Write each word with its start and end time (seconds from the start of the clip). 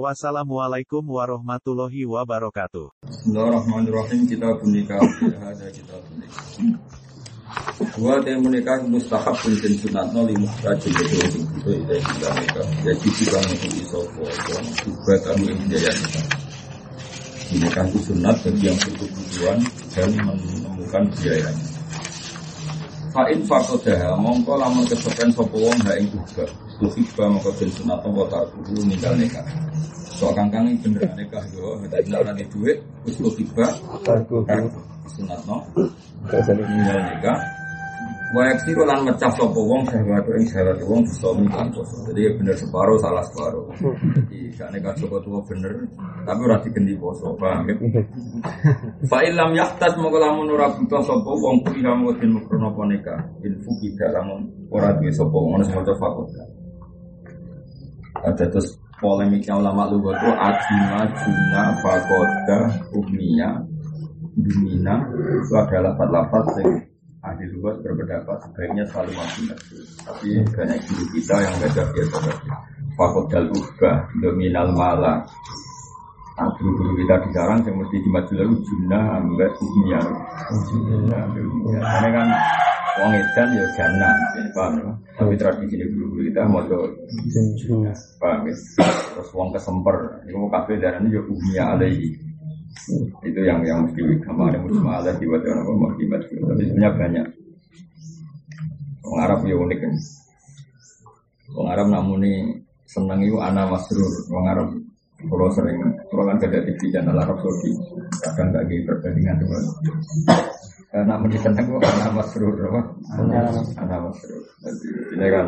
Wassalamualaikum 0.00 1.04
warahmatullahi 1.04 2.08
wabarakatuh. 2.08 2.96
Bismillahirrahmanirrahim 3.04 4.24
kita 4.24 4.48
menikah 4.64 4.96
ada 5.44 5.68
kita 5.68 5.96
menikah. 6.08 6.44
Dua 8.00 8.16
teh 8.24 8.32
menikah 8.40 8.80
mustahab 8.88 9.36
pun 9.36 9.52
sunat 9.52 10.16
noli 10.16 10.32
muhtajib 10.40 10.96
itu 10.96 11.44
itu 11.44 11.70
itu 11.76 11.94
kita 12.08 12.28
menikah. 12.32 12.66
Jadi 12.88 13.08
juga 13.20 13.38
untuk 13.44 13.72
isopo 13.76 14.24
juga 14.80 15.14
kami 15.28 15.52
yang 15.52 15.60
jaya 15.68 15.92
Menikah 17.52 17.84
itu 17.92 17.98
sunat 18.08 18.36
bagi 18.48 18.64
yang 18.64 18.78
butuh 18.80 19.08
tujuan 19.12 19.58
dan 19.92 20.08
menemukan 20.24 21.04
biaya. 21.20 21.52
Fa'in 23.12 23.44
fakodah 23.44 24.16
mongko 24.16 24.56
lamun 24.56 24.88
kesepen 24.88 25.28
sopo 25.36 25.60
wong 25.60 25.76
ha 25.84 25.92
ing 26.00 26.08
juga. 26.08 26.48
Tuhibba 26.80 27.28
mongko 27.28 27.52
ben 27.60 27.68
sunat 27.68 28.00
wa 28.08 28.24
tarkuhu 28.24 28.88
ninggal 28.88 29.12
nikah. 29.20 29.44
So 30.16 30.32
kangkang 30.32 30.72
ini 30.72 30.80
bener 30.80 31.12
nikah 31.12 31.44
yo, 31.52 31.76
kita 31.84 32.00
tidak 32.08 32.20
nanti 32.32 32.44
duit, 32.48 32.80
terus 33.04 33.16
lo 33.20 33.28
tiba, 33.36 33.68
sunat 35.12 35.40
no, 35.44 35.60
tinggal 36.32 36.98
nikah. 37.04 37.61
Wayak 38.32 38.64
sih 38.64 38.72
lan 38.72 39.04
mecah 39.04 39.28
sopo 39.36 39.60
wong 39.68 39.84
sahabat 39.92 40.24
ing 40.40 40.48
sahabat 40.48 40.80
wong 40.88 41.04
bisa 41.04 41.28
minta 41.36 41.60
poso. 41.68 42.00
Jadi 42.08 42.32
bener 42.40 42.56
separuh 42.56 42.96
salah 42.96 43.20
separuh. 43.28 43.68
Jadi 43.76 44.48
gak 44.56 44.72
nikah 44.72 44.96
Joko 44.96 45.20
tua 45.20 45.36
bener, 45.44 45.68
tapi 46.24 46.40
ora 46.40 46.56
digendi 46.64 46.96
poso, 46.96 47.36
paham 47.36 47.68
ya? 47.68 47.76
Fa 49.12 49.20
ilam 49.20 49.52
yahtas 49.52 49.92
mongko 50.00 50.16
lamun 50.16 50.48
ora 50.48 50.72
buta 50.72 51.04
sapa 51.04 51.28
wong 51.28 51.60
kuwi 51.60 51.84
lamun 51.84 52.16
den 52.16 52.32
mukrono 52.32 52.72
apa 52.72 52.82
nikah. 52.88 53.20
Info 53.44 53.68
tidak 53.84 54.10
lamun 54.16 54.48
ora 54.72 54.96
duwe 54.96 55.12
sapa 55.12 55.36
wong 55.36 55.60
ono 55.60 55.64
sing 55.68 55.76
maca 55.76 55.94
fakot. 56.00 56.28
Ada 58.22 58.44
terus 58.48 58.80
polemiknya 58.96 59.60
ulama 59.60 59.92
lugat 59.92 60.16
itu 60.24 60.30
ajima, 60.30 61.00
juna, 61.20 61.62
fakoda, 61.84 62.60
umniya, 62.96 63.50
dumina 64.40 64.94
itu 65.42 65.52
ada 65.58 65.90
lapat-lapat 65.90 66.44
yang 66.62 66.91
ahli 67.22 67.44
lugat 67.54 67.78
berpendapat 67.86 68.36
sebaiknya 68.42 68.84
selalu 68.90 69.12
masuk 69.14 69.54
tapi 70.02 70.28
banyak 70.50 70.78
guru 70.90 71.04
kita 71.14 71.34
yang 71.38 71.54
baca 71.62 71.82
biasa 71.94 72.16
saja 72.18 72.56
fakodal 72.96 73.46
ubah, 73.56 73.96
dominal 74.20 74.68
mala. 74.76 75.24
Nah, 76.32 76.48
guru-guru 76.58 76.96
kita 77.04 77.14
di 77.22 77.28
sarang 77.36 77.60
yang 77.62 77.76
mesti 77.76 77.96
di 78.00 78.08
maju 78.08 78.32
lalu 78.34 78.56
juna, 78.64 79.00
ambek 79.20 79.52
umniya 79.60 80.00
karena 81.62 82.08
kan 82.08 82.28
Wong 82.92 83.08
edan 83.16 83.48
ya 83.56 83.64
jana, 83.72 84.10
paham 84.52 84.76
ya? 84.76 84.92
Tapi 85.16 85.32
tradisi 85.40 85.80
ini 85.80 85.96
guru 85.96 86.28
kita 86.28 86.44
mau 86.44 86.60
paham 88.20 88.44
ya? 88.44 88.54
Terus 89.16 89.28
wong 89.32 89.48
kesemper, 89.56 89.96
itu 90.28 90.36
kafe 90.52 90.76
darahnya 90.76 91.08
ya 91.08 91.22
umia 91.24 91.64
alaihi. 91.72 92.12
Itu 93.22 93.40
yang 93.44 93.60
yang 93.62 93.86
mesti 93.86 94.00
kemarin 94.24 94.64
musma 94.64 95.00
ala 95.00 95.12
di 95.16 95.26
wajah 95.28 95.52
apa 95.52 95.72
mau 95.76 95.92
dibaca. 95.94 96.26
Tapi 96.26 96.62
sebenarnya 96.66 96.90
banyak. 96.96 97.26
Wong 99.02 99.18
Arab 99.20 99.38
ya 99.44 99.54
unik 99.58 99.78
kan. 99.82 99.94
Wong 101.52 101.68
Arab 101.68 101.86
namun 101.92 102.24
ini 102.24 102.32
seneng 102.88 103.20
itu 103.20 103.36
anak 103.38 103.68
masrur. 103.70 104.12
Wong 104.32 104.46
Arab 104.48 104.68
kalau 105.22 105.46
sering, 105.54 105.78
kalau 106.10 106.26
kan 106.26 106.34
ada 106.34 106.58
TV 106.66 106.90
channel 106.90 107.14
Arab 107.14 107.38
Saudi, 107.38 107.70
kadang 108.26 108.50
nggak 108.50 108.66
di 108.66 108.82
perbandingan 108.82 109.38
dengan 109.38 109.62
karena 110.92 111.14
menjadi 111.16 111.48
seneng 111.48 111.64
kok 111.72 111.88
anak 111.88 112.12
masrur 112.20 112.52
apa? 112.52 112.80
Anak 113.80 113.98
masrur. 114.02 114.42
Jadi 114.60 114.88
ini 115.16 115.26
kan 115.30 115.46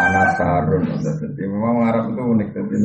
anak 0.00 0.28
sarun. 0.40 0.84
Jadi 1.02 1.42
memang 1.44 1.92
Arab 1.92 2.04
itu 2.14 2.22
unik. 2.24 2.48
Jadi 2.56 2.76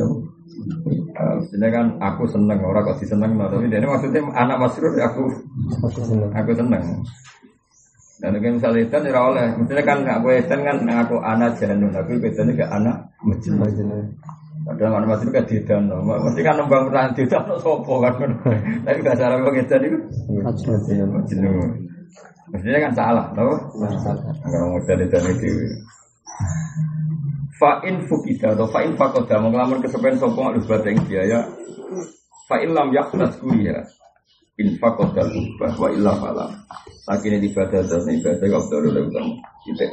ini 1.48 1.68
kan 1.68 1.86
aku 1.98 2.24
seneng 2.30 2.58
orang 2.62 2.84
kok 2.86 2.98
diseneng, 3.02 3.36
tapi 3.36 3.68
dia 3.68 3.80
ini 3.80 3.88
maksudnya 3.88 4.20
anak 4.34 4.56
masrur 4.60 4.92
aku 4.96 5.24
aku 6.32 6.50
seneng. 6.54 6.84
Dan 8.18 8.34
mungkin 8.34 8.58
misalnya 8.58 8.82
itu 8.82 8.98
tidak 8.98 9.22
oleh, 9.30 9.46
misalnya 9.54 9.84
kan 9.86 9.98
aku 10.02 10.26
itu 10.34 10.50
kan 10.50 10.76
aku 10.90 11.16
anak 11.22 11.54
jalan, 11.62 11.86
tapi 11.94 12.12
bedanya 12.18 12.52
gak 12.58 12.72
anak 12.74 12.96
majnun. 13.22 14.04
Padahal 14.66 14.92
anak 14.98 15.08
masrur 15.14 15.30
kan 15.30 15.44
tidak, 15.46 15.78
mesti 15.86 16.40
kan 16.42 16.54
nembang 16.58 16.82
pertahanan 16.90 17.14
tidak, 17.14 17.42
no 17.46 17.54
sopo 17.62 18.02
kan. 18.02 18.18
Tapi 18.84 18.98
gak 19.06 19.16
salah 19.16 19.38
kok 19.38 19.54
itu 19.54 19.76
majnun. 21.06 21.70
Mestinya 22.48 22.80
kan 22.88 22.92
salah, 22.96 23.26
tau? 23.36 23.52
Kalau 24.48 24.66
modal 24.72 24.98
itu 25.04 25.16
itu. 25.20 25.48
Fa'in 27.58 28.06
fukida 28.06 28.54
atau 28.54 28.70
fa'in 28.70 28.94
fakoda 28.94 29.42
Mengelamun 29.42 29.82
kesepen 29.82 30.14
sopong 30.14 30.54
harus 30.54 30.62
bateng 30.64 30.94
biaya. 31.10 31.42
Fa'in 32.46 32.70
lam 32.70 32.94
yakhlas 32.94 33.34
kuliah. 33.42 33.82
Infak 34.58 34.98
kodal 34.98 35.30
ubah 35.30 35.74
wa 35.78 35.88
illa 35.90 36.12
falam. 36.18 36.50
Lagi 37.08 37.32
ini 37.32 37.48
ibadah 37.48 37.80
dan 37.88 38.04
ibadah 38.04 38.46
Kau 38.52 38.64
tahu 38.68 38.84
udah 38.84 39.02
utama 39.08 39.32
Gitu 39.64 39.86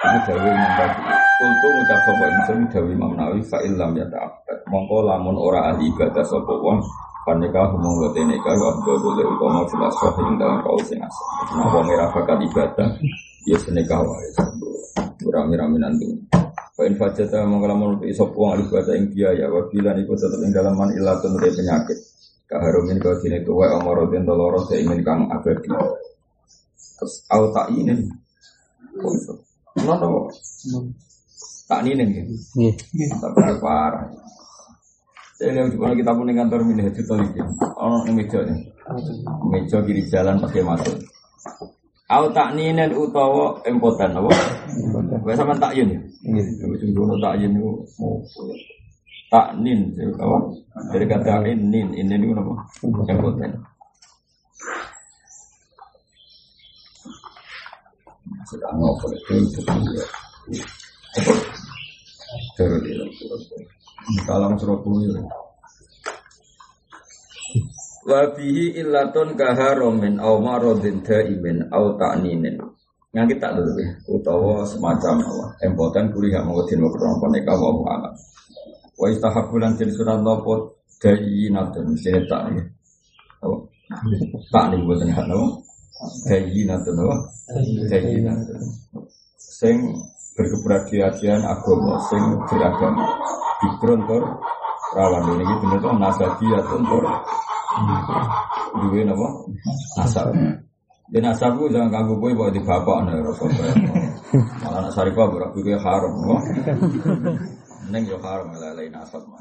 Itu 0.00 0.18
dawe 0.24 0.48
imam 0.48 0.70
tadi 0.80 1.02
Kultu 1.34 1.68
ngucap 1.68 1.98
sopo 2.08 2.24
insun 2.24 2.58
dawe 2.72 2.88
imam 2.88 3.12
nawi 3.20 3.40
Fa'in 3.44 3.76
lam 3.76 3.92
ya 3.92 4.08
ta'abad 4.08 4.58
Mongko 4.72 5.04
lamun 5.04 5.36
ora 5.36 5.74
ahli 5.74 5.92
ibadah 5.92 6.24
sopo 6.24 6.56
wong 6.64 6.80
Panika 7.28 7.68
humong 7.68 8.00
wa 8.00 8.08
teneka 8.16 8.48
Wa 8.56 8.72
abdul 8.72 8.96
boleh 8.96 9.26
utama 9.28 9.60
Filas 9.68 9.92
sohin 10.00 10.40
dalam 10.40 10.64
kau 10.64 10.80
sing 10.80 11.00
asal. 11.04 11.28
Nah 11.52 11.68
wong 11.68 11.86
era 11.92 12.08
ibadah 12.08 12.88
Ya 13.44 13.60
seneka 13.60 14.00
wae 14.00 14.28
Rame-rame 15.24 15.76
nanti. 15.76 16.06
Fa 16.74 16.82
in 16.88 16.96
fajata 16.96 17.44
mengkalamun 17.44 17.98
untuk 17.98 18.08
isop 18.08 18.32
wong 18.38 18.56
alif 18.56 18.70
bahasa 18.72 18.96
ing 18.96 19.12
biaya. 19.12 19.50
Wa 19.50 19.66
bilan 19.68 20.00
iku 20.00 20.16
tetep 20.16 20.40
ing 20.40 20.52
dalaman 20.54 20.94
ilatun 20.96 21.36
dari 21.36 21.52
penyakit. 21.52 21.98
Kaharumin 22.48 23.00
kau 23.00 23.16
sini 23.18 23.40
tuwa 23.42 23.72
amarodin 23.80 24.24
doloro 24.24 24.62
seimin 24.68 25.00
kang 25.00 25.26
abadi 25.32 25.72
terus 26.94 27.24
au 27.32 27.50
tak 27.50 27.72
ini 27.74 27.92
kok 28.94 29.12
itu? 29.16 29.34
Kenapa 29.74 30.06
tak 31.66 31.80
ini 31.88 32.04
nih. 32.04 32.72
Tak 33.18 33.58
parah. 33.58 34.06
Saya 35.34 35.50
lihat 35.50 35.74
juga 35.74 35.98
kita 35.98 36.12
punya 36.14 36.32
kantor 36.36 36.60
mini 36.62 36.86
haji 36.86 37.02
tol 37.02 37.18
ini. 37.18 37.42
Oh 37.74 38.06
ini 38.06 38.12
meja 38.22 38.40
nih. 38.44 38.60
Meja 39.50 39.78
kiri 39.82 40.02
jalan 40.06 40.38
pakai 40.38 40.62
masuk 40.62 40.94
Aku 42.04 42.28
tak 42.36 42.52
ninen 42.52 42.92
utawa 42.92 43.56
impoten 43.64 44.12
apa? 44.12 44.28
Wes 45.24 45.40
sampean 45.40 45.56
tak 45.56 45.72
ya. 45.72 45.88
Nggih, 45.88 46.46
wis 46.68 46.80
ngono 46.92 47.16
tak 47.16 47.40
yun 47.40 47.56
niku. 47.56 47.72
Tak 49.32 49.56
nin 49.56 49.88
sing 49.96 50.12
apa? 50.20 50.36
Dari 50.92 51.08
kata 51.08 51.40
nin, 51.40 51.72
nin 51.72 51.88
ini 51.96 52.14
niku 52.20 52.36
napa? 52.36 52.60
Impoten. 52.84 53.52
Sedang 58.44 58.76
ngopo 58.76 59.08
itu 59.08 59.48
terus. 59.64 60.04
Terus. 62.60 62.84
Kalau 64.28 64.52
surat 64.60 64.78
pun 64.84 65.00
Surabaya. 68.04 68.28
Wabihi 68.28 68.64
illatun 68.84 69.28
kaharomin 69.32 70.20
au 70.20 70.44
marodin 70.44 71.00
daimin 71.00 71.64
au 71.72 71.96
ta'ninin. 71.96 72.60
Nganti 73.14 73.38
tak 73.38 73.54
dulu 73.54 73.78
ya? 73.78 73.90
Utawa 74.10 74.66
semacam 74.66 75.22
apa? 75.22 75.46
Empotan 75.62 76.10
kuliah 76.10 76.42
mengutin 76.42 76.82
Waktu 76.82 77.30
nikah 77.30 77.54
wa 77.54 77.70
mu'alam 77.70 78.14
Wa 78.98 79.06
istahabulan 79.06 79.78
jadi 79.78 79.94
surat 79.94 80.18
nopo 80.18 80.82
Dayinatun 80.98 81.94
Sini 81.94 82.26
tak 82.26 82.50
ya 82.50 82.62
Tak 84.50 84.64
nih 84.74 84.82
buatan 84.82 85.14
hak 85.14 85.26
nopo 85.30 85.62
Dayinatun 86.26 86.94
apa? 87.06 87.16
Dayinatun 87.86 88.62
Sing 89.38 89.78
berkeberhasilan 90.34 91.38
agama 91.46 92.02
Sing 92.10 92.22
beragama. 92.50 93.14
Bikron 93.62 94.00
tor 94.10 94.42
Rawan 94.90 95.38
ini 95.38 95.54
bener 95.62 95.78
tuh 95.78 95.94
Nasabiyatun 96.02 96.82
duwe 98.80 99.00
napa 99.06 99.28
asal 100.02 100.28
dan 101.12 101.24
asabku 101.30 101.68
jangan 101.68 101.90
ganggu 101.92 102.16
boy 102.16 102.32
bawa 102.32 102.50
di 102.50 102.62
bapak 102.64 102.98
nih 103.06 103.22
rasul 103.22 103.50
malah 104.64 104.78
anak 104.82 104.92
saripah 104.94 105.26
berak 105.30 105.50
gue 105.54 105.76
haram 105.76 106.14
neng 107.92 108.04
yo 108.08 108.16
haram 108.22 108.48
asal 108.96 109.22
mah 109.28 109.40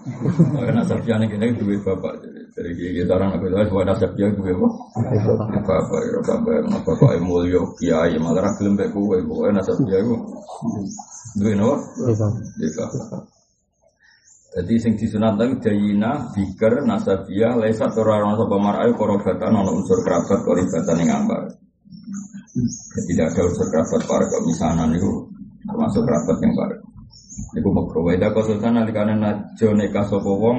karena 0.59 0.81
asal 0.83 0.99
jangan 1.07 1.27
kena 1.31 1.53
duwe 1.55 1.79
bapak. 1.79 2.19
Jadi 2.53 2.69
kita 3.01 3.17
orang 3.17 3.33
aku 3.33 3.49
tahu 3.49 3.65
buat 3.73 3.85
nasab 3.89 4.13
dia 4.13 4.29
gue? 4.29 4.53
Apa? 4.53 5.73
Apa 5.73 5.97
ya 6.05 6.21
sampai 6.21 6.61
apa 6.61 6.91
apa 6.93 7.07
emulio 7.17 7.73
kiai 7.81 8.13
malah 8.21 8.53
gelem 8.61 8.77
gue 8.77 9.17
gue 9.25 9.47
nasab 9.49 9.81
dia 9.89 9.97
gue. 10.05 10.19
Gue 11.41 11.53
no? 11.57 11.81
Iya. 12.61 12.85
Jadi 14.53 14.73
sing 14.77 14.93
disunat 14.93 15.33
lagi 15.33 15.57
jayina, 15.65 16.29
biker, 16.29 16.85
nasabiyah, 16.85 17.57
lesa 17.57 17.89
orang 17.89 18.37
sapa 18.37 18.55
marai 18.61 18.93
korobatan 18.93 19.49
unsur 19.65 19.97
kerabat 20.05 20.45
koribatan 20.45 21.01
yang 21.01 21.25
ambar. 21.25 21.49
Tidak 23.09 23.33
ada 23.33 23.41
unsur 23.49 23.65
kerabat 23.73 24.01
para 24.05 24.25
kemisanan 24.29 24.93
itu 24.93 25.09
termasuk 25.65 26.05
kerabat 26.05 26.37
yang 26.45 26.53
baru. 26.53 26.77
Iku 27.57 27.69
makro. 27.73 28.05
Weda 28.05 28.29
kosultan 28.29 28.77
alikane 28.77 29.17
najo 29.17 29.73
neka 29.73 30.05
sapa 30.05 30.29
wong 30.29 30.57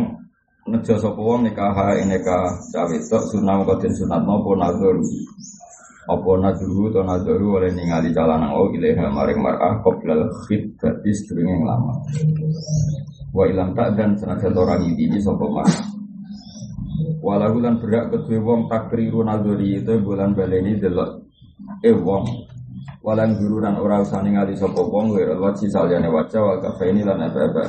nejo 0.67 0.95
sapa 0.99 1.21
wong 1.23 1.47
nikah 1.47 1.95
neka 2.03 2.51
cawe 2.75 2.97
tok 2.99 3.25
sunah 3.31 3.63
kok 3.63 3.79
den 3.79 3.95
sunat 3.95 4.27
napa 4.27 4.51
nazar. 4.59 4.97
Apa 6.05 6.31
nazuru 6.37 6.91
to 6.91 7.01
nazaru 7.07 7.63
oleh 7.63 7.71
ningali 7.71 8.11
calanang 8.11 8.59
o 8.59 8.69
ilaha 8.75 9.07
maring 9.09 9.41
mar'ah 9.41 9.81
qoblal 9.81 10.27
khidbati 10.45 11.11
sedurunge 11.15 11.63
lama. 11.63 11.95
Wa 13.35 13.51
ilam 13.51 13.75
tak 13.75 13.99
dan 13.99 14.15
senajan 14.15 14.55
orang 14.55 14.87
ini 14.95 15.19
sapa 15.19 15.43
mah. 15.43 15.67
Walau 17.19 17.59
lan 17.59 17.83
berak 17.83 18.15
kedua 18.15 18.39
wong 18.47 18.61
takriru 18.71 19.27
nazari 19.27 19.83
itu 19.83 19.99
bulan 19.99 20.37
baleni 20.39 20.79
delok 20.79 21.25
eh 21.81 21.97
wong 21.97 22.25
walan 23.05 23.37
gururan 23.37 23.77
ora 23.81 24.01
usah 24.05 24.21
ningali 24.21 24.57
sapa 24.57 24.81
wong 24.81 25.13
wa 25.13 25.49
wajhi 25.49 25.69
salyane 25.69 26.09
wajah 26.09 26.41
wal 26.41 26.61
kafaini 26.61 27.05
lan 27.05 27.21
apa-apa 27.25 27.63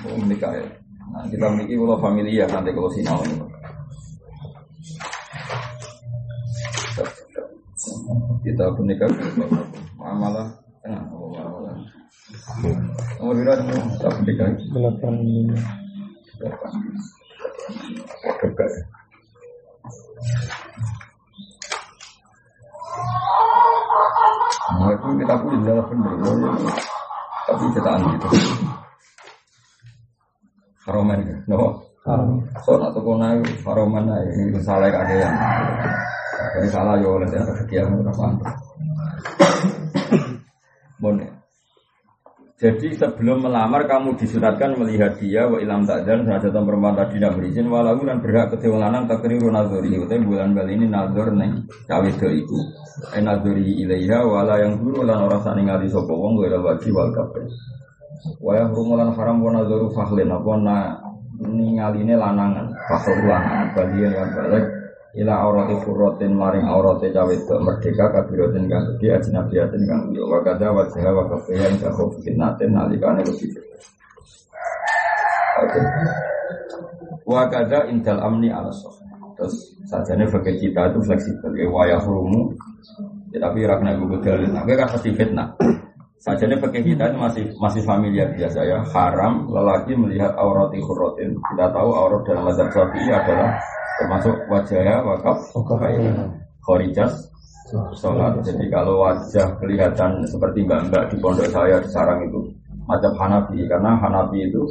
Oh, 0.00 0.16
menikah 0.16 0.56
ya. 0.56 0.64
Nah, 1.12 1.28
kita 1.28 1.44
memiliki 1.52 1.76
kalau 1.76 2.00
familia 2.00 2.48
nanti 2.48 2.72
kalau 2.72 2.88
sinau 2.88 3.20
ini. 3.28 3.49
Kita 8.44 8.64
menikah 8.76 9.08
malah 9.96 10.48
tengah 10.84 11.04
malah 11.08 11.76
nomor 13.20 13.34
berapa 13.40 13.60
kita 13.96 14.08
menikah 14.20 14.48
delapan. 14.72 15.14
Delapan 16.40 16.72
dekat? 18.40 18.70
Nah, 24.70 24.88
itu 24.96 25.08
kita 25.20 25.34
pun 25.40 25.50
adalah 25.60 25.84
benar, 25.92 26.36
tapi 27.44 27.64
kita 27.76 27.90
gitu. 28.00 28.28
Haroman, 30.88 31.20
no? 31.44 31.84
So, 32.64 32.80
nak 32.80 32.96
salah 34.64 34.88
yang. 35.20 35.36
Jadi 36.56 36.68
salah 36.72 36.96
ya 36.98 37.08
oleh 37.08 37.28
yang 37.30 37.46
kegiatan 37.46 37.94
berapa 38.00 38.24
Bon. 41.00 41.16
Jadi 42.60 42.92
sebelum 42.92 43.40
melamar 43.40 43.88
kamu 43.88 44.20
disuratkan 44.20 44.76
melihat 44.76 45.16
dia 45.16 45.48
wa 45.48 45.56
ilam 45.56 45.88
takdan 45.88 46.28
saja 46.28 46.52
perempuan 46.52 46.92
tadi 46.92 47.16
tidak 47.16 47.40
berizin 47.40 47.72
walau 47.72 47.96
dan 48.04 48.20
berhak 48.20 48.52
kedua 48.52 48.84
lanang 48.84 49.08
takriru 49.08 49.48
nazori 49.48 49.96
itu 49.96 50.04
bulan 50.04 50.52
bali 50.52 50.76
ini 50.76 50.84
nazor 50.84 51.32
neng 51.32 51.64
cawe 51.88 52.04
itu 52.28 52.58
eh 53.16 53.22
nazori 53.24 53.80
ilaiha 53.80 54.20
wala 54.28 54.60
yang 54.60 54.76
dulu 54.76 55.08
lan 55.08 55.24
orang 55.24 55.40
sani 55.40 55.64
ngali 55.64 55.88
sopo 55.88 56.12
wong 56.12 56.36
gue 56.36 56.52
wajib 56.52 56.92
wal 56.92 57.08
kafe 57.16 57.48
wa 58.44 58.60
haram 59.16 59.40
wa 59.40 59.50
nazoru 59.56 59.88
fahlin 59.96 60.28
apa 60.28 60.52
na 60.60 60.76
ningaline 61.40 62.12
lanangan 62.12 62.68
fahlin 62.92 63.24
lanangan 63.24 63.66
balian 63.72 64.12
yang 64.12 64.30
balik 64.36 64.64
ila 65.10 65.34
aurati 65.42 65.74
furrotin 65.82 66.38
maring 66.38 66.70
aurati 66.70 67.10
cawe 67.10 67.34
itu 67.34 67.54
merdeka 67.58 68.14
kabirotin 68.14 68.70
kang 68.70 68.86
gede 68.94 69.18
ajnabiyatin 69.18 69.82
kang 69.82 70.02
yo 70.14 70.30
wa 70.30 70.38
kada 70.46 70.70
wa 70.70 70.86
jaha 70.86 71.10
wa 71.10 71.24
kafiya 71.26 71.66
ing 71.66 71.82
fitnatin 72.22 72.70
nalikane 72.70 73.26
lebih 73.26 73.50
Oke. 75.60 75.80
Wa 77.28 77.44
kada 77.52 77.90
indal 77.90 78.22
amni 78.22 78.48
ala 78.48 78.72
Terus 79.36 79.56
sajane 79.88 80.28
bagi 80.28 80.52
kita 80.60 80.92
itu 80.92 81.00
fleksibel 81.00 81.52
ya 81.56 81.66
wayah 81.68 82.02
rumu 82.04 82.52
ya, 83.32 83.40
tapi 83.40 83.64
ora 83.64 83.80
kena 83.80 83.96
gugu 83.96 84.20
dalil. 84.20 84.52
Kan 84.52 84.88
pasti 84.88 85.10
fitnah. 85.16 85.56
Sajane 86.20 86.60
pakai 86.60 86.84
kita 86.84 87.08
itu 87.08 87.16
masih 87.16 87.44
masih 87.56 87.80
familiar 87.88 88.28
biasa 88.36 88.60
ya. 88.68 88.84
Haram 88.92 89.48
lelaki 89.48 89.96
melihat 89.96 90.36
aurati 90.36 90.76
furrotin. 90.84 91.32
Kita 91.32 91.72
tahu 91.72 91.88
aurat 91.88 92.20
dalam 92.28 92.44
mazhab 92.44 92.68
Syafi'i 92.68 93.08
adalah 93.08 93.56
termasuk 94.00 94.34
wajahnya 94.48 95.04
wakaf 95.04 95.38
khorijas. 96.64 97.14
Sholat. 97.70 98.42
Jadi 98.42 98.66
kalau 98.66 99.06
wajah 99.06 99.46
kelihatan 99.62 100.26
seperti 100.26 100.66
mbak-mbak 100.66 101.06
di 101.06 101.16
pondok 101.22 101.46
saya 101.54 101.78
di 101.78 101.86
sarang 101.86 102.18
itu 102.26 102.42
macam 102.82 103.14
Hanafi. 103.14 103.62
Karena 103.70 103.94
Hanafi 103.94 104.42
itu 104.42 104.66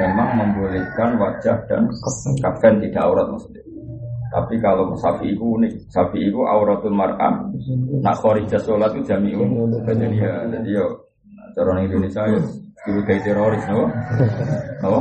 memang 0.00 0.32
membolehkan 0.40 1.20
wajah 1.20 1.68
dan 1.68 1.84
kafen 2.40 2.80
tidak 2.80 3.04
aurat 3.04 3.28
maksudnya. 3.28 3.60
Tapi 4.32 4.56
kalau 4.56 4.96
sapi 4.96 5.36
itu 5.36 5.44
unik. 5.44 5.72
Sapi 5.92 6.32
itu 6.32 6.40
auratul 6.48 6.96
mar'ah. 6.96 7.44
Nak 8.00 8.16
khorijas 8.24 8.64
sholat 8.64 8.96
itu 8.96 9.04
jami'un. 9.04 9.68
Jadi 9.84 10.16
ya 10.16 10.48
jadi 10.48 10.70
ya 10.80 10.86
cara 11.52 11.76
Indonesia 11.84 12.24
ya 12.24 12.40
kayak 13.04 13.20
teroris 13.24 13.64
no 13.68 13.88
no 14.84 15.00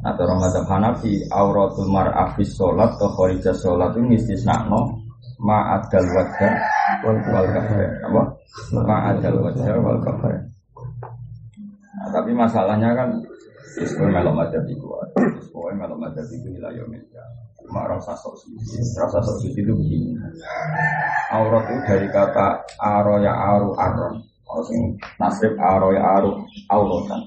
Nah, 0.00 0.16
cara 0.16 0.32
mazhab 0.32 0.64
Hanafi, 0.64 1.28
auratul 1.28 1.92
mar'ah 1.92 2.32
fi 2.32 2.40
sholat 2.40 2.96
atau 2.96 3.12
kharijah 3.20 3.52
sholat 3.52 3.92
itu 4.00 4.16
istisna'no 4.16 4.96
ma'adal 5.36 6.08
wajah 6.16 6.52
wal 7.04 7.20
kafir. 7.52 7.88
Apa? 8.08 8.22
Ma'adal 8.80 9.36
wajah 9.44 9.76
wal 9.76 10.00
kafir. 10.00 10.36
Nah, 12.00 12.08
tapi 12.16 12.32
masalahnya 12.32 12.96
kan 12.96 13.10
Ismul 13.78 14.10
melok 14.10 14.34
mazhab 14.34 14.64
itu 14.66 14.82
Pokoknya 15.54 15.86
melok 15.86 15.98
mazhab 16.02 16.26
itu 16.26 16.48
wilayah 16.50 16.82
media 16.90 17.22
Cuma 17.62 17.86
rasa 17.86 18.18
sok 18.18 18.34
suci 18.34 18.82
Rasa 18.98 19.22
sok 19.22 19.36
suci 19.46 19.62
itu 19.62 19.70
begini 19.70 20.18
Aurat 21.30 21.70
itu 21.70 21.80
dari 21.86 22.08
kata 22.10 22.66
aro 22.82 23.22
ya 23.22 23.30
aru 23.30 23.70
aron 23.78 24.18
Nasib 25.22 25.54
aro 25.54 25.94
ya 25.94 26.02
aru 26.18 26.42
auratan 26.66 27.22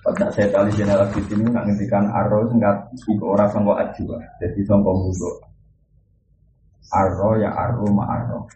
pada 0.00 0.32
saya 0.32 0.48
tali 0.48 0.72
general 0.72 1.08
di 1.12 1.20
sini 1.28 1.44
nak 1.52 1.68
ngendikan 1.68 2.08
arro 2.08 2.48
enggak 2.48 2.88
ibu 3.04 3.24
orang 3.36 3.48
sanggup 3.52 3.76
ajwa, 3.76 4.16
jadi 4.40 4.60
sanggup 4.64 4.96
musuh. 4.96 5.36
Arro 6.90 7.38
ya 7.38 7.52
arro 7.52 7.86
ma 7.92 8.04
arro. 8.08 8.48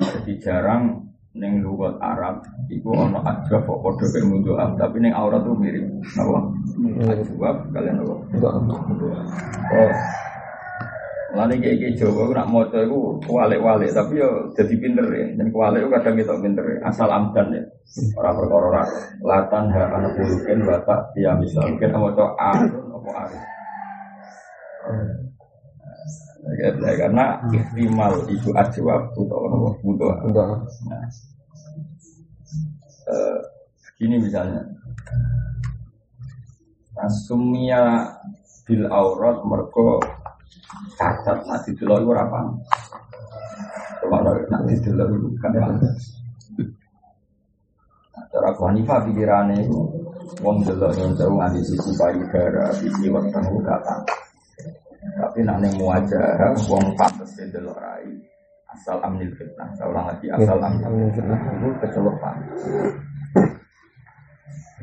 Jadi 0.00 0.32
jarang 0.40 1.04
neng 1.34 1.66
lugat 1.66 1.98
Arab 1.98 2.46
iku 2.70 2.94
ono 2.94 3.18
ajwa 3.26 3.58
kok 3.58 3.78
padha 3.82 4.06
kaya 4.06 4.24
munduhan, 4.26 4.70
tapi 4.78 4.96
neng 5.02 5.14
aurat 5.14 5.42
tuh 5.42 5.54
mirip. 5.58 5.82
Napa? 6.14 6.38
Ajwa 7.10 7.48
kalian 7.74 8.02
apa? 8.02 8.14
Oh, 9.74 9.92
Lalu 11.34 11.58
kayak 11.58 11.76
kayak 11.82 11.94
Jawa, 11.98 12.22
nak 12.30 12.46
moto 12.46 12.78
itu 12.78 12.98
kualik-walik, 13.26 13.90
tapi 13.90 14.22
yo 14.22 14.46
jadi 14.54 14.74
pinter 14.78 15.06
ya. 15.10 15.26
Dan 15.34 15.50
kualik 15.50 15.82
itu 15.82 15.90
kadang 15.90 16.14
kita 16.14 16.34
pinter 16.38 16.64
ya. 16.64 16.78
Asal 16.86 17.10
amdan 17.10 17.46
ya. 17.50 17.62
Orang 18.14 18.34
perkara 18.38 18.82
latan 19.18 19.64
ha 19.74 19.82
anak 19.98 20.14
bulukin 20.14 20.62
batak 20.62 21.00
dia 21.18 21.34
bisa 21.42 21.60
mungkin 21.66 21.90
coba 21.90 22.26
arun 22.38 22.86
apa. 22.94 23.12
Ya, 26.54 26.70
karena 27.00 27.40
ikhtimal 27.50 28.12
itu 28.30 28.52
ajwab 28.54 29.02
apa 29.16 29.68
butuh. 29.80 30.12
Nah, 30.86 31.02
eh, 33.10 33.38
gini 33.96 34.20
misalnya, 34.20 34.60
Asumia 36.94 38.06
bil 38.68 38.86
aurat 38.86 39.42
merko 39.42 39.98
cacat 40.94 41.38
nanti 41.46 41.70
dulu 41.74 41.94
itu 42.00 42.10
apa 42.14 42.40
kalau 44.04 44.32
nanti 44.52 44.74
dulu 44.84 45.04
itu 45.14 45.28
kan 45.42 45.52
cara 48.34 48.46
Abu 48.50 48.62
Hanifah 48.66 48.98
pikirannya 49.06 49.62
itu 49.62 49.80
wong 50.42 50.62
delok 50.66 50.94
yang 50.98 51.14
jauh 51.14 51.34
nganti 51.38 51.60
sisi 51.62 51.90
payudara 51.94 52.70
sisi 52.74 53.06
weteng 53.10 53.46
kata 53.62 53.96
tapi 55.14 55.38
nak 55.46 55.62
ning 55.62 55.74
muajah 55.78 56.54
wong 56.66 56.84
pantes 56.98 57.38
delok 57.38 57.78
rai 57.78 58.34
asal 58.74 58.98
amnil 59.06 59.30
fitnah. 59.38 59.70
Seorang 59.78 60.04
lagi 60.10 60.26
asal 60.34 60.58
amnil 60.58 61.10
fitnah 61.14 61.38
itu 61.38 61.68
kecelok 61.78 62.16
pantes. 62.18 62.60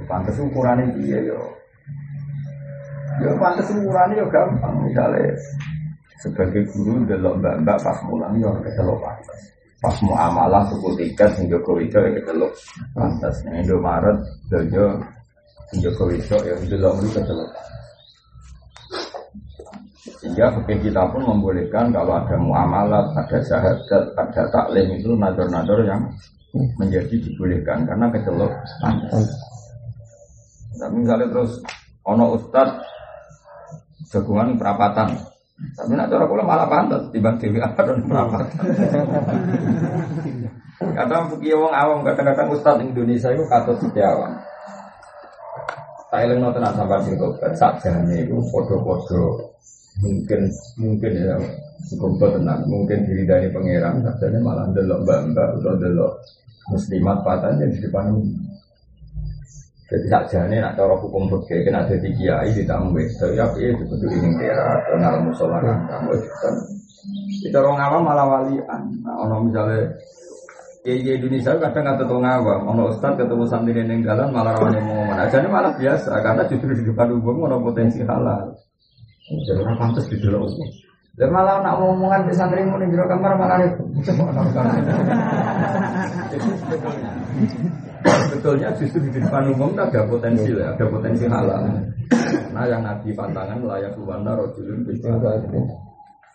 Pantes 0.07 0.35
ukurannya 0.39 0.95
dia 0.97 1.19
yo. 1.27 1.41
Ya 3.19 3.31
pantas 3.37 3.67
ukurannya 3.69 4.23
ya 4.23 4.25
gampang 4.31 4.75
misalnya 4.87 5.35
sebagai 6.21 6.63
guru 6.71 7.01
delok 7.09 7.41
mbak-mbak 7.41 7.77
pas 7.81 7.97
mulang 8.05 8.37
ya 8.37 8.49
kecelok 8.61 8.97
pantas. 9.01 9.41
pas 9.81 9.97
muamalah 10.05 10.61
suku 10.69 10.89
tiga 10.93 11.25
sing 11.33 11.49
Joko 11.49 11.81
ya 11.81 12.09
kecelok 12.13 12.53
pantas 12.93 13.35
nih 13.49 13.65
Indomaret 13.65 14.17
dojo 14.53 14.85
sing 15.73 15.77
Joko 15.81 16.03
Widodo 16.05 16.37
ya 16.45 16.55
delok 16.69 16.93
itu 17.01 17.09
kecelok 17.17 17.51
sehingga 20.21 20.53
fikih 20.53 20.89
kita 20.89 21.01
pun 21.09 21.25
membolehkan 21.25 21.89
kalau 21.89 22.13
ada 22.13 22.37
muamalah, 22.37 23.09
ada 23.17 23.41
syahadat, 23.41 24.13
ada 24.13 24.41
taklim 24.53 24.93
itu 24.97 25.17
nador-nador 25.17 25.81
yang 25.81 26.01
menjadi 26.77 27.15
dibolehkan 27.25 27.89
karena 27.89 28.05
kecelok 28.13 28.53
pantas. 28.81 29.29
Tapi 30.77 30.93
misalnya 30.93 31.27
terus 31.29 31.57
ono 32.05 32.37
ustad 32.37 32.69
jagungan 34.13 34.61
perapatan, 34.61 35.09
tapi 35.71 35.93
nak 35.93 36.09
cara 36.09 36.25
kula 36.25 36.43
malah 36.43 36.67
pantas 36.67 37.05
tiba 37.13 37.31
dewi 37.37 37.61
dan 37.61 37.99
perapatan. 38.09 38.65
Kadang 40.81 41.23
fikih 41.31 41.55
wong 41.61 41.73
awam, 41.73 42.01
kadang-kadang 42.01 42.49
ustad 42.51 42.81
Indonesia 42.81 43.29
itu 43.29 43.45
katut 43.45 43.77
setiawan. 43.77 44.33
Tak 46.11 46.27
eling 46.27 46.43
nonton 46.43 46.65
sampai 46.75 46.99
sing 47.07 47.15
tobat 47.15 47.55
sakjane 47.55 48.27
itu 48.27 48.35
podo-podo 48.51 49.51
mungkin 49.99 50.47
mungkin 50.79 51.11
ya 51.13 51.35
cukup 51.91 52.19
tenang 52.19 52.63
mungkin 52.67 53.03
diri 53.03 53.27
dari 53.27 53.47
pangeran 53.51 53.99
katanya 53.99 54.39
malah 54.39 54.67
delok 54.71 55.03
mbak 55.03 55.19
mbak 55.35 55.49
atau 55.59 55.75
delok 55.75 56.13
muslimat 56.71 57.17
patahnya 57.27 57.67
di 57.67 57.77
depan 57.83 58.15
jadi 59.91 60.07
saja 60.07 60.39
ini 60.47 60.63
nak 60.63 60.79
cara 60.79 60.95
hukum 60.95 61.27
fikih 61.27 61.67
kan 61.67 61.83
ada 61.83 61.95
di 61.99 62.09
kiai 62.15 62.47
di 62.55 62.63
tamu 62.63 62.95
tapi 63.19 63.35
apa 63.35 63.59
itu 63.59 63.83
betul 63.83 64.07
ini 64.07 64.39
kira 64.39 64.79
kenal 64.87 65.19
musola 65.19 65.59
kamu 65.59 66.15
itu 66.15 66.31
kan 66.39 66.55
kita 67.41 67.57
orang 67.57 67.81
awam 67.81 68.05
malah 68.05 68.25
walian. 68.29 68.81
Nah, 69.01 69.25
orang 69.25 69.49
misalnya 69.49 69.89
Ya, 70.81 70.97
ya 70.97 71.13
Indonesia 71.13 71.53
kadang 71.61 71.93
kata 71.93 72.09
tuh 72.09 72.17
ngawam, 72.17 72.73
ono 72.73 72.89
ustad 72.89 73.13
ketemu 73.13 73.45
santri 73.45 73.85
yang 73.85 74.01
jalan 74.01 74.33
malah 74.33 74.57
yang 74.65 74.81
ngomong 74.81 75.13
aja 75.13 75.37
ini 75.37 75.45
malah 75.45 75.77
biasa 75.77 76.09
karena 76.25 76.41
justru 76.49 76.73
di 76.73 76.89
depan 76.89 77.13
umum 77.13 77.45
ono 77.45 77.61
potensi 77.61 78.01
halal. 78.01 78.49
Jadi 79.29 79.61
orang 79.61 79.77
pantas 79.77 80.09
di 80.09 80.17
dalam 80.17 80.41
umum. 80.41 80.69
Dan 81.13 81.29
malah 81.29 81.61
nak 81.61 81.77
ngomongan 81.77 82.25
di 82.25 82.33
santri 82.33 82.65
mau 82.65 82.81
di 82.81 82.97
kamar 82.97 83.33
malah 83.37 83.61
Betulnya 88.03 88.69
justru 88.77 89.05
di 89.09 89.21
depan 89.21 89.51
umum 89.53 89.77
ada 89.77 90.01
potensi 90.09 90.49
lah, 90.51 90.73
ada 90.73 90.85
potensi 90.89 91.25
halal. 91.29 91.61
Nah 92.51 92.63
yang 92.67 92.81
nabi 92.83 93.13
pantangan 93.13 93.61
layak 93.61 93.93
luwana 93.95 94.35
rojulun 94.35 94.83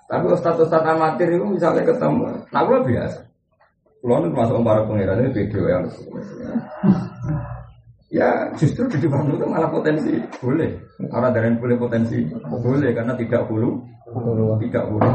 Tapi 0.07 0.25
ustadz-ustadz 0.31 0.87
amatir 0.87 1.35
itu 1.35 1.43
misalnya 1.43 1.83
ketemu, 1.83 2.31
nah 2.55 2.63
gue 2.63 2.79
biasa. 2.79 3.27
Kalau 4.07 4.23
itu 4.23 4.31
masuk 4.39 4.63
para 4.63 4.87
pengiran 4.87 5.19
ini 5.19 5.35
video 5.35 5.67
yang 5.67 5.83
Ya 8.07 8.47
justru 8.55 8.87
di 8.87 9.03
depan 9.03 9.27
itu 9.35 9.43
malah 9.51 9.67
potensi 9.67 10.15
boleh. 10.39 10.71
Orang 11.11 11.35
dari 11.35 11.51
boleh 11.59 11.75
potensi 11.75 12.23
boleh 12.39 12.95
karena 12.95 13.19
tidak 13.19 13.51
bulu, 13.51 13.83
tidak 14.63 14.85
bulu. 14.87 15.11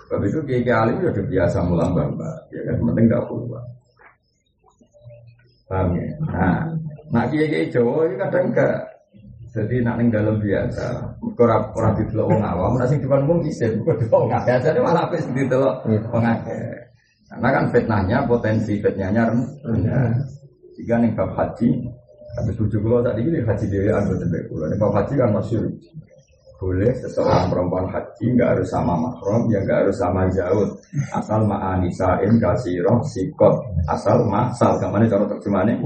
Sebab 0.00 0.20
itu 0.24 0.38
kiai 0.48 0.72
alim 0.72 1.04
sudah 1.04 1.20
biasa 1.28 1.60
mulang 1.68 1.92
bamba, 1.92 2.32
ya 2.48 2.64
kan 2.64 2.80
penting 2.80 3.06
tidak 3.12 3.28
bulu. 3.28 3.60
Paham 5.70 5.94
ya? 5.94 6.06
Nah, 6.26 6.58
nak 7.14 7.30
kiai 7.30 7.46
kiai 7.46 7.70
Jawa 7.70 8.10
ini 8.10 8.18
kadang 8.18 8.50
enggak. 8.50 8.90
Jadi 9.50 9.82
nak 9.82 9.98
ning 9.98 10.10
dalam 10.10 10.38
biasa, 10.38 10.86
orang 11.22 11.62
orang 11.74 11.92
di 11.98 12.02
dalam 12.10 12.26
orang 12.30 12.54
awam, 12.54 12.78
nasi 12.78 12.98
di 12.98 13.06
depan 13.06 13.26
bisa, 13.42 13.66
bukan 13.82 13.98
di 13.98 14.06
orang 14.10 14.42
biasa, 14.46 14.62
jadi 14.62 14.78
malah 14.78 15.02
habis 15.10 15.26
di 15.26 15.42
dalam 15.50 15.74
orang 16.14 16.38
Karena 17.30 17.48
kan 17.54 17.64
fitnahnya 17.70 18.18
potensi 18.26 18.78
fitnahnya 18.78 19.30
rendah. 19.62 20.10
Jika 20.74 21.02
nih 21.02 21.10
bab 21.14 21.34
haji, 21.34 21.68
habis 22.38 22.54
tujuh 22.58 22.78
pulau 22.78 23.02
tadi 23.02 23.26
ini 23.26 23.42
haji 23.42 23.64
dia 23.70 23.94
anu 23.94 24.18
tembak 24.18 24.46
pulau. 24.50 24.66
Nih 24.70 24.78
bab 24.78 24.94
haji 24.94 25.14
kan 25.18 25.30
masih 25.34 25.62
boleh 26.60 26.92
seseorang 27.00 27.48
perempuan 27.48 27.88
haji 27.88 28.36
nggak 28.36 28.52
harus 28.52 28.68
sama 28.68 28.92
mahram, 28.92 29.48
ya 29.48 29.64
nggak 29.64 29.80
harus 29.80 29.96
sama 29.96 30.28
jauh, 30.28 30.68
asal 31.16 31.40
ma'anisain 31.48 32.36
kasiroh 32.36 33.00
sikot, 33.08 33.64
asal 33.88 34.20
masal. 34.28 34.76
Ke 34.76 34.84
mana 34.92 35.08
cara 35.08 35.24
terjemahannya? 35.24 35.80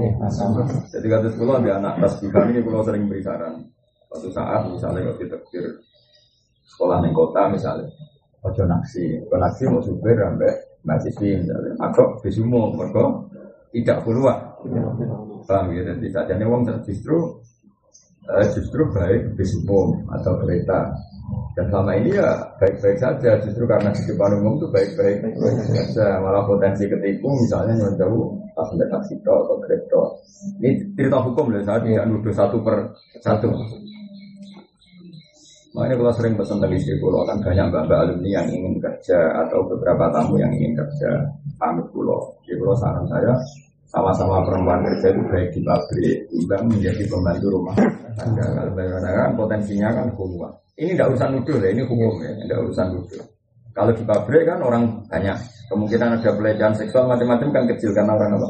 Jadi 0.91 1.07
kata 1.07 1.31
sekolah 1.31 1.63
di 1.63 1.71
anak 1.71 2.03
tas 2.03 2.19
ini 2.19 2.59
pulau 2.59 2.83
sering 2.83 3.07
beri 3.07 3.23
saran. 3.23 3.63
Suatu 4.11 4.27
saat 4.35 4.67
misalnya 4.67 5.15
waktu 5.15 5.31
terkir 5.31 5.63
sekolah 6.67 6.99
di 6.99 7.09
kota 7.15 7.47
misalnya, 7.47 7.87
ojo 8.43 8.63
naksi, 8.67 9.23
ojo 9.31 9.35
naksi 9.39 9.63
mau 9.71 9.79
supir 9.79 10.19
sampai 10.19 10.51
mahasiswi 10.83 11.39
misalnya, 11.39 11.71
atau 11.87 12.19
bisumo, 12.19 12.75
mereka 12.75 13.03
tidak 13.71 13.97
keluar. 14.03 14.37
Paham 15.45 15.71
ya, 15.71 15.87
dan 15.87 16.03
tidak 16.03 16.23
jadi 16.25 16.43
uang 16.43 16.67
justru 16.83 17.15
uh, 18.29 18.45
justru 18.53 18.81
baik 18.93 19.37
bis 19.37 19.53
atau 20.09 20.33
kereta. 20.41 20.93
Dan 21.55 21.71
selama 21.71 21.95
ini 21.97 22.19
ya 22.19 22.35
baik-baik 22.59 22.99
saja, 22.99 23.39
justru 23.41 23.63
karena 23.65 23.89
di 23.95 24.03
depan 24.05 24.37
umum 24.37 24.59
itu 24.59 24.67
baik-baik 24.69 25.23
saja. 25.71 26.19
Malah 26.21 26.43
potensi 26.45 26.85
ketipu 26.85 27.31
misalnya 27.31 27.73
yang 27.79 27.95
jauh 27.97 28.35
ada 28.55 28.85
taksi 28.91 29.15
atau 29.23 29.57
kereta. 29.63 30.01
Ini 30.61 30.69
cerita 30.93 31.17
hukum 31.23 31.49
loh, 31.49 31.63
saya 31.63 31.79
tidak 31.81 32.05
nuduh 32.11 32.33
satu 32.35 32.57
per 32.59 32.75
satu. 33.23 33.49
Makanya 35.75 35.95
kalau 35.99 36.13
sering 36.15 36.33
pesan 36.39 36.63
tadi 36.63 36.79
istri 36.79 36.95
pulau 37.03 37.27
kan 37.27 37.35
banyak 37.43 37.67
mbak-mbak 37.67 37.99
alumni 37.99 38.29
yang 38.31 38.47
ingin 38.47 38.79
kerja 38.79 39.19
atau 39.43 39.59
beberapa 39.67 40.07
tamu 40.07 40.39
yang 40.39 40.47
ingin 40.55 40.71
kerja 40.71 41.19
pamit 41.59 41.83
pulau. 41.91 42.31
Di 42.47 42.55
pulau 42.55 42.71
saran 42.79 43.03
saya 43.11 43.35
sama-sama 43.95 44.43
perempuan 44.43 44.83
kerja 44.83 45.07
itu 45.15 45.21
baik 45.31 45.49
di 45.55 45.61
pabrik 45.63 46.17
juga 46.27 46.57
menjadi 46.67 47.03
pembantu 47.07 47.47
rumah. 47.47 47.75
Tangga 48.19 48.43
kan 48.99 49.31
potensinya 49.39 49.87
kan 49.95 50.11
hukum 50.11 50.51
ini 50.75 50.91
tidak 50.91 51.15
urusan 51.15 51.29
nuduh 51.39 51.55
ya 51.63 51.69
ini 51.71 51.83
hukum 51.87 52.19
ya 52.19 52.31
tidak 52.43 52.57
urusan 52.67 52.87
nuduh. 52.91 53.23
Kalau 53.71 53.91
di 53.95 54.03
pabrik 54.03 54.43
kan 54.43 54.59
orang 54.59 54.83
banyak. 55.07 55.39
Kemungkinan 55.65 56.21
ada 56.21 56.29
pelecehan 56.29 56.77
seksual 56.77 57.09
macam-macam 57.09 57.49
kan 57.49 57.65
kecil 57.73 57.89
karena 57.89 58.13
orang 58.13 58.37
apa? 58.37 58.49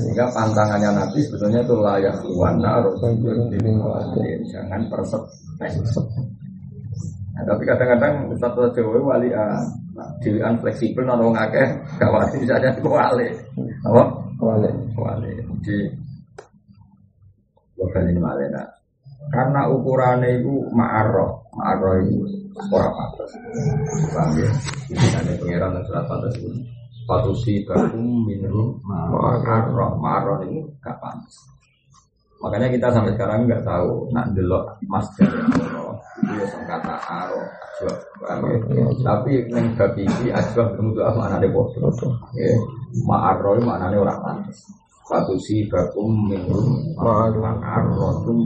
Sehingga 0.00 0.24
pantangannya 0.32 0.90
nabi 0.96 1.20
sebetulnya 1.28 1.60
itu 1.60 1.76
layak 1.76 2.16
wana 2.32 2.80
jangan 4.48 4.80
persep 4.88 5.22
nah, 7.36 7.42
tapi 7.44 7.62
kadang-kadang 7.68 8.32
satu 8.40 8.64
Jawa 8.72 9.12
wali 9.12 9.28
ah, 9.36 9.60
dewan 10.24 10.56
fleksibel 10.64 11.04
nolong 11.04 11.36
akeh 11.36 11.68
gak 12.00 12.08
wali 12.08 12.36
misalnya 12.40 12.72
wali. 12.80 13.28
Apa 13.84 14.21
Wale. 14.42 14.70
Wale. 14.98 15.30
Jadi 15.62 15.76
ini 18.10 18.18
malena. 18.18 18.62
Karena 19.30 19.70
ukurannya 19.70 20.42
itu 20.42 20.66
ma'arroh. 20.74 21.46
Ma'arroh 21.54 21.94
itu 22.02 22.26
orang 22.74 22.90
pantas. 22.90 23.30
Paham 24.10 24.34
ya? 24.34 24.50
Ini 24.90 25.06
ada 25.14 25.32
pengiran 25.38 25.78
dan 25.78 25.82
surat 25.86 26.04
pantas 26.10 26.34
itu. 26.42 26.50
Patusi 27.06 27.62
bakum 27.62 28.26
minum 28.26 28.82
ma'arroh. 28.82 29.94
Ma'arroh 30.02 30.42
itu 30.50 30.66
gak 30.82 30.98
pantas. 30.98 31.38
Makanya 32.42 32.74
kita 32.74 32.90
sampai 32.90 33.14
sekarang 33.14 33.46
nggak 33.46 33.62
tahu 33.62 34.10
nak 34.10 34.34
delok 34.34 34.66
mas 34.90 35.06
Allah 35.22 35.94
itu 36.26 36.42
ya 36.42 36.58
kata 36.66 36.98
aro 37.06 37.38
ajwa. 37.38 37.94
Tapi 38.98 39.46
neng 39.46 39.78
bab 39.78 39.94
iki 39.94 40.26
ajwa 40.34 40.74
kemudian 40.74 41.06
apa 41.06 41.18
mana 41.22 41.38
deh 41.38 41.50
Ya, 42.92 43.00
ma'arro 43.08 43.56
maknanya 43.64 44.04
orang 44.04 44.20
pantas. 44.20 44.68
Satu 45.08 45.34
si 45.40 45.64
bakum 45.66 46.28
minum 46.28 46.78
tum 48.22 48.38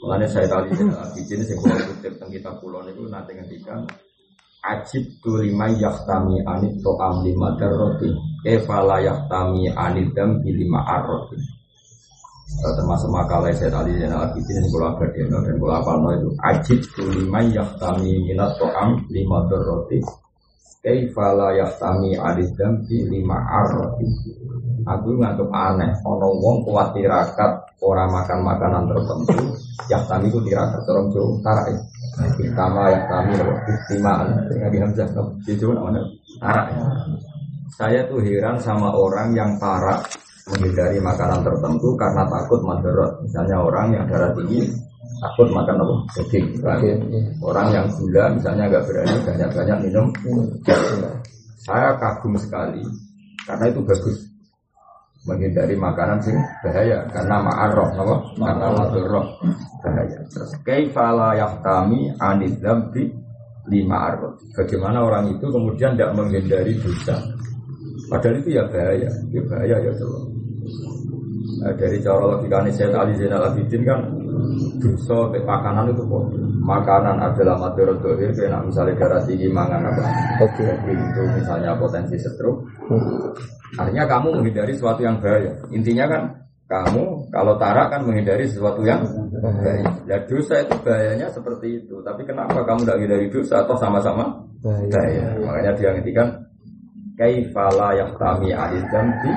Makanya 0.00 0.26
saya 0.32 0.48
tadi 0.48 0.72
di 0.72 1.22
sini 1.28 1.44
saya 1.44 1.60
boleh 1.60 1.84
kutip 1.92 2.12
tentang 2.16 2.30
kitab 2.32 2.54
pulau 2.64 2.80
itu 2.88 3.04
nanti 3.04 3.36
ngendikan 3.36 3.84
Ajib 4.64 5.04
tu 5.20 5.36
lima 5.36 5.68
yaktami 5.76 6.40
anit 6.48 6.72
to'am 6.80 7.20
lima 7.20 7.52
darroti 7.60 8.08
Kefala 8.40 8.96
yaktami 9.04 9.68
anit 9.76 10.08
dam 10.16 10.40
lima 10.40 10.80
arroti 10.88 11.36
termasuk 12.60 13.08
makalah 13.14 13.54
saya 13.54 13.70
tadi 13.70 13.94
yang 13.94 14.10
lagi 14.10 14.42
ini 14.42 14.68
kalau 14.68 14.90
abadino 14.90 15.38
dan 15.46 15.54
kalau 15.54 15.74
apa 15.80 16.10
itu 16.18 16.28
ajib 16.42 16.80
tu 16.98 17.04
lima 17.14 17.40
yaktami 17.46 18.10
minat 18.26 18.50
to'am 18.58 18.98
lima 19.08 19.38
darroti 19.46 20.02
Kefala 20.80 21.52
yaktami 21.60 22.16
anit 22.16 22.56
dam 22.56 22.80
lima 22.88 23.36
arroti. 23.36 24.08
Aku 24.88 25.12
ngantuk 25.20 25.52
aneh, 25.52 25.92
ono 26.08 26.32
wong 26.40 26.64
kuat 26.64 26.96
tirakat 26.96 27.52
orang 27.84 28.08
makan 28.08 28.40
makanan 28.40 28.88
tertentu, 28.88 29.52
yaktami 29.92 30.32
itu 30.32 30.40
tirakat 30.40 30.80
orang 30.88 31.06
jauh 31.12 31.36
tarik 31.44 31.76
Pertama 32.36 32.90
yang 32.92 33.04
kami 33.08 33.32
istimewa. 33.70 34.24
Nabi 34.50 34.76
Hamzah 34.82 35.08
itu 35.46 35.66
namanya 35.72 36.02
arak. 36.42 36.66
Saya 37.76 38.04
tuh 38.08 38.20
heran 38.20 38.60
sama 38.60 38.92
orang 38.92 39.32
yang 39.32 39.56
parah 39.56 40.04
menghindari 40.50 40.98
makanan 41.00 41.40
tertentu 41.40 41.96
karena 41.96 42.26
takut 42.28 42.60
madorot. 42.60 43.24
Misalnya 43.24 43.56
orang 43.62 43.86
yang 43.94 44.04
darah 44.10 44.32
tinggi 44.36 44.68
takut 45.20 45.48
makan 45.52 45.76
apa? 45.84 45.94
Daging. 46.16 46.46
Oke, 46.64 46.90
iya. 46.90 47.20
orang 47.44 47.68
yang 47.70 47.86
gula 47.94 48.24
misalnya 48.32 48.64
agak 48.72 48.82
berani 48.88 49.16
banyak-banyak 49.22 49.78
minum. 49.84 50.06
Saya 51.60 51.92
kagum 52.00 52.34
sekali 52.40 52.82
karena 53.44 53.64
itu 53.68 53.80
bagus. 53.84 54.18
Menghindari 55.28 55.76
makanan 55.76 56.16
sing 56.24 56.32
bahaya 56.64 57.04
karena 57.12 57.44
ma'arroh 57.44 57.88
apa? 57.92 58.16
karena 58.40 58.66
madurroh 58.72 59.26
bahaya. 59.84 60.18
Terus 60.32 60.50
kaifala 60.64 61.36
yahtami 61.36 62.08
anid 62.16 62.56
dzambi 62.56 63.04
lima 63.68 63.96
arroh 64.08 64.32
bagaimana 64.56 65.04
orang 65.04 65.36
itu 65.36 65.44
kemudian 65.44 65.92
tidak 65.92 66.16
menghindari 66.16 66.72
dosa? 66.80 67.20
Padahal 68.08 68.40
itu 68.40 68.56
ya 68.56 68.64
bahaya 68.64 69.12
ya 69.28 69.40
bahaya 69.44 69.76
ya 69.76 69.92
coba 70.00 70.40
Nah, 71.60 71.76
dari 71.76 72.00
cara 72.00 72.24
logikanya 72.24 72.72
saya 72.72 73.04
Ali 73.04 73.12
Zainal 73.20 73.52
Abidin 73.52 73.84
kan 73.84 74.00
dosa 74.78 75.18
ke 75.32 75.38
makanan 75.42 75.90
itu 75.92 76.02
kok 76.04 76.24
makanan 76.62 77.16
adalah 77.20 77.56
madorot 77.58 77.98
dohir 78.00 78.30
kayak 78.32 78.60
misalnya 78.64 78.94
darah 79.00 79.20
tinggi 79.24 79.48
mangan 79.50 79.80
apa. 79.86 80.02
Oke. 80.44 80.64
jadi 80.66 80.92
itu 80.96 81.22
misalnya 81.40 81.70
potensi 81.76 82.16
stroke 82.18 82.62
Hmm. 82.90 83.30
artinya 83.78 84.02
kamu 84.10 84.42
menghindari 84.42 84.74
sesuatu 84.74 84.98
yang 85.06 85.22
bahaya. 85.22 85.54
Intinya 85.70 86.10
kan 86.10 86.22
kamu 86.66 87.30
kalau 87.30 87.54
tarak 87.58 87.90
kan 87.90 88.02
menghindari 88.02 88.42
sesuatu 88.46 88.82
yang 88.82 89.02
bahaya. 89.38 89.86
Ya 90.10 90.18
dosa 90.26 90.62
itu 90.62 90.74
bahayanya 90.82 91.30
seperti 91.30 91.82
itu. 91.82 91.98
Tapi 92.02 92.26
kenapa 92.26 92.62
kamu 92.66 92.82
tidak 92.82 92.96
menghindari 92.98 93.26
dosa 93.30 93.62
atau 93.62 93.78
sama-sama 93.78 94.26
Bahaya. 94.58 94.86
bahaya? 94.90 95.24
Makanya 95.46 95.72
dia 95.78 95.88
ngertikan 95.94 96.28
kaifala 97.14 97.88
yahtami 97.94 98.50
ahidam 98.54 99.06
di 99.22 99.30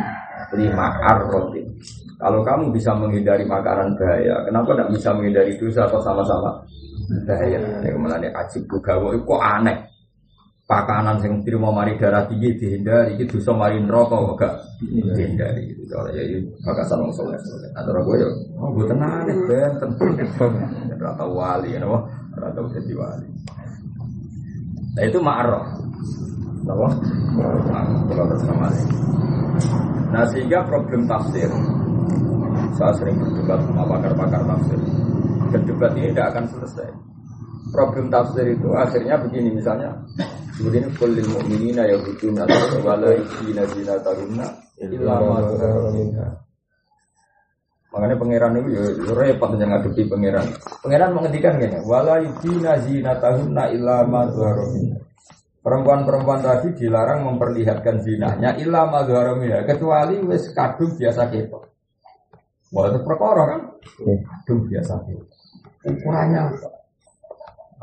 lima 0.56 0.88
arrotin 1.04 1.68
kalau 2.24 2.40
kamu 2.40 2.72
bisa 2.72 2.96
menghindari 2.96 3.44
makanan 3.44 4.00
bahaya 4.00 4.48
kenapa 4.48 4.72
tidak 4.72 4.90
bisa 4.96 5.10
menghindari 5.12 5.52
dosa 5.60 5.84
atau 5.84 6.00
sama-sama? 6.00 6.56
Bahaya. 7.28 7.60
Ya 7.84 7.92
ke 7.92 8.00
mana 8.00 8.16
ajib 8.16 8.64
bugawa 8.72 9.12
itu 9.12 9.28
kok 9.28 9.44
aneh? 9.44 9.78
Pakanan 10.64 11.20
yang 11.20 11.44
terima 11.44 11.68
mari 11.76 12.00
darah 12.00 12.24
tinggi 12.24 12.56
dihindari 12.56 13.20
itu 13.20 13.36
dosa 13.36 13.52
mari 13.52 13.76
neraka 13.84 14.16
kok 14.16 14.56
dihindari? 14.88 15.76
Gitu 15.76 15.84
soalnya 15.92 16.16
ya 16.16 16.24
ini 16.32 16.48
maka 16.64 16.88
sama 16.88 17.12
soleh 17.12 17.36
soleh. 17.44 17.68
Antara 17.76 18.00
gue 18.00 18.16
ya 18.16 18.30
oh 18.56 18.72
gue 18.72 18.86
tenang 18.88 19.28
nih 19.28 19.38
benten 19.44 19.92
rata 20.96 21.28
wali 21.28 21.76
ya 21.76 21.84
rata 22.40 22.60
jadi 22.72 22.94
wali. 22.96 23.28
Nah 24.96 25.04
itu 25.04 25.20
ma'arrah 25.20 25.66
apa 26.64 26.88
kalau 28.08 28.26
nah 30.14 30.24
sehingga 30.30 30.62
problem 30.70 31.10
tafsir. 31.10 31.50
Saya 32.74 32.94
sering 32.98 33.18
berdebat 33.18 33.60
sama 33.66 33.84
pakar-pakar 33.86 34.42
tafsir. 34.46 34.80
Dan 35.54 35.62
debat 35.66 35.92
ini 35.98 36.10
tidak 36.14 36.34
akan 36.34 36.46
selesai. 36.50 36.90
Problem 37.74 38.10
tafsir 38.14 38.46
itu 38.54 38.70
akhirnya 38.78 39.18
begini 39.18 39.58
misalnya 39.58 39.90
Kemudian 40.54 40.86
kulil 41.02 41.26
mu'minina 41.34 41.82
ya 41.90 41.98
butuna 41.98 42.46
wala 42.86 43.10
yusina 43.18 43.66
zina 43.74 43.98
taruna 44.06 44.46
illa 44.78 45.18
ma 45.18 45.42
Makanya 47.94 48.18
pangeran 48.18 48.58
itu 48.58 48.70
ya 48.74 48.86
ya 49.06 49.14
repot 49.14 49.54
yang 49.58 49.70
ngadepi 49.70 50.10
pangeran. 50.10 50.46
Pangeran 50.82 51.14
menghentikan 51.14 51.62
gini, 51.62 51.78
wala 51.86 52.22
yusina 52.22 52.78
zina 52.86 53.18
taruna 53.18 53.70
illa 53.74 54.06
ma 54.06 54.30
Perempuan-perempuan 55.64 56.44
tadi 56.44 56.76
dilarang 56.76 57.24
memperlihatkan 57.24 58.04
zinanya 58.04 58.60
illa 58.60 58.84
ma 58.84 59.08
kecuali 59.64 60.20
wis 60.28 60.52
kadung 60.52 60.92
biasa 61.00 61.32
ketok. 61.32 61.64
Wah 62.76 62.92
itu 62.92 63.00
perkara 63.00 63.42
kan? 63.48 63.62
Kadung 64.04 64.68
biasa 64.68 64.94
ketok. 65.08 65.30
Ukurannya 65.88 66.40
apa? 66.52 66.68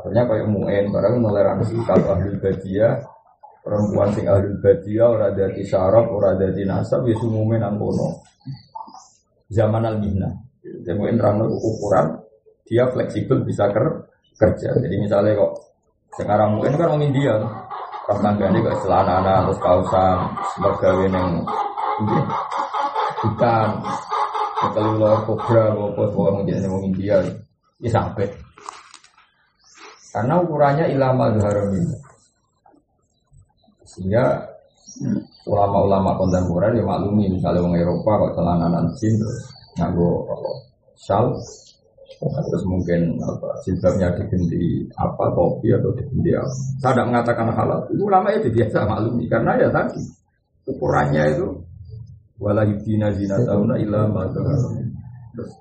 Artinya 0.01 0.23
kayak 0.33 0.47
muen, 0.49 0.85
barang 0.89 1.13
toleransi 1.21 1.77
kalau 1.85 2.17
ahli 2.17 2.33
badia 2.41 2.97
perempuan 3.61 4.09
sing 4.17 4.25
ahli 4.25 4.49
badia 4.57 5.05
ora 5.05 5.29
dadi 5.29 5.61
syaraf, 5.61 6.09
ora 6.09 6.33
dadi 6.33 6.65
nasab, 6.65 7.05
ya 7.05 7.13
umume 7.21 7.61
nang 7.61 7.77
kono. 7.77 8.25
Zaman 9.45 9.85
al 9.85 10.01
mihna. 10.01 10.29
Jadi 10.61 10.97
muen 10.97 11.21
ukuran 11.49 12.17
dia 12.65 12.89
fleksibel 12.89 13.45
bisa 13.45 13.69
ker 13.69 14.09
kerja. 14.41 14.73
Jadi 14.73 14.95
misalnya 14.97 15.37
kok 15.37 15.53
sekarang 16.17 16.57
muen 16.57 16.73
kan 16.73 16.89
orang 16.89 17.05
India, 17.05 17.37
pas 18.07 18.17
tanggane 18.17 18.57
kok 18.65 18.77
celana 18.81 19.45
terus 19.45 19.59
kausan, 19.61 20.17
mergawe 20.57 21.05
neng 21.05 21.29
hutan, 23.21 23.69
keluar 24.73 25.21
kobra, 25.25 25.73
apa 25.73 26.01
apa 26.09 26.21
menjadi 26.41 26.65
orang 26.65 26.85
India, 26.89 27.17
ya 27.81 27.89
sampai. 27.93 28.27
Karena 30.11 30.43
ukurannya 30.43 30.85
ilama 30.91 31.31
haram 31.39 31.71
Sehingga 33.87 34.43
ulama-ulama 35.47 36.19
kontemporer 36.19 36.75
ya 36.75 36.83
maklumi 36.83 37.31
misalnya 37.31 37.63
orang 37.63 37.79
Eropa 37.79 38.11
kok 38.27 38.33
celana 38.35 38.79
jin 38.99 39.13
terus 39.15 39.39
nganggo 39.79 40.27
apa, 40.27 40.51
shawl 40.99 41.31
terus 42.21 42.63
mungkin 42.69 43.17
apa 43.17 43.49
jilbabnya 43.65 44.13
diganti 44.13 44.85
apa 44.93 45.25
topi 45.33 45.73
atau 45.73 45.89
diganti 45.97 46.31
apa. 46.37 46.53
Saya 46.77 46.91
tidak 46.93 47.07
mengatakan 47.09 47.47
halal. 47.49 47.79
Itu 47.89 48.03
ulama 48.05 48.29
itu 48.29 48.49
biasa 48.53 48.85
maklumi 48.85 49.25
karena 49.25 49.51
ya 49.57 49.69
tadi 49.73 50.01
ukurannya 50.69 51.23
itu 51.33 51.47
wala 52.37 52.61
yudina 52.69 53.09
zina 53.17 53.41
tauna 53.41 53.75
illa 53.81 54.05
Terus 55.33 55.51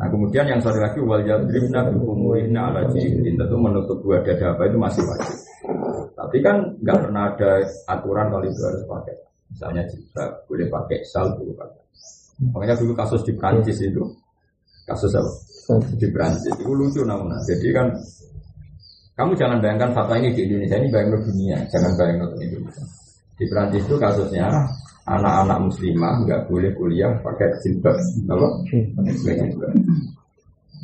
Nah 0.00 0.08
kemudian 0.08 0.48
yang 0.48 0.56
satu 0.64 0.80
lagi 0.80 0.96
wal 1.04 1.20
yadribna 1.20 1.84
bi 1.92 2.00
ala 2.56 2.88
jihrin 2.88 3.36
tentu 3.36 3.56
menutup 3.60 4.00
dua 4.00 4.24
dada 4.24 4.56
apa 4.56 4.64
itu 4.64 4.80
masih 4.80 5.04
wajib. 5.04 5.36
Tapi 6.16 6.36
kan 6.40 6.56
nggak 6.80 6.98
pernah 7.04 7.36
ada 7.36 7.60
aturan 7.84 8.32
kalau 8.32 8.46
itu 8.48 8.60
harus 8.64 8.80
pakai. 8.88 9.16
Misalnya 9.52 9.84
jilbab 9.92 10.30
boleh 10.48 10.66
pakai 10.72 10.98
sal 11.04 11.36
boleh 11.36 11.52
pakai. 11.52 11.84
Makanya 12.48 12.80
dulu 12.80 12.96
kasus 12.96 13.20
di 13.28 13.36
Prancis 13.36 13.76
itu 13.84 14.00
kasus 14.88 15.12
apa? 15.12 15.49
Di 15.78 16.08
Prancis 16.10 16.50
itu 16.56 16.72
lucu 16.72 17.00
namanya. 17.06 17.38
Jadi 17.46 17.68
kan 17.70 17.86
kamu 19.14 19.36
jangan 19.36 19.60
bayangkan 19.60 19.90
fatwa 19.92 20.16
ini 20.16 20.32
di 20.32 20.48
Indonesia 20.48 20.76
ini 20.80 20.88
bayangkan 20.88 21.20
dunia, 21.28 21.58
jangan 21.68 21.92
bayangkan 21.94 22.28
Indonesia. 22.40 22.84
Di 23.36 23.44
Prancis 23.46 23.82
itu 23.84 23.96
kasusnya 24.00 24.46
anak-anak 25.04 25.58
muslimah 25.68 26.14
nggak 26.24 26.40
boleh 26.48 26.70
kuliah 26.76 27.12
pakai 27.20 27.52
jilbab, 27.60 27.96
jilbab. 28.16 28.52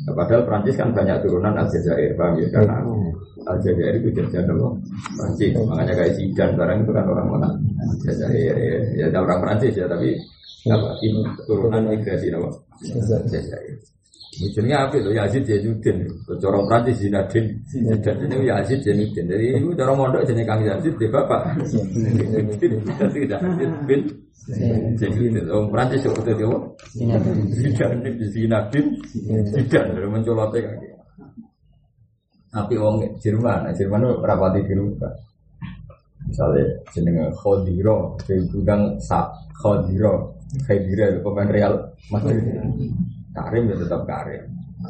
Nah, 0.05 0.13
padahal 0.13 0.45
Prancis 0.45 0.77
kan 0.77 0.93
banyak 0.93 1.19
turunan 1.25 1.57
Aljazair, 1.57 2.13
paham 2.13 2.37
ya? 2.37 2.47
Karena 2.53 2.79
Aljazair 3.49 3.97
itu 3.97 4.09
jajahan 4.13 4.53
apa? 4.53 4.67
Prancis, 5.17 5.51
makanya 5.65 5.93
kayak 5.97 6.13
Zidane 6.15 6.53
barang 6.53 6.79
itu 6.85 6.91
kan 6.93 7.05
orang 7.09 7.27
mana? 7.27 7.49
Aljazair, 7.81 8.55
ya, 8.93 9.05
ya 9.09 9.19
orang 9.19 9.39
Prancis 9.41 9.73
ya, 9.73 9.89
tapi 9.89 10.13
apa? 10.69 10.89
Ini 11.01 11.19
turunan 11.49 11.81
migrasi 11.89 12.29
apa? 12.29 12.49
Aljazair. 12.93 13.75
Jenenge 14.37 14.77
apik 14.77 15.01
lho 15.01 15.11
Yazid 15.17 15.43
Zainuddin. 15.49 15.97
Cara 16.37 16.57
Prancis 16.69 17.01
Zinadin. 17.01 17.45
Zinadin 17.65 18.29
itu 18.29 18.37
Yazid 18.45 18.79
Zainuddin. 18.85 19.25
Jadi 19.25 19.45
itu 19.57 19.69
cara 19.73 19.91
mondok 19.97 20.21
jenenge 20.29 20.45
Kang 20.45 20.61
Yazid 20.61 20.93
di 21.01 21.07
bapak. 21.09 21.41
Jadi 21.65 22.65
tidak 23.25 23.39
Yazid 23.41 23.71
bin 23.89 24.01
Zainuddin. 25.01 25.45
Wong 25.49 25.67
Prancis 25.73 26.05
kok 26.05 26.21
itu 26.21 26.31
dia. 26.37 26.57
Zinadin 27.57 28.13
Zinadin. 28.29 28.85
Tidak 29.57 29.83
dari 29.97 30.07
mencolote 30.07 30.59
Kang. 30.61 30.77
Tapi 32.47 32.73
wong 32.79 33.03
Jerman, 33.21 33.69
Jerman 33.75 34.01
itu 34.07 34.13
rapati 34.23 34.59
di 34.65 34.73
rumah. 34.73 35.13
Misalnya 36.27 36.65
jenenge 36.91 37.31
Khodiro, 37.39 38.19
itu 38.27 38.59
kan 38.65 38.97
Sa 38.99 39.29
Khodiro. 39.61 40.35
Khodiro 40.65 41.05
itu 41.11 41.19
pemain 41.23 41.47
Real 41.47 41.73
Madrid. 42.11 42.43
Karim 43.37 43.69
ya 43.69 43.75
tetap 43.77 44.01
Karim. 44.09 44.41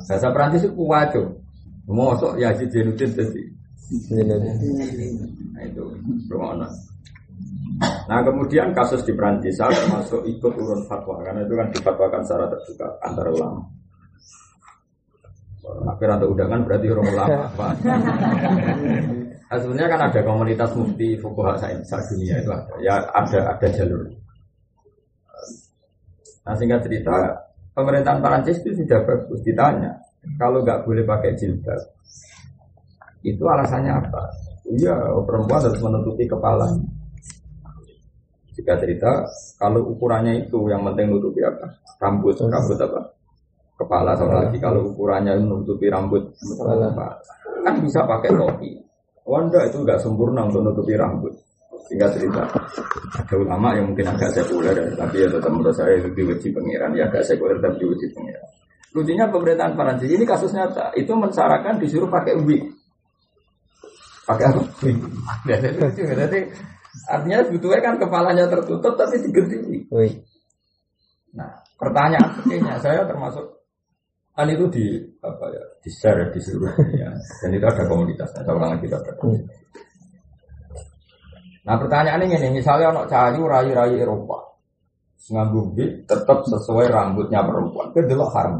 Bahasa 0.07 0.27
Prancis 0.31 0.63
itu 0.63 0.71
kuwaco. 0.71 1.23
Mosok 1.87 2.39
ya 2.39 2.51
Yazid 2.51 2.71
Zainuddin 2.71 3.11
tadi. 3.11 3.43
Nah 5.55 5.63
itu 5.63 5.83
rumah 6.31 6.67
Nah 8.07 8.19
kemudian 8.23 8.71
kasus 8.73 9.03
di 9.03 9.13
Prancis 9.13 9.59
saya 9.59 9.71
termasuk 9.71 10.23
ikut 10.25 10.53
urun 10.55 10.81
fatwa 10.87 11.21
karena 11.21 11.43
itu 11.43 11.53
kan 11.55 11.67
difatwakan 11.75 12.21
secara 12.23 12.45
terbuka 12.51 12.87
antara 13.03 13.29
ulama. 13.31 13.61
Akhir 15.67 16.09
atau 16.15 16.31
undangan 16.31 16.63
berarti 16.63 16.87
orang 16.87 17.07
ulama. 17.11 17.43
Nah, 19.47 19.55
sebenarnya 19.63 19.89
kan 19.95 20.01
ada 20.11 20.19
komunitas 20.27 20.71
mufti 20.75 21.15
fukuha 21.19 21.55
dunia 22.11 22.35
itu 22.39 22.51
ada. 22.51 22.73
Ya 22.83 22.99
ada 23.15 23.39
ada 23.55 23.67
jalur. 23.71 24.03
Nah 26.43 26.55
singkat 26.55 26.83
cerita 26.83 27.15
pemerintahan 27.77 28.25
Prancis 28.25 28.57
itu 28.65 28.81
sudah 28.81 29.05
bagus 29.05 29.39
ditanya 29.45 29.93
kalau 30.41 30.65
nggak 30.65 30.81
boleh 30.89 31.05
pakai 31.05 31.37
jilbab 31.37 31.77
itu 33.21 33.43
alasannya 33.43 33.91
apa? 33.91 34.23
Iya 34.67 34.95
perempuan 35.25 35.63
harus 35.63 35.81
menutupi 35.83 36.25
kepala. 36.25 36.65
Jika 38.55 38.73
cerita 38.81 39.25
kalau 39.61 39.93
ukurannya 39.93 40.47
itu 40.47 40.57
yang 40.71 40.81
penting 40.81 41.11
nutupi 41.13 41.43
apa? 41.45 41.69
Rambut, 42.01 42.35
rambut 42.39 42.77
apa? 42.81 43.17
kepala 43.77 44.17
sama 44.17 44.41
lagi 44.41 44.57
kalau 44.57 44.89
ukurannya 44.89 45.37
menutupi 45.37 45.85
rambut 45.87 46.33
kepala 46.33 46.89
kan 47.61 47.75
bisa 47.79 48.01
pakai 48.03 48.33
topi 48.33 48.73
Wanda 49.27 49.59
itu 49.67 49.83
nggak 49.83 50.01
sempurna 50.01 50.49
untuk 50.49 50.65
menutupi 50.65 50.97
rambut 50.97 51.33
sehingga 51.87 52.07
cerita. 52.11 52.43
Ada 53.17 53.35
ulama 53.39 53.73
yang 53.73 53.89
mungkin 53.89 54.11
agak 54.11 54.35
sekuler 54.35 54.75
tapi 54.93 55.23
ya 55.23 55.27
tetap 55.31 55.49
menurut 55.49 55.73
saya 55.73 55.95
itu 55.97 56.11
diuji 56.13 56.51
pengiran. 56.51 56.91
Ya 56.93 57.07
agak 57.07 57.23
sekuler 57.23 57.57
tapi 57.63 57.79
diuji 57.81 58.11
pengiran. 58.11 58.47
Lucunya 58.91 59.25
pemerintahan 59.31 59.73
Perancis. 59.73 60.09
Ini 60.11 60.25
kasus 60.27 60.51
nyata. 60.51 60.91
Itu 60.99 61.15
mensyaratkan 61.15 61.79
disuruh 61.79 62.11
pakai 62.11 62.35
wig 62.43 62.63
pakai 64.27 64.45
apa? 64.51 64.61
Wig 64.83 64.97
jadi 65.47 66.39
artinya 67.07 67.39
sebetulnya 67.47 67.79
kan 67.79 67.95
kepalanya 67.95 68.45
tertutup 68.51 68.93
tapi 68.99 69.23
diganti 69.23 69.55
wig 69.87 70.13
nah 71.31 71.47
pertanyaan 71.79 72.35
sepertinya 72.35 72.75
saya 72.83 73.07
termasuk 73.07 73.45
kan 74.35 74.47
itu 74.51 74.65
di 74.69 74.85
apa 75.23 75.49
ya 75.49 75.63
di 75.81 75.89
share 75.89 76.29
di 76.29 76.37
seluruh 76.37 76.69
dunia. 76.77 77.09
Dan 77.41 77.57
itu 77.57 77.65
ada 77.65 77.83
komunitasnya 77.89 78.45
saya 78.45 78.53
ulang 78.53 78.77
lagi 78.77 78.85
ada 78.85 79.13
Nah 81.67 81.75
pertanyaan 81.75 82.23
ini 82.23 82.63
misalnya 82.63 82.95
anak 82.95 83.11
cahayu 83.11 83.43
rayu-rayu 83.43 83.99
Eropa, 83.99 84.55
nganggu 85.27 85.75
tetap 86.07 86.47
sesuai 86.47 86.87
rambutnya 86.87 87.43
perempuan, 87.43 87.91
itu 87.91 88.07
adalah 88.07 88.31
haram. 88.39 88.55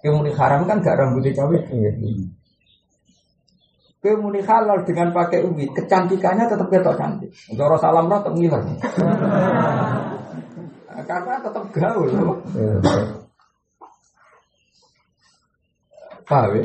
Kemudian 0.00 0.34
haram 0.40 0.64
kan 0.64 0.80
gak 0.80 0.96
rambutnya 0.96 1.36
cawe. 1.36 1.58
Kemudian 4.02 4.42
halal 4.48 4.82
dengan 4.82 5.14
pakai 5.14 5.46
ubi, 5.46 5.68
kecantikannya 5.70 6.48
tetap 6.50 6.66
ketok 6.72 6.98
cantik. 6.98 7.30
Untuk 7.52 7.78
salam 7.78 8.10
tetap 8.10 8.34
ngiler. 8.34 8.62
Karena 11.06 11.36
tetap 11.38 11.64
gaul. 11.70 12.08
Paham 16.28 16.54
ya? 16.54 16.62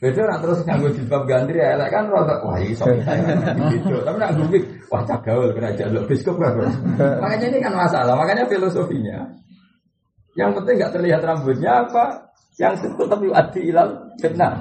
Beda 0.00 0.22
nak 0.24 0.38
terus 0.40 0.58
nganggo 0.64 0.88
jilbab 0.94 1.22
gandri 1.28 1.60
ya, 1.60 1.76
kan 1.92 2.08
rada 2.08 2.40
wah 2.40 2.56
iso 2.56 2.88
gitu. 2.88 3.96
Tapi 4.00 4.16
nak 4.16 4.32
ngubik, 4.34 4.62
wah 4.88 5.02
cagaul 5.04 5.52
kena 5.52 5.76
jaluk 5.76 6.08
biskop 6.08 6.40
kan. 6.40 6.56
Makanya 6.96 7.46
ini 7.52 7.58
kan 7.60 7.74
masalah, 7.76 8.14
makanya 8.16 8.48
filosofinya. 8.48 9.28
Yang 10.38 10.50
penting 10.62 10.74
nggak 10.80 10.92
terlihat 10.94 11.20
rambutnya 11.20 11.84
apa, 11.84 12.04
yang 12.56 12.74
tetap 12.78 13.20
yu'addi 13.20 13.60
ilal 13.68 13.90
fitnah. 14.18 14.56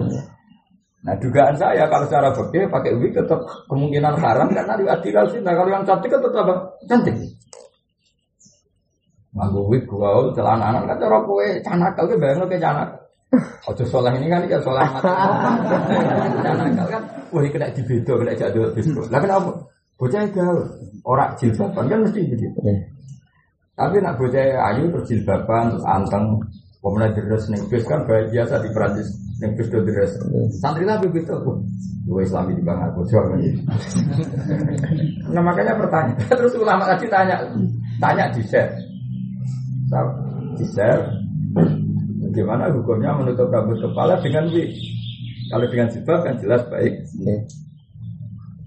Nah 1.06 1.16
dugaan 1.22 1.56
saya 1.56 1.88
kalau 1.88 2.06
secara 2.10 2.30
fikih 2.36 2.68
pakai 2.68 2.92
wig 3.00 3.16
tetap 3.16 3.40
kemungkinan 3.72 4.18
haram 4.20 4.52
karena 4.52 4.76
yu'addi 4.76 5.08
ilal 5.14 5.30
fitnah. 5.32 5.54
Kalau 5.56 5.70
yang 5.72 5.86
cantik 5.88 6.10
kan 6.12 6.20
tetap 6.20 6.44
apa? 6.44 6.56
Cantik. 6.90 7.16
Nganggo 9.38 9.62
wig 9.70 9.86
gaul 9.86 10.34
celana 10.34 10.74
anak 10.74 10.84
kan 10.90 10.98
cara 10.98 11.18
kowe 11.22 11.48
canak 11.64 11.94
kowe 11.94 12.16
bayangno 12.18 12.46
ke 12.50 12.58
canak. 12.58 12.90
Ojo 13.68 13.84
soleh 13.84 14.16
ini 14.16 14.32
kan 14.32 14.48
kan 14.48 14.62
soleh 14.64 14.88
mati. 14.88 15.12
Kan, 16.88 17.04
wah 17.36 17.42
ini 17.44 17.52
kena 17.52 17.68
dibedo, 17.76 18.16
kena 18.24 18.34
jadul 18.40 18.72
bedo. 18.72 19.04
Lah 19.12 19.20
kenapa? 19.20 19.52
Bocah 20.00 20.24
gaul, 20.32 20.62
orang 21.04 21.36
jilbaban 21.36 21.92
kan 21.92 22.00
mesti 22.08 22.22
begitu. 22.24 22.60
Tapi 23.76 24.00
nak 24.00 24.16
bocah 24.16 24.46
ayu 24.72 24.88
terus 24.94 25.06
jilbaban, 25.12 25.76
terus 25.76 25.84
anteng, 25.84 26.40
pemenang 26.80 27.12
deres 27.18 27.44
neng 27.52 27.68
bis 27.68 27.84
kan 27.84 28.08
biasa 28.08 28.64
di 28.64 28.70
Perancis 28.72 29.10
neng 29.44 29.52
bis 29.60 29.68
do 29.68 29.84
deres. 29.84 30.16
Santri 30.64 30.88
lah 30.88 30.96
begitu. 31.04 31.36
Dua 32.08 32.24
Islami 32.24 32.56
di 32.56 32.64
bang 32.64 32.80
aku 32.80 33.04
coba 33.12 33.36
Nah 35.28 35.44
makanya 35.44 35.76
pertanyaan. 35.76 36.16
Terus 36.40 36.56
ulama 36.56 36.88
tadi 36.88 37.12
tanya, 37.12 37.36
tanya 38.00 38.32
di 38.32 38.40
share, 38.48 38.72
di 40.56 40.64
share 40.72 41.04
Bagaimana 42.28 42.70
hukumnya 42.76 43.16
menutup 43.16 43.48
rambut 43.48 43.80
kepala 43.80 44.20
dengan 44.20 44.52
wig? 44.52 44.72
Kalau 45.48 45.66
dengan 45.72 45.88
jilbab 45.88 46.20
kan 46.28 46.36
jelas 46.44 46.62
baik. 46.68 46.94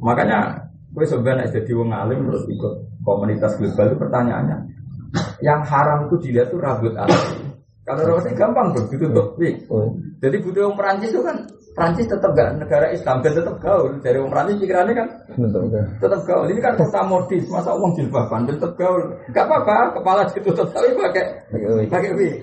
Makanya 0.01 0.65
gue 0.91 1.05
sebenarnya 1.05 1.53
jadi 1.53 1.71
wong 1.77 1.93
alim 1.93 2.25
terus 2.27 2.49
ikut 2.49 2.75
komunitas 3.05 3.53
global 3.61 3.93
itu 3.93 3.97
pertanyaannya, 4.01 4.59
yang 5.45 5.61
haram 5.63 6.09
itu 6.09 6.17
dilihat 6.25 6.49
tuh 6.49 6.59
rambut 6.59 6.97
asli. 6.97 7.47
Kalau 7.85 8.01
rambutnya 8.07 8.33
gampang 8.33 8.67
tuh 8.73 8.85
ditutup 8.89 9.37
wig. 9.37 9.61
Jadi 10.21 10.37
butuh 10.41 10.69
orang 10.69 10.77
Perancis 10.77 11.11
itu 11.13 11.23
kan 11.25 11.37
Prancis 11.71 12.07
tetap 12.11 12.35
gak 12.35 12.59
negara 12.59 12.91
Islam 12.93 13.23
dan 13.23 13.33
tetap 13.37 13.57
gaul. 13.63 13.95
Dari 14.03 14.17
orang 14.19 14.33
Prancis 14.33 14.57
pikirannya 14.61 14.95
kan 14.97 15.09
tetap 16.01 16.21
gaul. 16.27 16.47
Ini 16.51 16.61
kan 16.61 16.75
kota 16.77 17.01
modis, 17.07 17.45
masa 17.49 17.73
uang 17.77 17.93
jilbaban 17.97 18.45
tetap 18.49 18.73
gaul. 18.77 19.01
Gak 19.33 19.45
apa-apa, 19.49 19.97
kepala 19.97 20.23
ditutup 20.29 20.69
tapi 20.73 20.93
pakai 20.97 21.25
pakai 21.89 22.11
wig. 22.17 22.35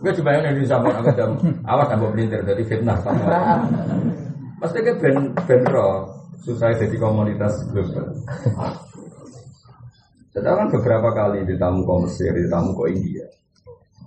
Gue 0.00 0.12
yang 0.16 0.56
di 0.56 0.64
zaman 0.64 0.96
aku 0.96 1.12
jam 1.12 1.36
awas 1.68 1.92
tambah 1.92 2.08
pelintir 2.16 2.40
dari 2.40 2.64
fitnah. 2.64 2.96
Pasti 4.56 4.80
ke 4.80 4.96
ben 4.96 5.36
ben 5.44 5.62
roh 5.68 6.08
susah 6.40 6.72
jadi 6.72 6.96
komunitas 6.96 7.68
global. 7.68 8.08
Saya 10.30 10.56
kan 10.56 10.72
beberapa 10.72 11.12
kali 11.12 11.44
di 11.44 11.58
tamu 11.60 11.84
ke 11.84 11.94
Mesir, 12.06 12.32
di 12.32 12.48
ke 12.48 12.84
India. 12.96 13.26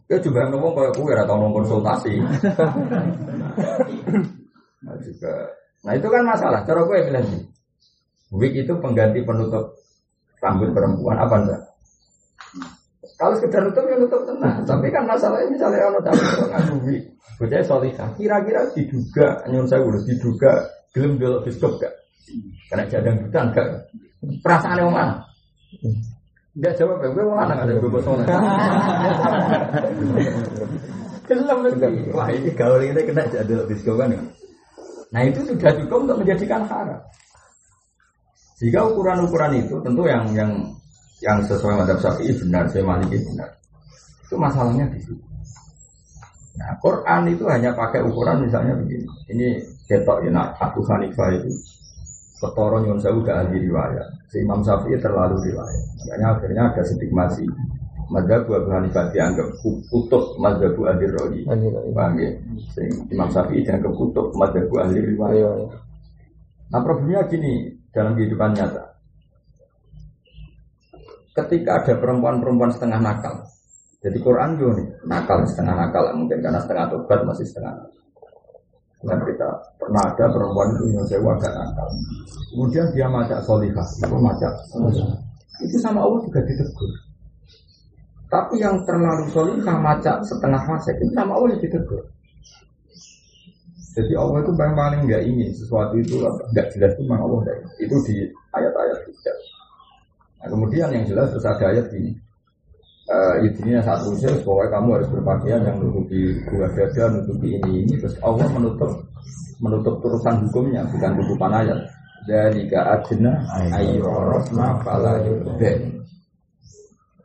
Ya 0.10 0.18
yang 0.20 0.50
ngomong 0.56 0.74
kayak 0.76 0.94
gue 0.98 1.14
atau 1.16 1.36
ngomong 1.36 1.54
konsultasi. 1.64 2.14
nah, 4.84 4.96
juga. 5.00 5.34
Nah 5.84 5.94
itu 5.96 6.08
kan 6.10 6.24
masalah. 6.26 6.62
Cara 6.66 6.82
gue 6.86 6.98
bilang 7.08 7.26
nih, 7.28 7.44
wig 8.34 8.54
itu 8.56 8.74
pengganti 8.82 9.22
penutup 9.22 9.78
rambut 10.42 10.70
perempuan 10.76 11.18
apa 11.18 11.36
enggak? 11.40 11.62
Kalau 13.24 13.40
sekedar 13.40 13.64
nutup 13.64 13.88
ya 13.88 13.96
nutup 13.96 14.20
tenang. 14.28 14.68
Tapi 14.68 14.92
kan 14.92 15.08
masalahnya 15.08 15.48
misalnya 15.48 15.80
kalau 15.88 16.00
dapat 16.04 16.28
ngagumi, 16.52 16.96
bocah 17.40 17.64
solihah, 17.64 18.10
kira-kira 18.20 18.68
diduga, 18.76 19.28
nyun 19.48 19.64
saya 19.64 19.80
udah 19.80 20.04
diduga 20.04 20.52
gelem 20.92 21.16
dulu 21.16 21.40
biskop 21.48 21.80
gak? 21.80 21.96
Karena 22.68 22.84
jadang 22.92 23.24
hutan 23.24 23.56
gak? 23.56 23.68
Perasaan 24.44 24.84
yang 24.84 24.92
mana? 24.92 25.24
Enggak 26.52 26.76
jawab 26.76 27.00
ya, 27.00 27.16
gue 27.16 27.24
mau 27.24 27.40
anak 27.40 27.64
ada 27.64 27.72
gue. 27.80 27.90
Gelem 31.24 31.60
lagi. 31.64 32.04
Wah 32.12 32.28
ini 32.28 32.52
gaul 32.52 32.84
ini 32.84 33.02
kena 33.08 33.24
jadul 33.32 33.64
biskop 33.72 34.04
kan 34.04 34.12
ya? 34.12 34.20
Nah 35.16 35.24
itu 35.24 35.48
sudah 35.48 35.72
cukup 35.80 36.12
untuk 36.12 36.20
menjadikan 36.20 36.68
haram. 36.68 37.00
Jika 38.60 38.84
ukuran-ukuran 38.84 39.64
itu 39.64 39.80
tentu 39.80 40.04
yang 40.12 40.28
yang 40.36 40.52
yang 41.24 41.40
sesuai 41.48 41.80
madhab 41.80 41.98
syafi'i 42.04 42.36
benar, 42.36 42.68
saya 42.68 42.84
maliki 42.84 43.16
benar. 43.32 43.48
Itu 44.28 44.36
masalahnya 44.36 44.84
di 44.92 45.00
situ. 45.00 45.24
Nah, 46.60 46.76
Quran 46.84 47.32
itu 47.32 47.48
hanya 47.48 47.72
pakai 47.74 48.04
ukuran 48.04 48.44
misalnya 48.44 48.76
begini. 48.78 49.08
Ini 49.32 49.48
ketok 49.88 50.28
ya, 50.28 50.30
nah, 50.30 50.52
Abu 50.60 50.84
Hanifah 50.84 51.32
itu 51.34 51.50
ketoro 52.44 52.84
nyun 52.84 53.00
saya 53.00 53.16
udah 53.16 53.48
ahli 53.48 53.64
riwayat. 53.64 54.08
Si 54.28 54.44
Imam 54.44 54.60
Syafi'i 54.60 55.00
terlalu 55.00 55.40
riwayat. 55.48 55.84
Makanya 56.04 56.28
akhirnya 56.38 56.64
ada 56.76 56.84
stigmasi. 56.84 57.48
Madhab 58.12 58.46
Abu 58.52 58.70
Hanifah 58.70 59.10
dianggap 59.16 59.48
kutub 59.64 60.36
Madhab 60.38 60.76
ahli 60.76 61.08
roi. 61.08 61.40
Paham 61.96 62.14
ya? 62.20 62.30
Imam 63.10 63.30
Syafi'i 63.32 63.64
dianggap 63.64 63.96
kutub 63.96 64.36
Madhab 64.36 64.68
ahli 64.76 65.00
riwayat. 65.00 65.72
Nah 66.70 66.80
problemnya 66.84 67.24
gini 67.32 67.72
dalam 67.96 68.14
kehidupan 68.18 68.58
nyata 68.60 68.93
ketika 71.34 71.82
ada 71.82 71.94
perempuan-perempuan 71.98 72.72
setengah 72.74 73.02
nakal. 73.02 73.36
Jadi 74.04 74.20
Quran 74.20 74.60
juga 74.60 74.84
nih, 74.84 74.88
nakal 75.08 75.38
setengah 75.48 75.76
nakal 75.80 76.04
mungkin 76.14 76.38
karena 76.44 76.60
setengah 76.62 76.86
tobat 76.92 77.20
masih 77.26 77.46
setengah 77.48 77.74
nakal. 77.74 78.02
Dan 79.04 79.20
kita 79.28 79.50
pernah 79.76 80.04
ada 80.08 80.26
perempuan 80.32 80.68
itu 80.80 80.84
yang 80.96 81.06
saya 81.10 81.20
agak 81.20 81.54
nakal. 81.56 81.88
Kemudian 82.54 82.86
dia 82.96 83.08
macak 83.12 83.40
solihah, 83.44 83.88
itu 84.00 84.16
macak 84.16 84.54
Itu 85.60 85.78
sama 85.80 86.00
Allah 86.04 86.20
juga 86.24 86.40
ditegur. 86.44 86.92
Tapi 88.32 88.56
yang 88.58 88.82
terlalu 88.88 89.30
solihah 89.30 89.78
macak 89.78 90.18
setengah 90.26 90.62
fasik 90.66 90.96
itu 91.02 91.14
sama 91.14 91.38
Allah 91.38 91.58
ditegur. 91.60 92.04
Jadi 93.94 94.14
Allah 94.18 94.42
itu 94.42 94.52
paling 94.58 94.74
paling 94.74 95.02
nggak 95.06 95.22
ingin 95.22 95.50
sesuatu 95.54 95.94
itu 96.02 96.18
nggak 96.50 96.68
jelas 96.74 96.98
itu 96.98 97.06
memang 97.06 97.30
Allah 97.30 97.62
Itu 97.78 97.94
di 98.10 98.26
ayat-ayat 98.58 98.98
tidak. 99.06 99.38
Nah, 100.44 100.52
kemudian 100.52 100.92
yang 100.92 101.08
jelas 101.08 101.32
terus 101.32 101.48
ada 101.48 101.72
ayat 101.72 101.88
ini. 101.96 102.12
Uh, 103.04 103.36
ini 103.48 103.80
saat 103.80 104.04
usia, 104.08 104.32
pokoknya 104.44 104.80
kamu 104.80 104.88
harus 105.00 105.10
berpakaian 105.12 105.64
yang 105.64 105.76
menutupi 105.80 106.36
dua 106.52 106.68
dada, 106.76 107.04
menutupi 107.16 107.48
ini 107.56 107.88
ini. 107.88 107.94
Terus 107.96 108.20
Allah 108.20 108.48
menutup 108.52 108.92
menutup 109.64 110.04
terusan 110.04 110.44
hukumnya, 110.48 110.84
bukan 110.92 111.12
tutupan 111.24 111.52
ayat. 111.56 111.80
Dari 112.28 112.68
adna 112.76 113.40
ayu 113.72 114.04
rosma 114.04 114.80
fala 114.84 115.24
yudben. 115.24 116.04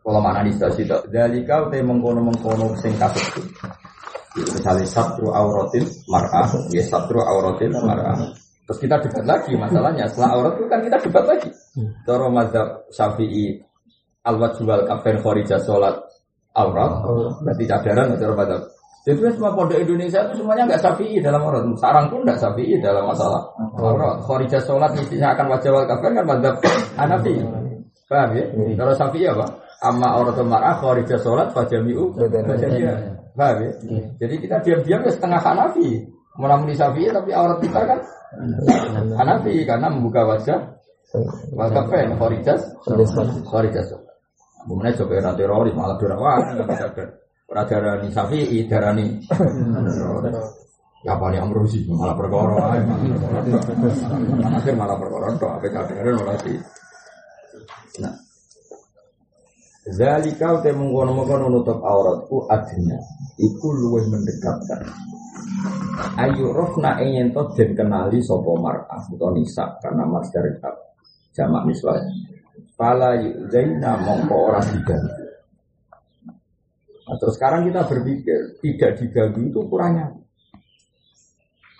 Kalau 0.02 0.20
mana 0.22 0.46
di 0.46 0.54
stasiun 0.54 0.86
itu, 0.86 0.98
dari 1.10 1.42
kau 1.42 1.70
teh 1.70 1.82
mengkono 1.82 2.22
mengkono 2.22 2.74
sing 2.78 2.94
kasut. 2.98 3.46
Misalnya 4.38 4.86
satru 4.86 5.34
auratin 5.34 5.82
mar'ah, 6.06 6.48
ya 6.70 6.82
satru 6.86 7.18
auratin 7.18 7.74
mar'ah. 7.74 8.30
Terus 8.68 8.84
kita 8.84 9.00
debat 9.00 9.24
lagi 9.24 9.56
masalahnya. 9.56 10.04
Setelah 10.12 10.30
aurat 10.36 10.52
itu 10.60 10.68
kan 10.68 10.80
kita 10.84 10.96
debat 11.08 11.24
lagi. 11.24 11.48
Toro 12.04 12.28
mazhab 12.28 12.84
syafi'i 12.92 13.64
al 14.28 14.36
wajwal 14.36 14.84
kafen 14.84 15.16
khorija 15.24 15.56
sholat 15.64 15.96
aurat, 16.52 16.92
berarti 17.40 17.64
cadaran 17.64 18.12
cara 18.20 18.34
pada. 18.36 18.56
Jadi 19.08 19.24
semua 19.32 19.56
pondok 19.56 19.80
Indonesia 19.80 20.20
itu 20.20 20.44
semuanya 20.44 20.68
nggak 20.68 20.84
sapi 20.84 21.16
dalam 21.24 21.40
aurat. 21.40 21.64
Sarang 21.80 22.12
pun 22.12 22.20
nggak 22.28 22.36
sapi 22.36 22.76
dalam 22.76 23.08
masalah 23.08 23.40
aurat. 23.80 24.20
Khorijah 24.20 24.60
sholat 24.60 24.92
mestinya 24.92 25.32
akan 25.32 25.48
wajah 25.48 25.70
wal 25.72 25.88
kafir 25.88 26.10
kan 26.12 26.24
madzhab 26.28 26.54
Hanafi. 27.00 27.34
Paham 28.04 28.36
ya? 28.36 28.44
Kalau 28.76 28.92
sapi 28.92 29.24
ya 29.24 29.32
pak. 29.32 29.48
Amma 29.80 30.12
aurat 30.12 30.36
mar'ah 30.44 30.76
khorijah 30.76 31.16
sholat 31.24 31.48
fajami'u. 31.56 32.20
Paham 33.32 33.56
ya? 33.64 33.70
Jadi 34.20 34.34
kita 34.44 34.60
diam-diam 34.60 35.00
ya 35.00 35.08
setengah 35.08 35.40
Hanafi. 35.40 36.04
Melamuni 36.36 36.76
sapi 36.76 37.08
tapi 37.08 37.32
aurat 37.32 37.64
kita 37.64 37.80
kan 37.88 37.96
Hanafi 39.16 39.64
karena 39.64 39.88
membuka 39.88 40.24
wajah 40.28 40.58
khorijah 42.20 42.58
khorijah 43.48 43.84
sholat. 43.88 44.16
Kemudian 44.68 44.92
coba 45.00 45.32
teroris 45.32 45.72
malah 45.72 45.96
dirawan. 45.96 46.40
Ora 47.48 47.64
darani 47.64 48.12
Syafi'i, 48.12 48.68
darani 48.68 49.16
Ya 51.06 51.14
apa 51.14 51.30
nih 51.30 51.38
Amrozi 51.38 51.86
malah 51.86 52.12
perkara 52.18 52.74
ae. 52.74 52.82
Akhir 54.50 54.74
malah 54.74 54.98
perkara 54.98 55.30
tok 55.38 55.50
ape 55.62 55.70
kadang 55.70 56.18
malah 56.18 56.34
di. 56.42 56.58
Nah. 58.02 58.14
Zalika 59.88 60.58
te 60.60 60.74
mengkono-mengkono 60.74 61.48
nutup 61.48 61.80
auratku 61.80 62.50
adnya 62.50 62.98
iku 63.38 63.72
luwih 63.72 64.10
mendekatkan. 64.10 64.84
Ayu 66.18 66.50
rofna 66.50 66.98
ingin 67.02 67.30
to 67.30 67.42
den 67.54 67.74
kenali 67.78 68.18
sapa 68.22 68.52
mar'ah 68.58 69.02
utawa 69.10 69.34
nisa 69.34 69.78
karena 69.82 70.02
mas 70.06 70.26
dari 70.34 70.50
jamak 71.34 71.62
miswah. 71.66 71.98
Fala 72.78 73.18
yuzaina 73.18 73.98
mongko 74.02 74.36
ora 74.50 74.62
diganti. 74.62 75.26
Nah, 77.08 77.16
terus 77.16 77.34
sekarang 77.40 77.66
kita 77.66 77.88
berpikir 77.88 78.38
tidak 78.60 78.90
diganggu 79.00 79.40
itu 79.48 79.58
ukurannya. 79.64 80.06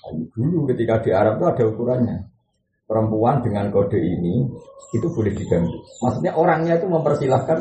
Dulu 0.08 0.64
ketika 0.72 1.04
di 1.04 1.10
Arab 1.12 1.36
itu 1.38 1.46
ada 1.46 1.64
ukurannya. 1.68 2.18
Perempuan 2.88 3.44
dengan 3.44 3.68
kode 3.68 4.00
ini 4.00 4.48
itu 4.96 5.06
boleh 5.12 5.36
diganggu. 5.36 5.78
Maksudnya 6.00 6.32
orangnya 6.32 6.80
itu 6.80 6.88
mempersilahkan 6.88 7.58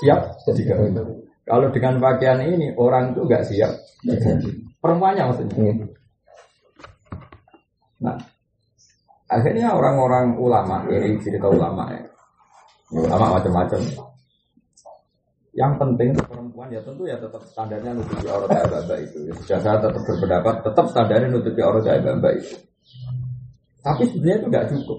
siap 0.00 0.40
diganggu. 0.48 1.28
Kalau 1.44 1.68
dengan 1.68 2.00
pakaian 2.00 2.40
ini 2.40 2.72
orang 2.74 3.12
itu 3.12 3.20
nggak 3.28 3.44
siap 3.44 3.72
diganggu. 4.00 4.67
Perempuannya 4.78 5.22
maksudnya. 5.26 5.74
Nah, 7.98 8.14
akhirnya 9.26 9.74
orang-orang 9.74 10.38
ulama 10.38 10.86
ini 10.86 11.18
cerita 11.18 11.50
ulama 11.50 11.90
ya. 11.90 12.02
Ulama 12.94 13.38
macam-macam. 13.38 13.80
Yang 15.58 15.72
penting 15.82 16.08
perempuan 16.14 16.70
ya 16.70 16.78
tentu 16.86 17.02
ya 17.02 17.18
tetap 17.18 17.42
standarnya 17.50 17.90
nutupi 17.98 18.30
aurat 18.30 18.46
baba 18.70 18.94
itu. 19.02 19.26
Ya, 19.26 19.58
saya 19.58 19.82
tetap 19.82 19.98
berpendapat 20.06 20.62
tetap 20.62 20.86
standarnya 20.94 21.28
nutupi 21.34 21.58
aurat 21.58 21.82
baba 21.82 22.30
itu. 22.38 22.54
Tapi 23.82 24.02
sebenarnya 24.06 24.38
itu 24.38 24.46
nggak 24.46 24.66
cukup. 24.70 24.98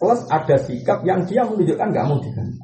Plus 0.00 0.20
ada 0.28 0.56
sikap 0.60 1.00
yang 1.08 1.24
dia 1.24 1.44
menunjukkan 1.48 1.88
nggak 1.88 2.06
mau 2.08 2.20
diganti. 2.20 2.60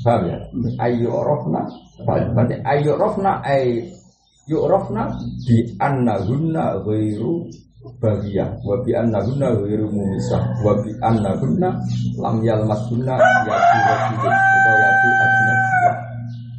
Paham 0.00 0.22
ya? 0.32 0.38
Ayo 0.80 1.12
rofna, 1.20 1.62
ayo 2.64 2.92
rofna, 2.96 3.44
ayo 3.44 3.84
rofna 4.58 5.12
di 5.46 5.76
anna 5.78 6.18
guna 6.24 6.80
ghairu 6.82 7.46
bagiyah 8.00 8.60
wa 8.64 8.76
bi 8.82 8.90
anna 8.96 9.20
guna 9.22 9.54
ghairu 9.54 9.86
mumisah 9.88 10.42
wa 10.64 10.72
bi 10.80 10.90
anna 11.04 11.36
guna 11.38 11.68
lam 12.18 12.36
yalmas 12.42 12.82
guna 12.88 13.14
yatu 13.16 13.78
wajibun 13.86 14.34
atau 14.34 14.74
yatu 14.80 15.08
ajnabiyah 15.20 15.96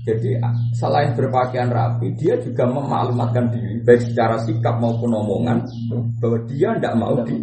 jadi 0.01 0.41
selain 0.73 1.13
berpakaian 1.13 1.69
rapi, 1.69 2.09
dia 2.17 2.33
juga 2.41 2.65
memaklumatkan 2.65 3.53
diri 3.53 3.85
baik 3.85 4.01
secara 4.01 4.41
sikap 4.41 4.81
maupun 4.81 5.13
omongan 5.13 5.61
bahwa 6.17 6.41
dia 6.49 6.73
tidak 6.73 6.93
mau 6.97 7.13
di 7.21 7.37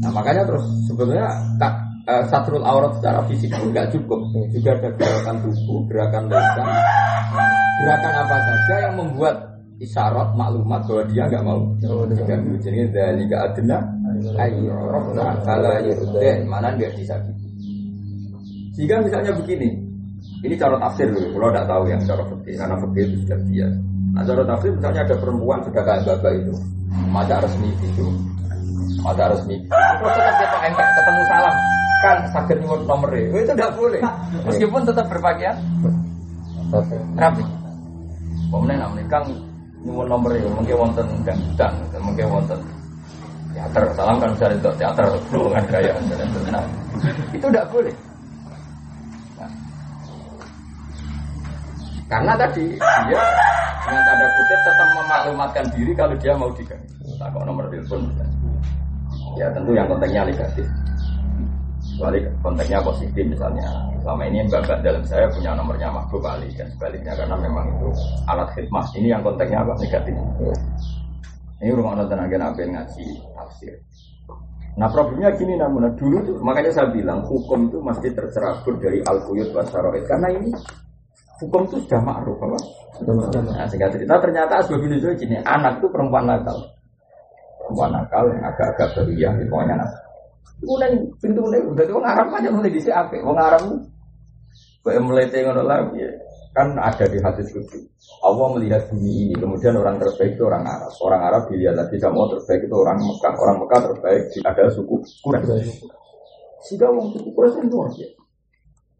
Nah 0.00 0.08
makanya 0.08 0.48
terus 0.48 0.64
sebetulnya 0.88 1.28
tak, 1.60 1.76
uh, 2.08 2.24
satrul 2.30 2.64
aurat 2.64 2.96
secara 3.00 3.20
fisik 3.28 3.50
pun 3.52 3.74
nggak 3.74 3.90
cukup, 3.92 4.20
juga 4.54 4.70
ada 4.78 4.88
gerakan 4.96 5.36
tubuh, 5.44 5.80
gerakan 5.90 6.22
lisan, 6.30 6.68
gerakan 7.82 8.12
apa 8.24 8.36
saja 8.40 8.74
yang 8.88 8.94
membuat 8.96 9.34
isyarat 9.80 10.28
maklumat 10.36 10.84
bahwa 10.84 11.02
dia 11.08 11.24
nggak 11.28 11.44
mau 11.44 11.60
diganggu. 12.08 12.52
Jadi 12.60 12.78
dari 12.92 13.24
adna 13.32 13.78
ayo 14.20 14.76
rohna 14.76 15.32
kalau 15.44 15.72
mana 16.44 16.68
dia 16.76 16.92
disakiti. 16.92 17.48
Sehingga 18.76 19.00
misalnya 19.00 19.32
begini, 19.32 19.72
ini 20.44 20.54
cara 20.56 20.76
tafsir 20.76 21.08
dulu, 21.08 21.36
kalau 21.36 21.48
tidak 21.52 21.66
tahu 21.68 21.84
yang 21.88 22.00
cara 22.04 22.22
fikih 22.28 22.54
karena 22.60 22.76
fikih 22.80 23.02
itu 23.08 23.16
sudah 23.24 23.38
biasa. 23.44 23.78
Nah 24.10 24.22
cara 24.24 24.42
tafsir 24.44 24.70
misalnya 24.76 25.00
ada 25.04 25.16
perempuan 25.16 25.58
sudah 25.64 25.82
kayak 25.84 26.02
bapak 26.04 26.32
itu, 26.36 26.54
masa 27.08 27.34
resmi 27.40 27.70
itu, 27.80 28.06
masa 29.00 29.24
resmi. 29.32 29.56
Terus 29.68 30.12
tetap 30.12 30.34
dia 30.36 30.48
pakai 30.48 30.70
ketemu 30.76 31.22
salam, 31.28 31.54
kan 32.00 32.16
sakit 32.32 32.56
nyuwun 32.64 32.88
nomor 32.88 33.12
itu 33.12 33.44
tidak 33.52 33.76
boleh, 33.76 34.00
meskipun 34.48 34.82
tetap 34.88 35.06
berpakaian 35.12 35.56
rapi. 37.16 37.44
Kemudian 38.50 38.78
namanya 38.82 39.04
kang 39.06 39.26
nyuwun 39.84 40.06
nomor 40.08 40.30
itu 40.34 40.48
mungkin 40.48 40.76
wonten 40.76 41.06
gangguan, 41.22 41.72
mungkin 42.00 42.26
wonten 42.28 42.60
teater, 43.50 43.82
salam 43.98 44.16
kan 44.22 44.30
bisa 44.38 44.46
untuk 44.54 44.74
teater, 44.78 45.06
kan 45.30 45.64
kayak 45.68 45.94
nah, 46.48 46.64
itu 47.34 47.46
tidak 47.50 47.66
boleh. 47.68 47.94
Karena 52.10 52.34
tadi 52.34 52.74
dia 53.06 53.22
dengan 53.86 54.02
tanda 54.02 54.26
kutip 54.34 54.60
tetap 54.66 54.88
memaklumatkan 54.98 55.64
diri 55.78 55.92
kalau 55.94 56.14
dia 56.18 56.34
mau 56.34 56.50
diganti. 56.58 56.90
Tak 57.22 57.30
kok 57.30 57.42
nomor 57.46 57.70
telepon. 57.70 58.02
Ya 59.38 59.46
tentu 59.54 59.70
yang 59.78 59.86
konteksnya 59.86 60.26
negatif. 60.26 60.66
Kecuali 62.00 62.24
konteksnya 62.40 62.80
positif 62.80 63.24
misalnya. 63.28 63.68
Selama 64.00 64.24
ini 64.24 64.40
bapak 64.48 64.80
dalam 64.80 65.04
saya 65.04 65.28
punya 65.36 65.52
nomornya 65.52 65.92
Mahbub 65.92 66.24
Ali 66.24 66.48
dan 66.56 66.72
sebaliknya 66.72 67.12
karena 67.12 67.36
memang 67.36 67.68
itu 67.76 67.92
alat 68.24 68.48
khidmah. 68.56 68.88
Ini 68.96 69.12
yang 69.12 69.20
konteksnya 69.20 69.60
apa 69.60 69.76
negatif. 69.76 70.16
Ini 71.60 71.76
rumah 71.76 72.00
nonton 72.00 72.24
agen 72.24 72.40
apa 72.40 72.56
yang 72.64 72.72
ngaji 72.72 73.04
tafsir. 73.36 73.76
Nah 74.80 74.88
problemnya 74.88 75.28
gini 75.36 75.60
namun 75.60 75.92
dulu 75.92 76.24
tuh 76.24 76.40
makanya 76.40 76.72
saya 76.72 76.88
bilang 76.88 77.20
hukum 77.20 77.68
itu 77.68 77.76
mesti 77.84 78.08
tercerabur 78.16 78.80
dari 78.80 79.04
al-quyut 79.04 79.52
wasaroid 79.52 80.08
karena 80.08 80.40
ini 80.40 80.56
hukum 81.44 81.68
itu 81.68 81.84
sudah 81.84 82.00
ma'ruf 82.00 82.40
apa? 82.40 82.58
Nah, 83.12 83.68
sehingga 83.68 83.92
cerita 83.92 84.16
ternyata 84.16 84.56
asbab 84.64 84.80
ini 84.88 84.96
gini, 85.20 85.36
anak 85.44 85.84
itu 85.84 85.86
perempuan 85.92 86.24
nakal. 86.24 86.64
Perempuan 87.60 87.92
nakal 87.92 88.24
yang 88.32 88.40
agak-agak 88.48 88.88
beria, 88.96 89.28
pokoknya 89.52 89.84
nakal. 89.84 90.09
Neng 90.60 90.94
pintu 91.16 91.48
neng, 91.48 91.72
udah 91.72 91.84
itu 91.88 91.96
ngarap 91.96 92.28
aja 92.36 92.48
mulai 92.52 92.68
di 92.68 92.80
apa? 92.92 93.16
Mau 93.24 93.32
ngarap 93.32 93.64
kayak 94.84 95.00
melete 95.00 95.38
ngono 95.40 95.64
lagi. 95.64 96.04
Kan 96.50 96.74
ada 96.76 97.06
di 97.06 97.16
hadis 97.22 97.48
itu. 97.54 97.78
Allah 98.26 98.46
melihat 98.58 98.90
bumi 98.90 99.30
ini, 99.30 99.34
kemudian 99.38 99.78
orang 99.78 100.02
terbaik 100.02 100.34
itu 100.34 100.44
orang 100.44 100.66
Arab. 100.66 100.92
Orang 101.00 101.22
Arab 101.22 101.42
dilihat 101.48 101.78
lagi 101.78 101.96
sama 101.96 102.26
terbaik 102.26 102.66
itu 102.66 102.74
orang 102.74 102.98
Mekah. 102.98 103.34
Orang 103.38 103.56
Mekah 103.64 103.80
terbaik 103.86 104.22
ada 104.42 104.62
suku 104.68 104.94
Quraisy. 105.22 105.86
Sehingga 106.66 106.90
orang 106.90 107.08
suku 107.14 107.28
Quraisy 107.32 107.58
itu 107.64 107.76
orang 107.78 107.94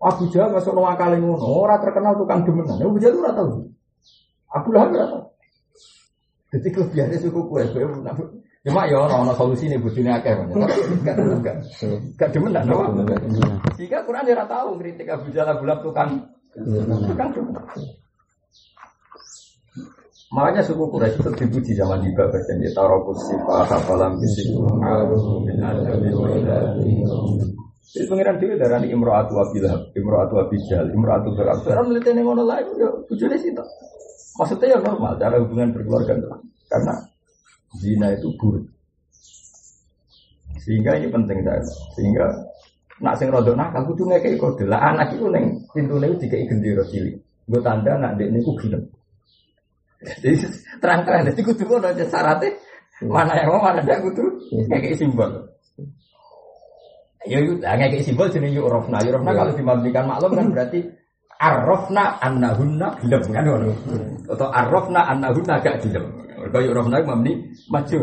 Abu 0.00 0.24
Jahal 0.33 0.57
masuk 0.57 0.72
no 0.72 0.88
akal 0.88 1.12
ngono, 1.12 1.44
ora 1.44 1.76
terkenal 1.76 2.16
tukang 2.16 2.40
demenan. 2.40 2.81
Abu 2.81 2.96
Jahal 2.96 3.20
ora 3.20 3.37
tahu. 3.37 3.68
Abu 4.48 4.68
Lahab 4.72 4.96
ora 4.96 5.07
tahu. 5.12 5.24
Jadi 6.50 6.68
kelebihannya 6.72 7.18
suku 7.20 7.40
kue, 7.46 7.62
cuma 8.61 8.85
ya 8.85 9.01
orang 9.01 9.25
orang 9.25 9.37
solusi 9.40 9.73
nih 9.73 9.81
bujurnya 9.81 10.20
akeh, 10.20 10.37
gak 11.01 11.16
gak 11.40 11.57
gak 12.20 12.29
demenan, 12.29 12.68
Sehingga 13.81 14.05
Quran 14.05 14.29
dia 14.29 14.44
tahu 14.44 14.77
kritik 14.77 15.09
Abu 15.09 15.33
Jahal 15.33 15.57
Abu 15.57 15.64
Lahab 15.64 15.81
tukang 15.81 16.11
tukang. 17.09 17.31
Makanya 20.31 20.62
suku 20.62 20.87
Quraisy 20.87 21.18
itu 21.18 21.31
dipuji 21.42 21.73
zaman 21.75 22.07
di 22.07 22.14
Babak 22.14 22.38
dan 22.46 22.62
dia 22.62 22.70
taruh 22.70 23.03
sifat 23.18 23.66
apalam 23.66 24.14
bisiku 24.14 24.62
jadi 27.90 28.07
pengiran 28.07 28.38
dewi 28.38 28.55
darah 28.55 28.79
ini 28.79 28.94
imro'atu 28.94 29.35
wabilah, 29.35 29.75
imro'atu 29.99 30.38
wabijal, 30.38 30.87
imro'atu 30.94 31.35
berat. 31.35 31.59
Sekarang 31.66 31.90
melihat 31.90 32.14
ini 32.14 32.23
ngono 32.23 32.46
lain, 32.46 32.70
ya 32.79 32.87
bujurnya 33.11 33.35
sih 33.35 33.51
Maksudnya 34.38 34.66
ya 34.70 34.79
normal, 34.79 35.18
cara 35.18 35.42
hubungan 35.42 35.75
berkeluarga 35.75 36.14
karena 36.70 36.94
zina 37.78 38.14
itu 38.14 38.33
buruk. 38.35 38.66
Sehingga 40.59 40.98
ini 40.98 41.09
penting 41.09 41.38
saya. 41.46 41.62
Sehingga 41.94 42.26
nak 43.00 43.14
sing 43.16 43.33
rodok 43.33 43.56
nakal 43.56 43.87
kudu 43.88 44.11
ngekeki 44.11 44.37
kode. 44.37 44.64
Lah 44.66 44.92
anak 44.92 45.14
itu 45.16 45.26
neng 45.30 45.62
pintune 45.70 46.11
dikai 46.18 46.48
gendera 46.50 46.85
cilik. 46.90 47.16
Gue 47.46 47.61
tanda 47.62 47.96
nak 47.96 48.18
dek 48.18 48.30
niku 48.30 48.52
gelem. 48.59 48.83
Jadi 50.00 50.48
terang-terang 50.80 51.28
jadi 51.28 51.40
kudu 51.44 51.62
ngono 51.68 51.92
aja 51.92 52.04
syaratnya 52.09 52.56
mana 53.04 53.37
yang 53.37 53.52
mau 53.52 53.61
mana 53.61 53.85
ada 53.85 54.00
kudu 54.00 54.24
ngekeki 54.52 54.96
simbol. 54.96 55.28
Ya 57.28 57.37
nah, 57.44 57.76
kayak 57.76 58.00
simbol 58.00 58.33
jenis 58.33 58.56
yuk 58.56 58.68
rofna. 58.68 59.04
Yuk 59.04 59.20
rofna 59.20 59.33
kalau 59.37 59.52
dimandikan 59.52 60.09
maklum 60.09 60.33
kan 60.33 60.46
berarti 60.56 60.80
arrofna 61.37 62.16
annahunna 62.20 62.96
gelem 63.00 63.22
kan 63.28 63.44
ngono. 63.44 63.72
Atau 64.28 64.48
arrofna 64.48 65.00
annahunna 65.09 65.61
gak 65.61 65.85
gelem. 65.85 66.04
Mergo 66.40 66.59
yuk 66.64 66.72
rofna 66.72 67.05
mamni 67.05 67.53
maju. 67.68 67.98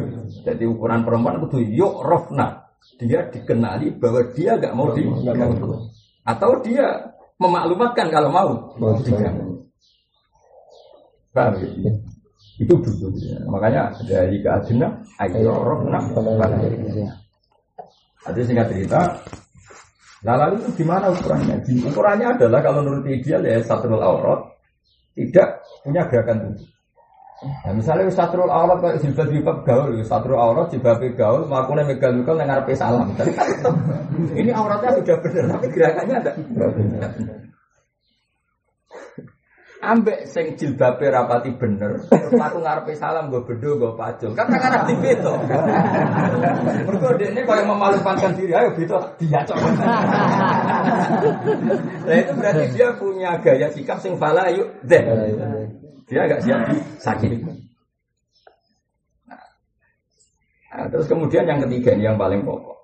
Jadi 0.45 0.63
ukuran 0.69 1.02
perempuan 1.02 1.41
itu 1.41 1.58
yuk 1.73 2.06
rofna. 2.06 2.69
Dia 3.02 3.26
dikenali 3.34 3.97
bahwa 3.97 4.21
dia 4.38 4.62
gak 4.62 4.78
mau 4.78 4.93
di 4.93 5.02
atau 6.21 6.52
dia 6.62 6.88
memaklumatkan 7.41 8.08
kalau 8.13 8.30
mau 8.30 8.50
diganggu. 9.02 9.65
Paham 11.34 11.58
ya? 11.82 11.91
Itu 12.62 12.73
dulu. 12.78 13.10
Ya. 13.17 13.41
Makanya 13.50 13.97
dari 14.06 14.38
keadina 14.45 15.02
ayo 15.17 15.58
rofna. 15.58 15.97
Jadi 18.28 18.39
singkat 18.43 18.67
cerita, 18.67 19.02
nah 20.19 20.36
lalu 20.36 20.60
itu 20.60 20.84
gimana 20.84 21.08
ukurannya? 21.15 21.63
Ukurannya 21.63 22.28
adalah 22.36 22.60
kalau 22.60 22.84
menurut 22.84 23.08
ideal 23.08 23.39
ya 23.39 23.56
satu 23.63 23.88
aurat 23.88 24.52
tidak 25.15 25.63
punya 25.80 26.04
gerakan 26.12 26.52
tubuh. 26.52 26.77
Nah, 27.38 27.69
misalnya 27.69 28.10
satu 28.10 28.50
aurat 28.50 28.82
kayak 28.82 28.97
jilbab 28.97 29.30
jilbab 29.30 29.58
gaul, 29.62 29.93
satu 30.02 30.34
aurat 30.34 30.73
jilbab 30.73 30.97
gaul, 31.13 31.45
melakukan 31.45 31.86
megal 31.86 32.12
megal 32.17 32.34
dengan 32.34 32.65
salam. 32.73 33.13
Ini 34.41 34.50
auratnya 34.58 34.97
sudah 34.97 35.17
benar, 35.21 35.45
tapi 35.54 35.67
gerakannya 35.69 36.15
ada. 36.17 36.32
ambek 39.78 40.26
sing 40.26 40.58
jilbabe 40.58 41.06
rapati 41.08 41.54
bener 41.54 42.02
aku 42.34 42.58
ngarepe 42.65 42.97
salam 42.97 43.30
gue 43.30 43.45
bedo 43.45 43.78
gue 43.78 43.93
pacul 43.93 44.34
kan 44.34 44.50
kan 44.50 44.73
ada 44.73 44.89
beto 44.89 45.38
mergo 46.89 47.13
dekne 47.13 47.45
koyo 47.45 47.63
memalukan 47.63 48.34
diri 48.34 48.58
ayo 48.58 48.73
beto 48.73 48.97
dia 49.21 49.45
cok 49.45 49.58
nah 52.10 52.15
itu 52.17 52.32
berarti 52.34 52.65
dia 52.73 52.89
punya 52.97 53.38
gaya 53.38 53.69
sikap 53.69 54.02
sing 54.02 54.17
fala 54.17 54.50
yuk 54.50 54.65
deh 54.82 55.04
dia 56.08 56.24
agak 56.24 56.39
siap 56.43 56.60
sakit 57.04 57.30
nah, 60.72 60.88
terus 60.89 61.08
kemudian 61.08 61.43
yang 61.43 61.60
ketiga 61.67 61.93
ini 61.96 62.04
yang 62.08 62.17
paling 62.17 62.41
pokok 62.41 62.78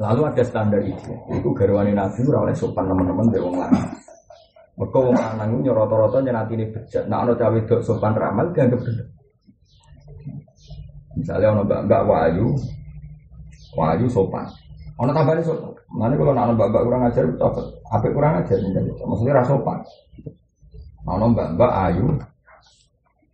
lalu 0.00 0.20
ada 0.28 0.42
standar 0.42 0.80
itu 0.80 1.12
itu 1.36 1.48
garwani 1.52 1.92
nabi 1.92 2.24
oleh 2.24 2.56
sopan 2.56 2.88
teman-teman 2.88 3.28
dari 3.28 3.44
wong 3.44 3.56
lanang 3.60 4.00
mereka 4.80 4.96
wong 4.96 5.12
lanang 5.12 5.50
nyoroto-roto 5.60 6.24
ini 6.24 6.64
bejat. 6.72 7.04
Nah 7.04 7.20
ana 7.20 7.36
cawe 7.36 7.58
dok 7.68 7.84
sopan 7.84 8.16
ramal 8.16 8.48
dianggap 8.56 8.80
bener. 8.80 9.06
Misalnya 11.20 11.52
ono 11.52 11.62
mbak-mbak 11.68 12.02
wayu, 12.08 12.48
wayu 13.76 14.08
sopan. 14.08 14.48
Ono 14.96 15.12
tambahane 15.12 15.44
sopan. 15.44 15.76
Mana 15.92 16.16
kalau 16.16 16.32
nak 16.32 16.56
mbak-mbak 16.56 16.82
kurang 16.88 17.02
ajar 17.12 17.24
apa? 17.92 18.08
Kurang 18.08 18.40
ajar 18.40 18.56
Maksudnya 19.04 19.36
rasa 19.36 19.52
sopan. 19.52 19.78
Ono 21.08 21.24
mbak-mbak 21.32 21.72
ayu 21.88 22.06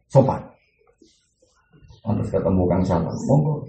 sopan. 0.07 0.43
Terus 2.07 2.31
ketemu 2.31 2.63
Kang 2.71 2.83
Salam, 2.87 3.17
monggo, 3.27 3.67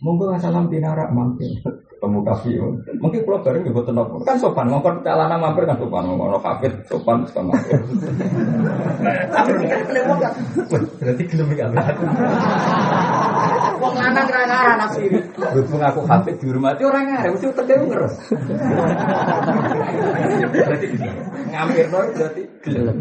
monggo 0.00 0.32
Kang 0.32 0.40
Salam 0.40 0.64
pinarak 0.72 1.12
mampir. 1.12 1.52
Ketemu 1.96 2.18
kafe 2.28 2.52
mungkin 3.00 3.24
pulau 3.24 3.40
bareng 3.40 3.64
juga 3.64 3.88
tenang 3.88 4.20
kan 4.20 4.36
sopan 4.36 4.68
ngomong 4.68 5.00
celana 5.04 5.36
mampir 5.36 5.68
kan 5.68 5.76
sopan. 5.76 6.08
Ngomong 6.08 6.40
kafe 6.40 6.72
sopan 6.88 7.24
mampir. 7.24 7.76
Berarti 11.00 11.22
gelem 11.28 11.52
gak 11.52 11.68
Wong 13.76 13.94
lanang 13.94 14.26
ra 14.28 14.42
ngaran 14.48 14.80
asli. 14.88 15.06
Berhubung 15.36 15.82
aku 15.84 16.00
kafe 16.08 16.32
di 16.40 16.48
rumah 16.48 16.72
itu 16.72 16.88
orang 16.88 17.04
ngaran 17.12 17.30
mesti 17.36 17.46
utek 17.52 17.68
ngeres. 17.68 18.14
Berarti 20.52 20.86
ngampir 21.52 21.84
berarti 21.92 22.42
gelem. 22.64 22.98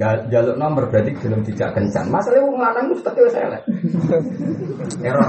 jaluk 0.00 0.56
nomor 0.56 0.88
berarti 0.90 1.12
belum 1.18 1.44
tidak 1.44 1.76
kencan. 1.76 2.06
Masalahnya 2.10 2.46
wong 2.46 2.56
lanang 2.58 2.86
mesti 2.94 3.20
wis 3.20 3.36
elek. 3.36 3.62
Error. 5.02 5.28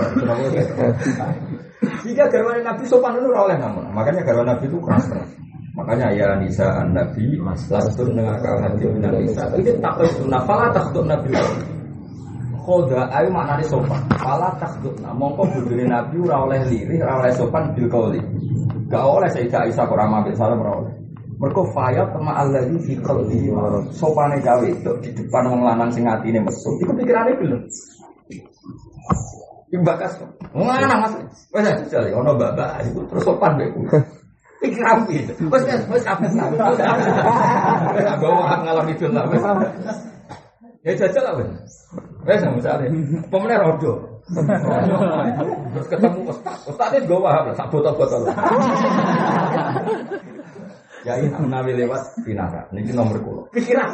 Jika 2.05 2.23
garwan 2.29 2.62
Nabi 2.65 2.84
sopan 2.86 3.17
itu 3.17 3.29
oleh 3.34 3.58
namun. 3.58 3.89
Makanya 3.93 4.21
garwan 4.25 4.47
Nabi 4.53 4.65
itu 4.69 4.77
keras 4.81 5.05
keras. 5.10 5.29
Makanya 5.75 6.08
ya 6.15 6.27
nisa 6.39 6.88
Nabi 6.88 7.36
lastur 7.43 8.08
dengan 8.08 8.39
akal 8.39 8.55
hati 8.63 8.88
nisa. 8.88 9.43
Ini 9.60 9.75
tak 9.84 9.99
sunnah. 10.15 10.41
Fala 10.47 10.71
takut 10.71 11.03
Nabi. 11.03 11.36
Khoda 12.65 13.06
ayu 13.13 13.30
maknanya 13.30 13.65
sopan. 13.69 14.01
Fala 14.17 14.49
takut. 14.58 14.97
Nah, 15.06 15.13
mongko 15.13 15.45
budune 15.45 15.86
Nabi 15.86 16.17
ora 16.25 16.49
oleh 16.49 16.65
lirih, 16.65 16.97
ora 17.06 17.21
oleh 17.21 17.32
sopan 17.38 17.69
bil 17.78 17.86
kauli. 17.86 18.17
Gak 18.89 19.06
oleh 19.06 19.30
Sayyidah 19.30 19.69
Aisyah 19.69 19.86
kurang 19.86 20.10
mabit 20.10 20.34
salam 20.34 20.58
ora 20.65 20.82
oleh. 20.82 20.93
Mergo 21.38 21.67
faya 21.75 22.10
tema 22.10 22.32
Allah 22.32 22.63
di 22.65 22.95
qalbi 23.04 23.51
sopane 23.91 24.39
gawe 24.39 24.65
itu 24.65 24.91
di 25.04 25.10
depan 25.13 25.51
wong 25.51 25.62
lanang 25.67 25.91
sing 25.93 26.08
atine 26.08 26.41
mesum. 26.41 26.73
Iku 26.82 26.95
pikirane 26.95 27.38
belum. 27.38 27.62
Imbakas. 29.75 30.15
Lanang 30.56 31.06
Mas. 31.06 31.13
Wes 31.51 31.67
jajal 31.86 32.17
ono 32.17 32.34
iku 32.82 32.99
terus 33.13 33.23
sopan 33.28 33.62
kowe. 33.62 33.99
Pikir 34.63 34.80
rapi. 34.80 35.28
Wes 35.51 35.63
wes 35.67 35.84
wes 35.91 36.04
apa 36.08 36.25
sih? 36.32 36.39
Wes 36.39 38.06
bawa 38.17 38.63
ngalor 38.63 38.88
itu 38.89 39.06
lah. 39.12 39.28
Ya 40.85 40.93
jajal 40.93 41.23
lah 41.25 41.33
wes. 41.41 41.73
Wes 42.29 42.45
misalnya 42.45 42.93
pemenang 43.33 43.73
rodo. 43.73 44.21
Terus 45.73 45.87
ketemu 45.89 46.29
ustaz. 46.29 46.61
Ustaz 46.69 46.93
itu 46.93 47.09
gawa 47.09 47.49
sak 47.57 47.73
botol-botol. 47.73 48.29
Ya 51.01 51.17
ini 51.17 51.33
nabi 51.49 51.73
lewat 51.73 52.21
pinara. 52.21 52.69
Ini 52.69 52.93
nomor 52.93 53.17
kulo. 53.17 53.41
Pikiran. 53.49 53.89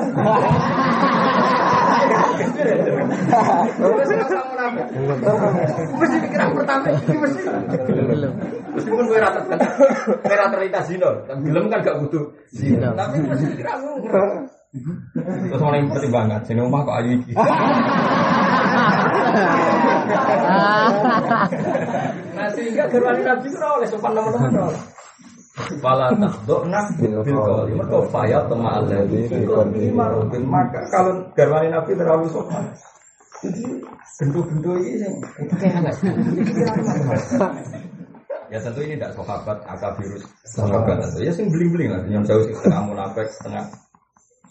Mesti 5.95 6.17
pikiran 6.27 6.47
pertama 6.59 6.91
ini 6.91 7.17
mesti. 7.23 7.41
Meskipun 8.75 9.03
gue 9.07 9.19
rata 9.19 9.39
kan, 9.47 9.59
gue 10.27 10.35
rata 10.35 10.55
rata 10.59 10.81
zino. 10.83 11.07
Kan 11.23 11.39
gelem 11.39 11.71
kan 11.71 11.79
gak 11.87 12.03
butuh 12.03 12.35
zino. 12.51 12.91
Tapi 12.99 13.15
mesti 13.23 13.47
pikiran 13.55 13.79
Terus 14.71 15.59
orang 15.59 15.83
yang 15.83 15.91
penting 15.91 16.11
banget, 16.15 16.41
sini 16.47 16.63
rumah 16.63 16.87
kok 16.87 16.95
ayu 17.03 17.09
iki. 17.19 17.31
Nah 22.31 22.47
sehingga 22.55 22.83
gerwani 22.87 23.21
nabi 23.27 23.47
itu 23.51 23.59
oleh 23.59 23.87
sopan 23.91 24.11
nomor-nomor. 24.15 24.71
Wala 25.83 26.15
takdokna 26.15 26.79
bil 26.95 27.19
qawli. 27.19 27.75
Maka 27.75 27.97
faya 28.07 28.39
tema 28.47 28.79
alladhi 28.79 29.27
marudin. 29.91 30.43
Maka 30.47 30.87
kalau 30.87 31.19
garwani 31.35 31.67
Nabi 31.67 31.91
terlalu 31.91 32.31
sopan. 32.31 32.63
Jadi 33.43 33.63
bentuk-bentuk 34.21 34.77
ini 34.85 35.09
Ya 38.53 38.59
tentu 38.61 38.79
ini 38.83 38.99
tidak 38.99 39.17
sahabat 39.17 39.57
akabirus 39.67 40.23
sahabat 40.55 41.03
tentu. 41.03 41.19
Ya 41.27 41.31
sing 41.35 41.51
beling-beling 41.51 41.89
lah. 41.91 42.01
Yang 42.07 42.23
jauh 42.31 42.43
setengah 42.55 42.81
munafik, 42.87 43.27
setengah 43.35 43.67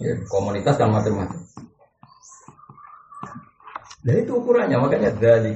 ya, 0.00 0.12
komunitas 0.26 0.74
dan 0.80 0.90
macam-macam. 0.90 1.40
Nah 4.00 4.14
itu 4.16 4.32
ukurannya 4.32 4.80
makanya 4.80 5.12
dari 5.20 5.52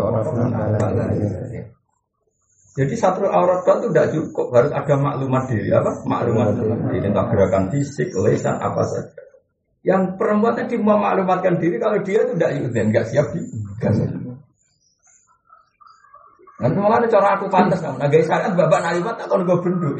orang-orang 0.00 0.48
jadi 2.78 2.94
satu 2.94 3.26
aurat 3.26 3.66
itu 3.66 3.90
tidak 3.90 4.08
cukup, 4.14 4.54
harus 4.54 4.70
ada 4.70 4.94
maklumat 4.94 5.50
diri 5.50 5.74
apa? 5.74 5.98
Maklumat 6.06 6.62
diri 6.62 7.10
tentang 7.10 7.26
gerakan 7.34 7.74
fisik, 7.74 8.14
lesan 8.14 8.54
apa 8.54 8.86
saja. 8.86 9.10
Yang 9.82 10.14
perempuan 10.14 10.54
tadi 10.54 10.78
mau 10.78 10.94
maklumatkan 10.94 11.58
diri 11.58 11.82
kalau 11.82 11.98
dia 12.06 12.22
itu 12.22 12.38
tidak 12.38 12.70
dan 12.70 12.86
nggak 12.94 13.06
siap 13.10 13.34
di 13.34 13.42
Nanti 16.58 16.74
malah 16.82 16.98
ada 16.98 17.06
cara 17.06 17.38
aku 17.38 17.46
pantas 17.46 17.78
kamu. 17.78 18.02
Nah, 18.02 18.10
guys, 18.10 18.26
syariat 18.26 18.50
bapak 18.50 18.82
nalimat 18.82 19.14
tak 19.14 19.30
kalau 19.30 19.46
gue 19.46 19.58
bendu. 19.62 19.94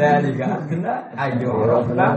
Dari 0.00 0.30
gak 0.40 0.56
kena, 0.72 0.94
ayo 1.20 1.52
rofna, 1.68 2.16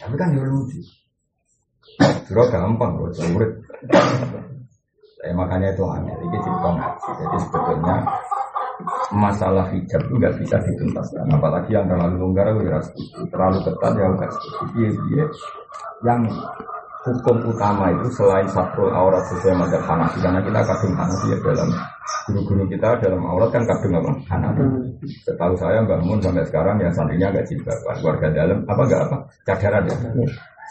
Tapi 0.00 0.14
kan 0.16 0.28
ya 0.36 0.44
lucu. 0.44 0.80
Juro 2.28 2.44
gampang 2.52 3.00
loh, 3.00 3.08
murid. 3.32 3.52
Saya 5.20 5.32
makanya 5.36 5.72
itu 5.72 5.84
aneh, 5.84 6.16
ini 6.20 6.36
cerita 6.40 6.68
ngaji. 6.72 7.08
Jadi 7.16 7.36
sebetulnya 7.44 7.96
masalah 9.12 9.66
hijab 9.72 10.00
itu 10.04 10.14
nggak 10.20 10.36
bisa 10.40 10.56
dituntaskan. 10.64 11.28
Apalagi 11.32 11.76
yang 11.76 11.88
terlalu 11.88 12.16
longgar 12.16 12.48
terlalu 13.28 13.58
ketat 13.64 13.92
ya 13.96 14.06
nggak 14.16 14.30
setuju. 14.36 14.84
Dia 15.08 15.24
yang 16.04 16.24
hukum 17.00 17.36
utama 17.48 17.88
itu 17.96 18.12
selain 18.12 18.44
satu 18.52 18.84
aurat 18.92 19.24
sesuai 19.32 19.56
madzhab 19.56 19.80
Hanafi 19.88 20.20
karena 20.20 20.40
kita 20.44 20.60
kadung 20.60 20.92
Hanafi 20.92 21.26
ya 21.32 21.38
dalam 21.40 21.68
guru-guru 22.28 22.64
kita 22.68 22.88
dalam 23.00 23.22
aurat 23.24 23.48
kan 23.48 23.64
kadung 23.64 23.92
apa? 23.96 24.10
Hanafi. 24.28 24.64
Setahu 25.24 25.54
saya 25.56 25.80
bangun 25.88 26.20
sampai 26.20 26.44
sekarang 26.44 26.76
ya 26.76 26.92
santrinya 26.92 27.32
agak 27.32 27.44
jilbaban. 27.48 27.94
Keluarga 27.96 28.28
dalam 28.36 28.58
apa 28.68 28.82
enggak 28.84 29.02
apa? 29.08 29.16
Cadaran 29.48 29.82
ya. 29.88 29.96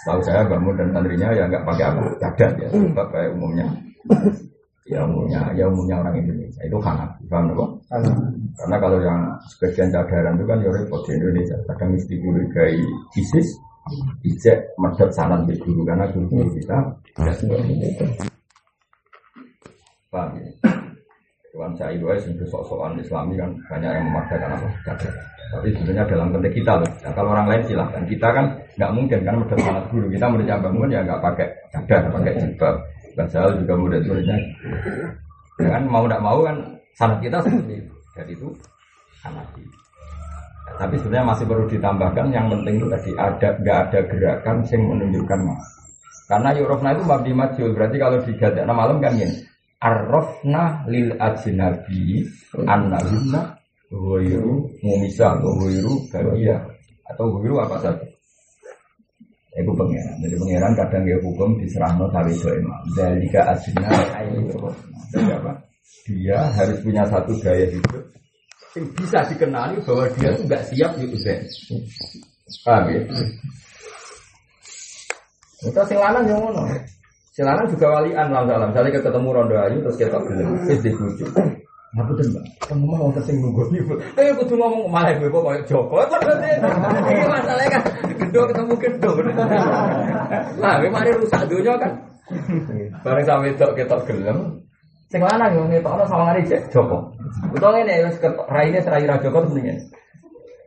Setahu 0.05 0.21
saya 0.21 0.41
bangun 0.45 0.73
dan 0.77 0.87
santrinya 0.93 1.27
ya 1.33 1.43
nggak 1.49 1.63
pakai 1.65 1.85
apa? 1.89 2.01
Cadar 2.21 2.51
ya, 2.61 2.67
sebab 2.69 3.07
kayak 3.09 3.29
umumnya. 3.33 3.65
Ya 4.89 5.05
umumnya 5.05 5.41
ya 5.57 5.65
umumnya 5.65 5.95
orang 5.97 6.15
Indonesia. 6.21 6.61
Itu 6.61 6.77
Hanafi, 6.77 7.25
paham 7.25 7.49
nggak? 7.49 7.69
Karena 8.53 8.75
kalau 8.77 8.97
yang 9.01 9.19
sebagian 9.49 9.89
cadaran 9.89 10.37
itu 10.37 10.45
kan 10.45 10.57
ya 10.61 10.69
repot 10.69 11.01
di 11.09 11.11
Indonesia, 11.17 11.57
kadang 11.73 11.89
mesti 11.97 12.15
curigai 12.21 12.77
ISIS, 13.17 13.49
ijek 14.25 14.57
medot 14.77 15.09
sanan 15.13 15.45
di 15.47 15.55
guru 15.57 15.81
karena 15.85 16.05
guru 16.11 16.45
kita 16.53 16.77
tidak 17.15 17.35
seperti 17.37 17.73
itu. 17.79 18.05
Paham 20.09 20.37
ya? 20.41 20.49
Tuhan 21.49 21.73
saya 21.75 21.91
itu 21.97 22.05
yang 22.05 22.47
sok-sokan 22.47 22.95
Islami 23.01 23.33
kan 23.35 23.49
banyak 23.67 23.91
yang 23.91 24.05
memaksakan 24.07 24.53
apa 24.53 24.67
cadar. 24.85 25.13
Tapi 25.49 25.67
sebenarnya 25.73 26.05
dalam 26.05 26.29
konteks 26.29 26.55
kita 26.55 26.73
loh. 26.77 26.89
Nah, 27.01 27.11
kalau 27.17 27.29
orang 27.33 27.47
lain 27.49 27.61
silahkan. 27.65 28.03
Kita 28.05 28.27
kan 28.29 28.45
nggak 28.77 28.91
mungkin 28.93 29.19
kan 29.25 29.35
medot 29.41 29.59
sanat 29.59 29.85
guru. 29.89 30.07
Kita 30.13 30.25
menurutnya 30.29 30.61
bangun 30.61 30.93
ya 30.93 31.01
nggak 31.01 31.21
pakai 31.25 31.47
cadar, 31.73 32.01
pakai 32.13 32.31
jilbab. 32.37 32.75
Bahasa 33.17 33.51
juga 33.57 33.73
mudah 33.75 33.99
tulisnya. 34.05 34.37
Ya 35.59 35.69
kan 35.73 35.83
mau 35.89 36.05
tidak 36.05 36.21
mau 36.21 36.39
kan 36.45 36.55
sanat 36.93 37.17
kita 37.19 37.37
seperti 37.41 37.73
itu. 37.81 37.93
Jadi 38.13 38.31
itu 38.37 38.47
hanafi. 39.25 39.63
Nah, 39.65 39.88
tapi 40.79 40.95
sebenarnya 40.95 41.35
masih 41.35 41.45
perlu 41.45 41.65
ditambahkan 41.67 42.25
yang 42.31 42.47
penting 42.47 42.79
itu 42.79 42.87
tadi 42.87 43.11
ada 43.19 43.49
nggak 43.59 43.77
ada 43.83 43.99
gerakan 44.07 44.55
yang 44.63 44.81
menunjukkan 44.87 45.39
mas. 45.43 45.67
Karena 46.31 46.49
yurofna 46.55 46.89
itu 46.95 47.03
mabdi 47.03 47.31
majul 47.35 47.69
berarti 47.75 47.97
kalau 47.99 48.17
di 48.23 48.31
gadakna 48.39 48.71
malam 48.71 48.97
kan 49.03 49.11
ini 49.19 49.43
arrofna 49.83 50.87
lil 50.87 51.11
ajnabi 51.19 52.23
annahunna 52.63 53.59
Huwiru 53.89 54.69
mumisa 54.85 55.33
atau 55.33 55.49
huwiru 55.57 55.97
bagia 56.13 56.61
atau 57.09 57.25
huwiru 57.25 57.57
apa 57.57 57.81
saja. 57.81 58.05
Itu 59.57 59.73
pengeran. 59.73 60.15
Jadi 60.21 60.35
pengeran 60.37 60.77
kadang 60.77 61.03
dia 61.09 61.17
hukum 61.25 61.57
diserahno 61.57 62.05
sawi 62.13 62.37
itu 62.37 62.53
imam. 62.53 62.81
Dalika 62.93 63.49
aslinya 63.49 63.89
itu. 64.29 64.61
Jadi 65.09 65.33
apa? 65.33 65.51
Dia 66.05 66.37
harus 66.53 66.77
punya 66.85 67.01
satu 67.09 67.33
gaya 67.41 67.65
hidup 67.65 68.05
yang 68.77 68.85
bisa 68.93 69.19
dikenali 69.25 69.75
bahwa 69.81 70.05
dia 70.17 70.29
itu 70.33 70.41
nggak 70.45 70.63
siap 70.69 70.91
di 70.99 71.05
uzen. 71.09 71.39
Paham 72.65 72.83
ya? 72.93 73.01
Kita 75.59 75.81
sing 75.89 75.97
lanang 75.97 76.25
yang 76.29 76.39
ngono. 76.39 76.63
Sing 77.33 77.45
lanang 77.45 77.67
juga 77.71 77.87
walian 77.97 78.27
lah 78.29 78.43
dalam. 78.45 78.69
Kita 78.71 79.01
ketemu 79.01 79.29
rondo 79.33 79.55
ayu 79.57 79.77
terus 79.81 79.97
kita 79.97 80.17
bilang, 80.21 80.53
"Wis 80.65 80.79
dibujuk." 80.85 81.29
Aku 81.97 82.13
tuh 82.13 82.21
mbak, 82.29 82.45
kamu 82.69 82.85
mau 82.85 83.09
kesing 83.17 83.41
nunggu 83.41 83.65
nih, 83.73 83.81
tapi 84.13 84.29
aku 84.29 84.45
tuh 84.45 84.61
ngomong 84.61 84.93
malah 84.93 85.09
gue 85.17 85.25
kok 85.25 85.41
kayak 85.41 85.65
Joko, 85.65 85.97
ini 86.05 87.25
masalahnya 87.25 87.81
kan, 87.81 87.81
gendong 88.13 88.45
ketemu 88.45 88.73
gendong, 88.77 89.17
lah, 90.61 90.73
gue 90.77 90.91
mari 90.93 91.09
rusak 91.17 91.49
dunia 91.49 91.73
kan, 91.81 91.97
bareng 93.01 93.25
sama 93.25 93.49
itu 93.49 93.65
kita 93.73 93.97
gelem, 94.05 94.37
sing 95.09 95.17
lanang 95.25 95.49
yang 95.49 95.65
ngetok 95.65 95.97
ono 95.97 96.05
sama 96.05 96.37
cek 96.37 96.61
Joko, 96.69 97.09
utang 97.53 97.75
ini 97.81 98.05
wis 98.05 98.17
raine 98.49 98.79
serai 98.81 99.05
ra 99.05 99.21
Joko 99.21 99.45
tuh 99.45 99.51
mendingan, 99.53 99.77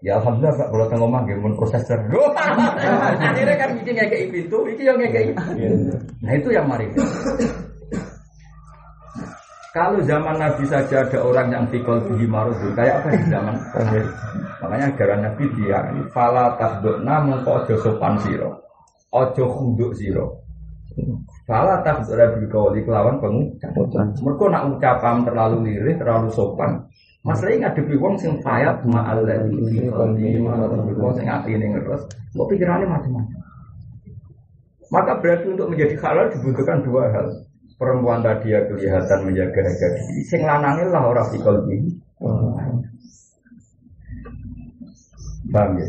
ya. 0.02 0.18
Alhamdulillah 0.18 0.54
pak 0.58 0.68
kalau 0.70 0.86
tengok 0.90 1.08
mah 1.10 1.22
gimana 1.26 1.54
proses 1.54 1.82
ter, 1.86 1.98
akhirnya 3.30 3.56
kan 3.56 3.70
bikin 3.78 3.94
kayak 3.98 4.30
pintu, 4.30 4.58
iki 4.70 4.82
yang 4.86 4.98
kayak, 4.98 5.34
nah 6.22 6.32
itu 6.34 6.48
yang 6.50 6.66
mari. 6.66 6.86
Kalau 9.72 10.04
zaman 10.04 10.36
Nabi 10.36 10.68
saja 10.68 11.00
ada 11.00 11.18
orang 11.24 11.48
yang 11.48 11.64
fikol 11.72 11.96
bihi 12.04 12.28
marudul, 12.28 12.76
kayak 12.76 13.00
apa 13.00 13.08
di 13.16 13.24
zaman? 13.32 13.56
Makanya 14.60 14.86
ajaran 14.92 15.20
Nabi 15.24 15.44
dia 15.56 15.80
fala 16.12 16.60
mengko 17.00 17.64
ojo 17.64 17.74
sopan 17.80 18.20
siro, 18.20 18.60
ojo 19.08 19.44
khuduk 19.48 19.96
siro. 19.96 20.44
Fala 21.42 21.82
tasdukna 21.82 22.38
bilkawali 22.38 22.86
kelawan 22.86 23.18
pengucap. 23.18 23.74
Mereka 24.22 24.44
nak 24.46 24.62
ucapam 24.78 25.26
terlalu 25.26 25.56
lirih, 25.66 25.98
terlalu 25.98 26.30
sopan. 26.30 26.86
Masalahnya 27.22 27.70
ngadepi 27.70 27.94
wong 28.02 28.14
sing 28.18 28.38
fayat 28.42 28.82
ma'al 28.82 29.22
ladzi 29.22 29.54
fi 29.70 29.86
qalbi 29.86 30.42
wong 30.98 31.12
sing 31.14 31.26
atine 31.30 31.70
ngeres, 31.70 32.02
kok 32.10 32.48
pikirannya 32.50 32.86
macam-macam. 32.90 33.40
Maka 34.90 35.12
berarti 35.22 35.46
untuk 35.54 35.70
menjadi 35.70 35.94
halal 36.02 36.26
dibutuhkan 36.34 36.82
dua 36.82 37.14
hal 37.14 37.26
perempuan 37.82 38.22
tadi 38.22 38.54
ya 38.54 38.62
kelihatan 38.70 39.18
menjaga 39.26 39.58
harga 39.58 39.88
diri 39.98 40.22
sing 40.22 40.46
lanangin 40.46 40.94
lah 40.94 41.02
orang 41.02 41.26
fikol 41.34 41.66
ini 41.66 41.98
Bang 45.52 45.76
ya? 45.76 45.86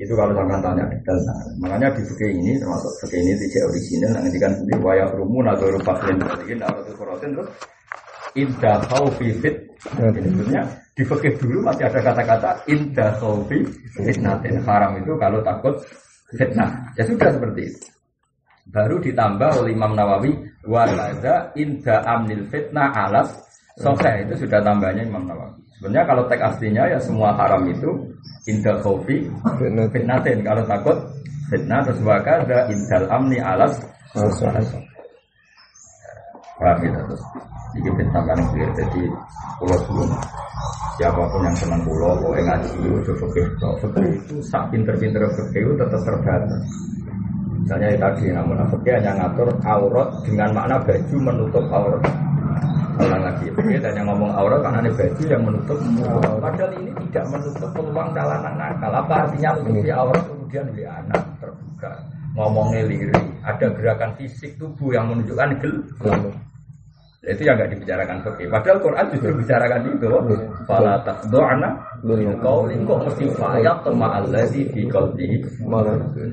Itu 0.00 0.16
kalau 0.16 0.32
sampai 0.32 0.58
tanya 0.64 0.84
detail. 0.88 1.18
Nah, 1.28 1.38
makanya 1.60 1.88
di 1.92 2.02
fikih 2.08 2.32
ini 2.32 2.52
termasuk 2.56 2.92
fikih 3.04 3.20
ini 3.20 3.32
tidak 3.44 3.62
original. 3.68 4.10
Nanti 4.16 4.38
kan 4.40 4.52
di 4.64 4.74
wayah 4.80 5.08
rumun 5.12 5.46
atau 5.52 5.68
rupa 5.68 5.92
kalian 6.00 6.18
tadi 6.24 6.56
atau 6.56 6.80
itu 6.80 6.92
korotin 6.96 7.30
terus 7.36 7.48
indah 8.32 8.76
khawfi 8.88 9.28
fit. 9.44 9.56
Sebenarnya 9.84 10.62
di 10.96 11.02
fikih 11.04 11.32
dulu 11.36 11.58
masih 11.60 11.84
ada 11.92 12.00
kata-kata 12.00 12.50
indah 12.72 13.10
khawfi 13.20 13.58
fitnatin. 14.00 14.56
Haram 14.64 14.96
itu 14.96 15.12
kalau 15.20 15.44
takut 15.44 15.76
fitnah. 16.32 16.72
Ya 16.96 17.04
sudah 17.04 17.28
seperti 17.28 17.68
itu. 17.68 17.80
Baru 18.72 18.96
ditambah 18.96 19.60
oleh 19.60 19.76
Imam 19.76 19.92
Nawawi 19.92 20.32
Walaza 20.64 21.50
inda 21.58 22.00
amnil 22.06 22.46
fitnah 22.46 22.94
alas 22.94 23.34
Sofe 23.74 24.22
itu 24.22 24.46
sudah 24.46 24.62
tambahnya 24.62 25.02
Imam 25.02 25.26
Nawawi 25.26 25.58
Sebenarnya 25.82 26.06
kalau 26.06 26.30
teks 26.30 26.46
aslinya 26.46 26.94
ya 26.94 26.98
semua 27.02 27.34
haram 27.34 27.66
itu 27.66 27.90
Inda 28.46 28.78
khofi 28.86 29.26
fitnatin 29.90 30.46
Kalau 30.46 30.62
takut 30.62 30.94
fitnah. 31.50 31.82
Terus 31.82 31.98
wakaza 32.06 32.70
indal 32.70 33.10
amni 33.10 33.42
alas. 33.42 33.82
Paham 34.14 34.30
ya 36.86 36.94
terus. 36.94 37.18
Ini 37.74 37.90
fitnah 37.98 38.22
kan 38.22 38.38
clear. 38.54 38.70
Jadi 38.78 39.10
pulau 39.58 39.78
sebelum 39.82 40.06
Siapa 40.92 41.18
pun 41.18 41.42
yang 41.42 41.56
senang 41.56 41.80
pulau 41.88 42.12
Boleh 42.20 42.44
ngaji 42.44 42.84
Udah 42.84 43.16
fikir 43.16 43.48
itu 44.06 44.36
Sak 44.44 44.68
pinter-pinter 44.70 45.24
fikir 45.34 45.66
itu 45.66 45.74
tetap 45.74 45.98
terbatas. 46.06 46.62
Misalnya 47.62 47.94
ya 47.94 47.98
tadi, 47.98 48.26
namun 48.34 48.58
fikih 48.74 48.92
hanya 48.98 49.12
ngatur 49.22 49.48
aurat 49.62 50.08
dengan 50.26 50.50
makna 50.50 50.76
baju 50.82 51.16
menutup 51.22 51.64
aurat. 51.70 52.02
Ulang 53.02 53.22
lagi, 53.26 53.46
fikih 53.50 53.82
hanya 53.82 54.02
ngomong 54.06 54.30
aurat 54.30 54.60
karena 54.62 54.78
ini 54.86 54.90
baju 54.94 55.22
yang 55.26 55.42
menutup. 55.42 55.78
Padahal 56.38 56.70
ini 56.78 56.90
tidak 57.10 57.24
menutup 57.34 57.70
peluang 57.74 58.10
dalanan 58.14 58.54
nakal. 58.54 58.92
Apa 58.94 59.14
artinya 59.26 59.50
menutupi 59.58 59.90
aurat 59.90 60.22
kemudian 60.22 60.66
di 60.70 60.82
anak 60.86 61.22
terbuka. 61.42 61.92
Ngomongnya 62.32 62.82
liri, 62.88 63.12
ada 63.44 63.66
gerakan 63.74 64.10
fisik 64.16 64.56
tubuh 64.56 64.94
yang 64.94 65.10
menunjukkan 65.10 65.58
gel. 65.60 65.74
Itu 67.22 67.42
yang 67.46 67.54
nggak 67.54 67.70
dibicarakan 67.74 68.18
fikih. 68.26 68.46
Padahal 68.50 68.78
Quran 68.82 69.06
justru 69.14 69.30
bicarakan 69.38 69.80
itu. 69.94 70.06
Fala 70.66 70.94
takdo'na 71.06 71.70
kau 72.42 72.66
kok 72.66 72.98
mesti 73.06 73.24
fayat 73.38 73.78
sama 73.86 74.18
Allah 74.18 74.42
di 74.50 74.66
di 74.74 74.82
qalbi. 74.90 75.38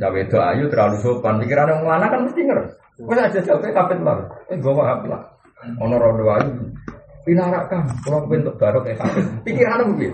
Cawe 0.02 0.20
itu 0.22 0.38
ayu 0.38 0.66
terlalu 0.70 0.98
sopan. 1.02 1.38
Pikiran 1.42 1.70
yang 1.70 1.82
mana 1.86 2.10
kan 2.10 2.26
mesti 2.26 2.42
ngeres. 2.42 2.74
Wes 3.06 3.22
aja 3.22 3.40
jawabnya 3.40 3.70
kapit 3.74 4.00
lah. 4.02 4.18
Eh 4.50 4.58
gue 4.58 4.72
mau 4.74 4.84
lah. 4.84 5.39
Ono 5.60 5.96
rodo 6.00 6.24
ayu. 6.40 6.52
Pinarakan, 7.28 7.84
kalau 8.02 8.26
bentuk 8.26 8.56
baru 8.56 8.80
kayak 8.82 9.06
kafir. 9.06 9.22
Pikirannya 9.44 9.86
mungkin. 9.86 10.12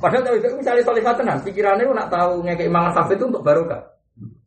Padahal 0.00 0.22
cawe 0.22 0.36
itu 0.38 0.48
misalnya 0.54 0.86
solihah 0.86 1.14
tenan. 1.18 1.36
Pikirannya 1.42 1.84
nak 1.92 2.08
tahu 2.08 2.40
ngekei 2.46 2.70
mangan 2.70 2.94
kafir 2.94 3.18
itu 3.18 3.26
untuk 3.28 3.42
barokah. 3.44 3.82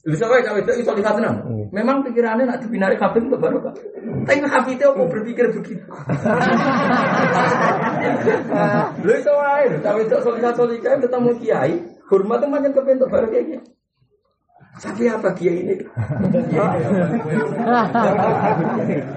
Bisa 0.08 0.26
wae 0.26 0.42
cawe 0.42 0.58
itu 0.58 0.88
solihah 0.88 1.14
tenan. 1.14 1.46
Memang 1.76 2.02
pikirannya 2.08 2.48
nak 2.48 2.64
dibinari 2.64 2.96
kafir 2.96 3.22
untuk 3.22 3.44
barokah. 3.44 3.76
Tapi 4.24 4.40
kafir 4.40 4.74
itu 4.80 4.88
mau 4.96 5.06
berpikir 5.06 5.46
begitu. 5.52 5.84
Lu 9.04 9.12
itu 9.14 9.34
wae, 9.36 9.66
cawe 9.84 10.00
itu 10.02 10.16
solihah 10.24 10.54
solihah 10.56 10.98
ketemu 10.98 11.30
kiai. 11.44 11.76
Hormat 12.08 12.40
macam 12.48 12.72
kebentuk 12.72 13.12
baru 13.12 13.28
kayak 13.30 13.46
gitu. 13.52 13.77
Tapi 14.78 15.10
apa 15.10 15.30
kiai 15.34 15.58
ini? 15.66 15.76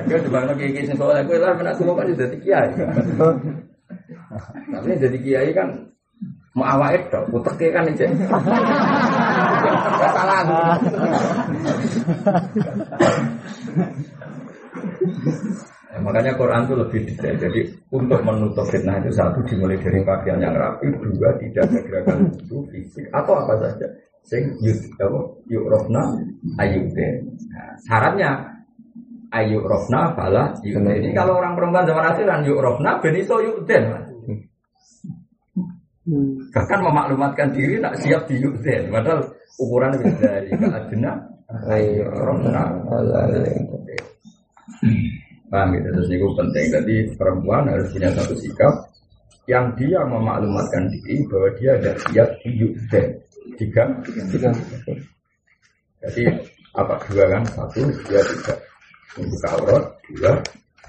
Gue 0.08 0.18
coba 0.24 0.48
lagi 0.48 0.72
kiai 0.72 0.88
sing 0.88 0.96
soleh, 0.96 1.20
gue 1.28 1.36
lah 1.36 1.52
menak 1.52 1.76
semua 1.76 2.00
kan 2.00 2.08
jadi 2.08 2.36
kiai. 2.40 2.70
Tapi 4.72 4.88
jadi 4.96 5.18
kiai 5.20 5.50
kan 5.52 5.68
mau 6.56 6.66
awak 6.66 6.98
itu, 6.98 7.20
uteknya 7.36 7.68
kan 7.76 7.84
ini. 7.92 8.06
Salah. 10.10 10.40
Ya, 15.90 15.98
makanya 15.98 16.38
Quran 16.38 16.70
itu 16.70 16.74
lebih 16.78 17.00
detail. 17.02 17.34
Jadi 17.34 17.60
untuk 17.90 18.22
menutup 18.22 18.62
fitnah 18.70 19.02
itu 19.02 19.10
satu 19.10 19.42
dimulai 19.42 19.74
dari 19.82 19.98
pakaian 20.06 20.38
yang 20.38 20.54
rapi, 20.54 20.86
dua 20.94 21.34
tidak 21.42 21.66
ada 21.66 21.78
gerakan 21.82 22.30
itu 22.30 22.62
fisik 22.70 23.10
atau 23.10 23.34
apa 23.42 23.58
saja. 23.58 23.90
Sing 24.24 24.42
yuk 24.62 24.78
apa 25.00 25.20
yuk 25.50 25.64
rofna 25.66 26.02
ayude. 26.60 27.08
Nah, 27.50 27.72
syaratnya 27.84 28.30
ayuk 29.34 29.64
rofna 29.66 30.14
bala 30.14 30.54
yukden. 30.62 31.02
Ini 31.04 31.10
kalau 31.16 31.38
orang 31.40 31.58
perempuan 31.58 31.86
zaman 31.88 32.04
akhiran 32.14 32.46
yuk 32.46 32.60
rofna 32.62 33.00
beniso 33.02 33.40
yukden. 33.42 33.84
Bahkan 36.50 36.80
memaklumatkan 36.82 37.54
diri 37.54 37.78
tak 37.78 37.94
siap 38.02 38.26
di 38.26 38.40
yukden. 38.42 38.90
Padahal 38.90 39.20
ukuran 39.60 39.94
dari 40.18 40.50
keadena 40.56 41.30
Rohna. 41.50 42.62
Paham 45.50 45.74
gitu, 45.74 45.88
terus 45.90 46.08
ini 46.14 46.22
penting. 46.22 46.66
Jadi 46.70 46.94
perempuan 47.18 47.66
harus 47.66 47.90
punya 47.90 48.06
satu 48.14 48.38
sikap 48.38 48.70
yang 49.50 49.74
dia 49.74 49.98
memaklumatkan 50.06 50.86
diri 50.94 51.26
bahwa 51.26 51.50
dia 51.58 51.74
ada 51.74 51.92
siap 52.06 52.30
dan 52.86 53.06
tiga, 53.60 53.84
tiga. 54.32 54.48
Jadi 56.00 56.22
apa 56.72 56.96
dua 57.12 57.24
kan? 57.28 57.42
Satu 57.52 57.84
dia 58.08 58.20
tidak 58.24 58.58
membuka 59.20 59.48
aurat, 59.60 59.84
dua 60.16 60.32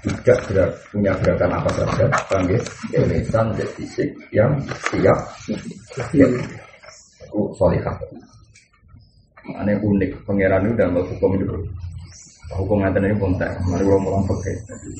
tidak 0.02 0.38
berat, 0.50 0.70
punya 0.90 1.12
gerakan 1.22 1.52
apa 1.62 1.70
saja, 1.78 2.04
panggil 2.26 2.58
lisan 3.06 3.46
dan 3.54 3.68
fisik 3.78 4.10
yang 4.34 4.50
siap, 4.90 5.18
siap. 6.10 6.30
Itu 7.22 7.40
solihah. 7.54 7.94
Aneh 9.62 9.78
unik, 9.78 10.26
pangeran 10.26 10.66
itu 10.66 10.74
dalam 10.74 11.02
hukum 11.06 11.38
itu 11.38 11.46
hukum 12.52 12.84
ngatain 12.84 13.08
ini 13.08 13.16
pun 13.16 13.32
tak, 13.40 13.54
mari 13.64 13.86
orang 13.86 14.04
orang 14.06 14.24
pakai, 14.28 14.54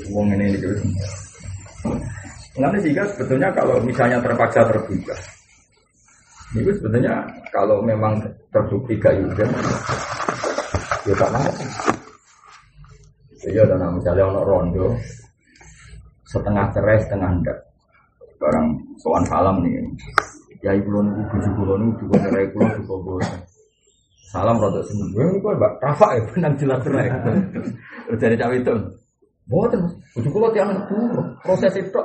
uang 0.08 0.26
ini 0.34 0.56
juga. 0.56 0.80
Nanti 2.56 2.78
jika 2.90 3.02
sebetulnya 3.12 3.52
kalau 3.52 3.76
misalnya 3.84 4.18
terpaksa 4.22 4.64
terbuka, 4.70 5.16
itu 6.52 6.70
sebetulnya 6.76 7.24
kalau 7.48 7.80
memang 7.80 8.20
terbukti 8.52 9.00
gak 9.00 9.16
juga, 9.16 9.44
ya 11.08 11.14
tak 11.16 11.30
apa. 11.32 11.40
Iya, 13.42 13.62
dan 13.66 13.82
misalnya 13.96 14.28
ono 14.28 14.42
rondo 14.46 14.86
setengah 16.28 16.70
cerai 16.70 17.00
setengah 17.02 17.30
enggak, 17.40 17.58
barang 18.38 18.68
soal 19.00 19.22
salam 19.26 19.64
nih. 19.64 19.82
Ya 20.62 20.78
ibu 20.78 20.94
lono 20.94 21.10
buju 21.26 21.50
lono 21.66 21.90
juga 21.98 22.22
cerai 22.22 22.46
kulo 22.54 22.70
juga 22.78 22.94
bosan. 23.02 23.40
Salam 24.30 24.56
rada 24.62 24.80
seneng. 24.86 25.10
Gue 25.10 25.42
kok 25.42 25.58
Mbak 25.58 25.72
Rafa 25.82 26.06
ya 26.14 26.20
benang 26.30 26.54
jelas 26.54 26.80
cerai. 26.86 27.10
Dari 28.14 28.36
cawe 28.38 28.54
itu. 28.54 28.74
Boten, 29.50 29.82
buju 30.14 30.28
kulo 30.30 30.54
tiang 30.54 30.70
proses 31.42 31.74
itu 31.74 32.02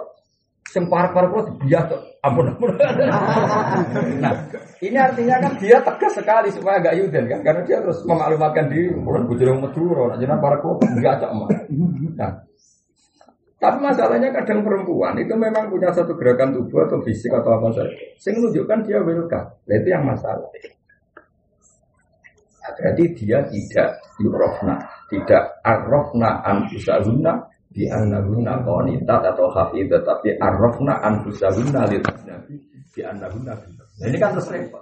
Sing 0.78 0.86
parek-parek 0.94 1.30
kulo 1.34 1.44
biasa 1.58 1.98
ampun 2.22 2.54
ampun. 2.54 2.70
nah, 4.22 4.30
ini 4.78 4.94
artinya 4.94 5.42
kan 5.42 5.58
dia 5.58 5.82
tegas 5.82 6.14
sekali 6.14 6.54
supaya 6.54 6.78
agak 6.78 7.02
yuden 7.02 7.26
kan 7.26 7.42
karena 7.42 7.66
dia 7.66 7.82
terus 7.82 8.06
memaklumatkan 8.06 8.70
diri, 8.70 8.94
bukan 8.94 9.26
bujur 9.26 9.58
Madura, 9.58 10.14
nak 10.14 10.18
jenengan 10.22 10.38
parek 10.38 10.62
kulo 10.62 10.78
biasa 11.02 11.26
mah. 11.34 11.50
Nah, 12.14 12.32
tapi 13.58 13.78
masalahnya 13.82 14.30
kadang 14.30 14.62
perempuan 14.62 15.18
itu 15.18 15.34
memang 15.34 15.66
punya 15.66 15.90
satu 15.90 16.14
gerakan 16.14 16.54
tubuh 16.54 16.86
atau 16.86 17.02
fisik 17.02 17.34
atau 17.34 17.58
apa 17.58 17.74
saja. 17.74 17.98
Sing 18.22 18.38
menunjukkan 18.38 18.86
dia 18.86 19.02
welcome. 19.02 19.50
Nah, 19.66 19.76
itu 19.82 19.88
yang 19.90 20.06
masalah. 20.06 20.46
Nah, 22.62 22.72
berarti 22.78 23.04
dia 23.18 23.42
tidak 23.50 23.98
yurofna, 24.22 24.78
tidak 25.10 25.58
arrofna 25.66 26.46
anfusahunna 26.46 27.57
di 27.78 27.86
annahunna 27.86 28.66
qanitat 28.66 29.22
atau 29.22 29.54
hafidat 29.54 30.02
tapi 30.02 30.34
arrafna 30.42 30.98
anfusahunna 31.06 31.86
lil 31.86 32.02
nabi 32.26 32.58
di 32.90 33.02
annahunna 33.06 33.54
nah 33.54 34.06
ini 34.10 34.18
kan 34.18 34.34
terus 34.34 34.50
repot 34.50 34.82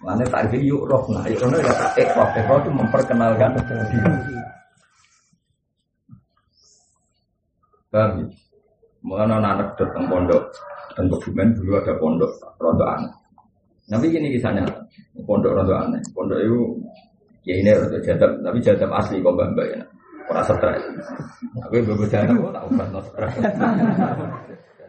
mana 0.00 0.24
tak 0.32 0.48
yuk 0.56 0.88
rohna 0.88 1.28
yuk 1.28 1.44
rohna 1.44 1.60
ya 1.60 1.72
tak 1.76 1.92
ekrof 2.00 2.30
ekrof 2.32 2.64
itu 2.64 2.70
memperkenalkan 2.72 3.52
diri 3.92 4.34
Paham 7.94 8.10
ya? 8.18 8.26
Mengenai 9.06 9.38
anak 9.38 9.78
datang 9.78 10.10
pondok 10.10 10.50
dan 10.98 11.06
dokumen 11.06 11.54
dulu 11.54 11.78
ada 11.78 11.94
pondok 11.94 12.32
rontok 12.58 12.88
aneh. 12.90 13.12
Tapi 13.86 14.10
gini 14.10 14.34
kisahnya, 14.34 14.66
pondok 15.22 15.54
rontok 15.54 15.78
aneh. 15.78 16.02
Pondok 16.10 16.42
itu 16.42 16.58
ya 17.46 17.54
ini 17.54 17.70
rontok 17.70 18.02
jadab, 18.02 18.34
tapi 18.42 18.58
jadab 18.58 18.90
asli 18.98 19.22
kok 19.22 19.30
mbak 19.38 19.48
mbak 19.54 19.66
ya. 19.70 19.80
Ora 20.30 20.42
stres. 20.44 20.82
Aku 21.68 21.76
bobo 21.84 22.04
jalan 22.08 22.52
tak 22.52 22.64
ubah 22.70 22.86
no 22.88 23.00
stres. 23.04 23.32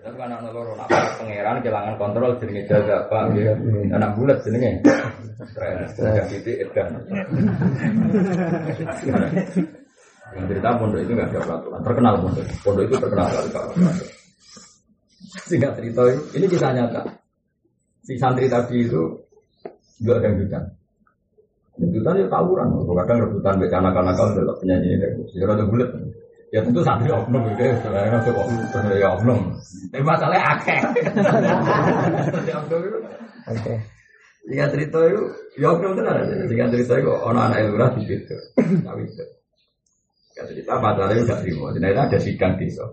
Jadi 0.06 0.18
kan 0.22 0.30
anak 0.32 0.54
loro 0.54 0.78
nak 0.78 0.88
pangeran 1.18 1.60
kehilangan 1.66 1.96
kontrol 1.98 2.32
jenenge 2.40 2.64
jaga 2.70 3.04
apa 3.10 3.34
ya. 3.36 3.54
Anak 3.92 4.16
bulat 4.16 4.38
jenenge. 4.46 4.80
Stres. 5.50 5.92
Yang 6.00 6.30
itu 6.40 6.52
edan. 6.64 6.88
Yang 10.36 10.46
cerita 10.50 10.70
pondok 10.78 11.00
itu 11.04 11.12
nggak 11.14 11.30
ada 11.30 11.40
peraturan. 11.44 11.80
Terkenal 11.84 12.14
pondok. 12.22 12.46
Pondok 12.64 12.84
itu 12.88 12.96
terkenal 13.02 13.28
kali 13.30 13.50
kalau 13.52 13.72
Singkat 15.46 15.72
cerita 15.76 16.04
ini 16.38 16.46
kisah 16.48 16.72
nyata. 16.72 17.02
Si 18.06 18.14
santri 18.16 18.46
tadi 18.48 18.86
itu 18.86 19.04
juga 20.00 20.22
ada 20.22 20.30
yang 20.30 20.38
Rebutan 21.76 22.15
ya 22.15 22.28
tawuran, 22.32 22.71
kadang 22.88 23.19
rebutan 23.28 23.59
bek 23.59 23.67
anak-anak 23.67 24.15
kalau 24.15 24.32
tidak 24.32 24.55
penyanyi 24.63 24.95
ini, 24.95 25.07
ya 25.36 25.43
rada 25.43 25.67
bulat. 25.67 25.91
Ya 26.53 26.63
tentu 26.63 26.80
santri 26.88 27.11
oknum 27.11 27.43
itu, 27.51 27.67
sebenarnya 27.84 28.15
itu 28.23 28.32
oknum, 28.32 28.88
ya 28.95 29.09
oknum. 29.11 29.39
Tapi 29.91 30.03
masalahnya 30.07 30.55
akeh. 30.55 30.80
Oke. 33.51 33.73
Jika 34.47 34.65
cerita 34.71 34.99
itu, 35.03 35.23
ya 35.59 35.67
oknum 35.76 35.99
itu 35.99 36.01
ada. 36.07 36.23
Jika 36.47 36.63
cerita 36.71 36.93
itu, 36.95 37.11
orang 37.11 37.51
anak 37.51 37.67
lurah 37.76 37.89
di 37.91 38.07
situ, 38.07 38.38
tahu 38.55 38.99
itu. 39.03 39.26
Jika 40.32 40.43
cerita 40.47 40.80
pacarnya 40.80 41.28
udah 41.28 41.38
terima, 41.43 41.67
jadi 41.76 41.91
ada 41.91 42.17
sidang 42.23 42.55
desa. 42.55 42.88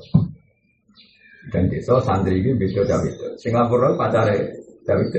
Dan 1.54 1.70
desa 1.70 2.02
santri 2.02 2.42
ini 2.42 2.54
beda 2.58 2.82
Dawid. 2.82 3.38
Singapura 3.38 3.94
pacarnya 3.94 4.42
Dawid. 4.82 5.14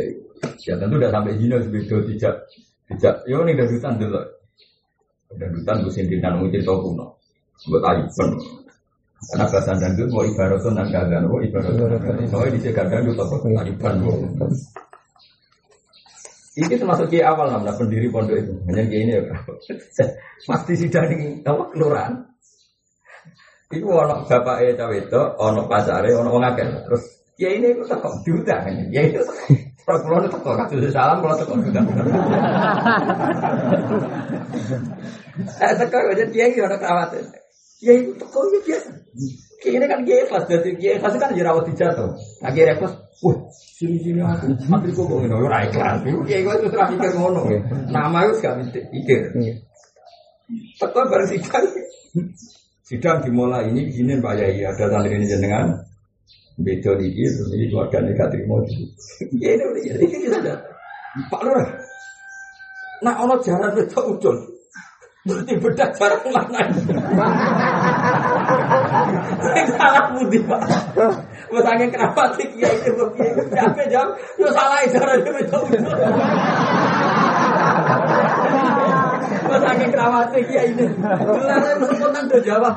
Ya 0.67 0.75
tentu 0.75 0.99
udah 0.99 1.11
sampai 1.15 1.39
Jino 1.39 1.63
beda 1.63 1.97
tidak 2.11 2.35
tidak, 2.91 3.15
yo 3.25 3.47
nih 3.47 3.55
dadutan 3.55 3.95
dulu. 3.95 4.19
Dadutan 5.33 5.75
gue 5.87 5.93
sindiran 5.93 6.37
mau 6.39 6.51
cerita 6.51 6.73
kuno. 6.75 7.05
Gue 7.63 7.79
taliban. 7.79 8.29
Karena 9.23 9.45
bahasa 9.47 9.71
dangdut 9.79 10.09
mau 10.11 10.27
ibaratun 10.27 10.75
dan 10.75 10.87
gagan, 10.91 11.31
mau 11.31 11.39
ibaratun. 11.39 12.27
Soalnya 12.27 12.53
di 12.53 12.59
sini 12.59 12.75
gagan 12.75 13.07
itu 13.07 13.21
apa? 13.23 13.35
Taliban. 13.39 13.95
Ini 16.53 16.77
termasuk 16.77 17.09
ki 17.09 17.25
awal 17.25 17.49
namanya 17.49 17.73
pendiri 17.73 18.13
pondok 18.13 18.37
itu. 18.37 18.53
Hanya 18.69 18.83
ki 18.85 18.97
ini 18.99 19.11
ya. 19.17 19.23
Pasti 20.45 20.73
sudah 20.85 21.03
di 21.09 21.41
apa 21.41 21.63
kelurahan. 21.73 22.13
Iku 23.73 23.89
ono 23.89 24.21
bapak 24.29 24.61
e 24.61 24.77
cawe 24.77 24.93
itu, 24.93 25.21
ono 25.41 25.65
pasare, 25.65 26.13
ono 26.13 26.29
wong 26.29 26.45
akeh. 26.45 26.67
Terus 26.85 27.03
ya 27.41 27.49
ini 27.49 27.73
itu 27.73 27.81
tak 27.89 28.05
diundang. 28.21 28.69
Ya 28.93 29.01
itu 29.01 29.17
kalau 29.83 29.99
pulau 29.99 30.23
itu 30.23 30.37
kok 30.39 30.55
kasih 30.63 30.91
salam 30.95 31.19
kalau 31.19 31.35
teko 31.35 31.53
sudah. 31.59 31.83
Eh 35.59 35.73
teko 35.75 35.97
aja 36.07 36.25
dia 36.31 36.45
itu 36.47 36.63
ada 36.63 36.79
kawat. 36.79 37.19
Ya 37.83 37.91
itu 37.99 38.15
teko 38.15 38.39
ya 38.47 38.59
biasa. 38.63 38.89
Kayaknya 39.63 39.87
kan 39.87 39.99
dia 40.07 40.15
ikhlas 40.27 40.43
jadi 40.47 40.69
dia 40.79 40.91
ikhlas 40.99 41.19
kan 41.19 41.35
jerawat 41.35 41.63
dijatuh. 41.67 42.09
Lagi 42.43 42.61
repot. 42.63 42.91
Wah, 43.23 43.37
sini 43.51 43.99
sini 44.03 44.19
aku. 44.19 44.51
Mati 44.67 44.91
kok 44.91 45.03
kok 45.07 45.19
ini 45.19 45.35
ora 45.35 45.67
ikhlas. 45.67 45.99
Dia 46.03 46.37
itu 46.39 46.67
terus 46.71 46.89
mikir 46.95 47.11
ngono. 47.19 47.41
Nama 47.91 48.17
itu 48.27 48.33
gak 48.39 48.55
mikir. 48.91 49.19
Teko 50.79 50.99
baru 51.11 51.25
sidang. 51.27 51.65
Sidang 52.83 53.23
dimulai 53.23 53.71
ini 53.71 53.87
begini 53.87 54.19
Pak 54.19 54.35
Yai 54.37 54.67
ada 54.67 54.91
santri 54.91 55.15
ini 55.15 55.23
jenengan 55.23 55.71
Beda 56.53 56.91
iki 57.01 57.25
terus 57.25 57.49
ini 57.57 57.65
keluarga 57.73 57.97
gak 58.13 58.29
itu. 58.37 58.85
Ya 59.41 59.57
ini 59.57 59.63
udah 59.65 59.81
ini 60.05 60.17
kita 60.21 60.37
ada. 60.37 60.55
Pak 61.33 61.41
Lurah. 61.41 61.69
Nah 63.01 63.13
ono 63.25 63.41
jalan 63.41 63.73
beda 63.73 63.99
ucul. 64.05 64.37
Berarti 65.23 65.55
beda 65.55 65.85
jarak 65.95 66.19
mana? 66.29 66.61
Salah 69.79 70.03
budi 70.11 70.39
pak. 70.43 70.61
Angin 71.63 71.89
kenapa 71.89 72.27
sih 72.35 72.45
kiai 72.53 72.75
itu 72.85 73.05
kiai 73.15 73.31
siapa 73.49 73.81
jawab? 73.87 74.19
Yo 74.35 74.51
salah 74.51 74.83
jarak 74.91 75.23
dia 75.23 75.31
beda 75.31 75.57
angin 79.63 79.89
kenapa 79.89 80.19
sih 80.35 80.43
kiai 80.43 80.75
ini? 80.75 80.85
Gelarnya. 81.01 82.67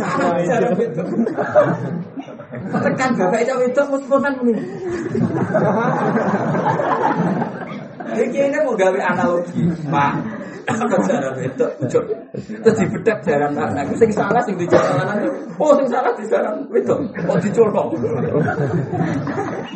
Salah 0.00 0.40
jarak 0.48 0.72
beda. 0.80 1.04
Tekan 2.66 3.10
bapak 3.16 3.40
itu 3.44 3.52
itu 3.68 3.82
spontan 4.04 4.32
ini. 4.42 4.62
Iki 8.16 8.38
ini 8.48 8.58
mau 8.64 8.72
gawe 8.72 9.00
analogi, 9.02 9.60
Pak. 9.92 10.12
Apa 10.66 10.98
jalan 11.06 11.34
itu? 11.46 11.66
Terus 12.42 12.74
dibedak 12.74 13.22
jalan 13.22 13.54
anak. 13.54 13.86
Sing 13.94 14.10
salah 14.10 14.42
sing 14.42 14.58
di 14.58 14.66
jalan 14.66 15.30
Oh, 15.62 15.78
sing 15.78 15.86
salah 15.86 16.10
di 16.18 16.26
jalan 16.26 16.66
itu. 16.74 16.96
Oh, 17.22 17.38
dicolok. 17.38 17.94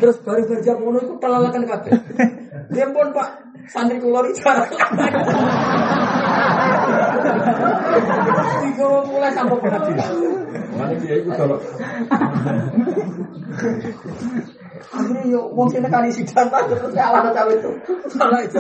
Terus 0.03 0.17
baru 0.27 0.43
kerja 0.51 0.73
ngono 0.75 0.99
itu 0.99 1.15
telalakan 1.23 1.63
kabeh. 1.63 1.95
Dia 2.75 2.87
pun 2.91 3.07
Pak, 3.15 3.29
santri 3.71 4.03
kula 4.03 4.27
iki 4.27 4.43
jalan 4.43 4.67
Tiga 8.65 8.89
mulai 9.09 9.31
sampai 9.35 9.57
pengadilan. 9.61 10.13
Mana 10.77 10.95
dia 10.99 11.15
itu 11.21 11.31
kalau 11.35 11.59
Akhirnya 14.89 15.23
yo 15.29 15.53
wong 15.53 15.69
sing 15.69 15.85
nekani 15.85 16.09
sidang 16.09 16.49
Pak 16.49 16.73
terus 16.73 16.97
kalah 16.97 17.29
cawe 17.29 17.53
itu. 17.53 17.71
Salah 18.09 18.41
itu. 18.41 18.59